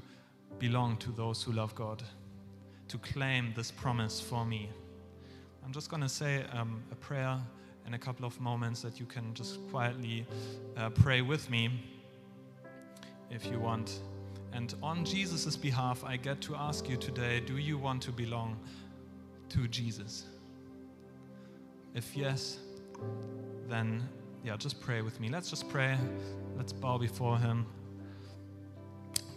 belong 0.59 0.97
to 0.97 1.11
those 1.11 1.41
who 1.41 1.51
love 1.51 1.73
God, 1.75 2.03
to 2.87 2.97
claim 2.99 3.53
this 3.55 3.71
promise 3.71 4.19
for 4.19 4.45
me. 4.45 4.69
I'm 5.65 5.73
just 5.73 5.89
going 5.89 6.03
to 6.03 6.09
say 6.09 6.45
um, 6.53 6.83
a 6.91 6.95
prayer 6.95 7.39
in 7.87 7.93
a 7.93 7.97
couple 7.97 8.25
of 8.25 8.39
moments 8.39 8.81
that 8.81 8.99
you 8.99 9.05
can 9.05 9.33
just 9.33 9.59
quietly 9.69 10.25
uh, 10.77 10.89
pray 10.89 11.21
with 11.21 11.49
me 11.49 11.69
if 13.31 13.45
you 13.45 13.59
want. 13.59 14.01
And 14.53 14.73
on 14.81 15.05
Jesus' 15.05 15.55
behalf, 15.55 16.03
I 16.03 16.17
get 16.17 16.41
to 16.41 16.55
ask 16.55 16.89
you 16.89 16.97
today 16.97 17.39
do 17.39 17.57
you 17.57 17.77
want 17.77 18.01
to 18.03 18.11
belong 18.11 18.59
to 19.49 19.67
Jesus? 19.67 20.25
If 21.95 22.15
yes, 22.15 22.59
then 23.67 24.07
yeah, 24.43 24.55
just 24.57 24.79
pray 24.79 25.01
with 25.01 25.19
me. 25.19 25.29
Let's 25.29 25.49
just 25.49 25.67
pray. 25.69 25.97
Let's 26.59 26.73
bow 26.73 26.97
before 26.97 27.37
Him. 27.37 27.65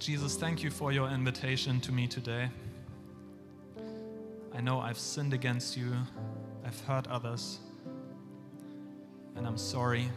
Jesus, 0.00 0.34
thank 0.34 0.64
you 0.64 0.72
for 0.72 0.90
your 0.90 1.08
invitation 1.08 1.80
to 1.82 1.92
me 1.92 2.08
today. 2.08 2.50
I 4.52 4.60
know 4.60 4.80
I've 4.80 4.98
sinned 4.98 5.32
against 5.32 5.76
you, 5.76 5.92
I've 6.66 6.80
hurt 6.80 7.06
others, 7.06 7.60
and 9.36 9.46
I'm 9.46 9.56
sorry. 9.56 10.08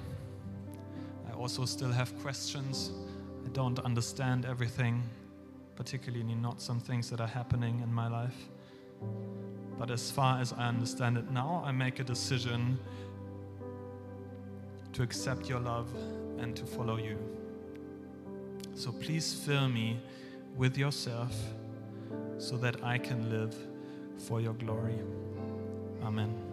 I 1.29 1.33
also 1.33 1.65
still 1.65 1.91
have 1.91 2.19
questions. 2.21 2.91
I 3.45 3.49
don't 3.49 3.77
understand 3.81 4.45
everything, 4.45 5.03
particularly 5.75 6.33
not 6.33 6.59
some 6.59 6.79
things 6.79 7.11
that 7.11 7.21
are 7.21 7.27
happening 7.27 7.81
in 7.81 7.93
my 7.93 8.07
life. 8.07 8.49
But 9.77 9.91
as 9.91 10.09
far 10.09 10.41
as 10.41 10.53
I 10.53 10.69
understand 10.69 11.19
it 11.19 11.29
now, 11.29 11.61
I 11.63 11.71
make 11.71 11.99
a 11.99 12.03
decision 12.03 12.79
to 14.95 15.03
accept 15.03 15.49
your 15.49 15.59
love 15.59 15.89
and 16.39 16.55
to 16.55 16.65
follow 16.65 16.95
you. 16.95 17.17
So 18.75 18.93
please 18.93 19.33
fill 19.33 19.67
me 19.67 19.99
with 20.55 20.77
yourself 20.77 21.35
so 22.37 22.55
that 22.57 22.81
I 22.81 22.97
can 22.97 23.29
live 23.29 23.53
for 24.17 24.39
your 24.39 24.53
glory. 24.53 24.99
Amen. 26.01 26.44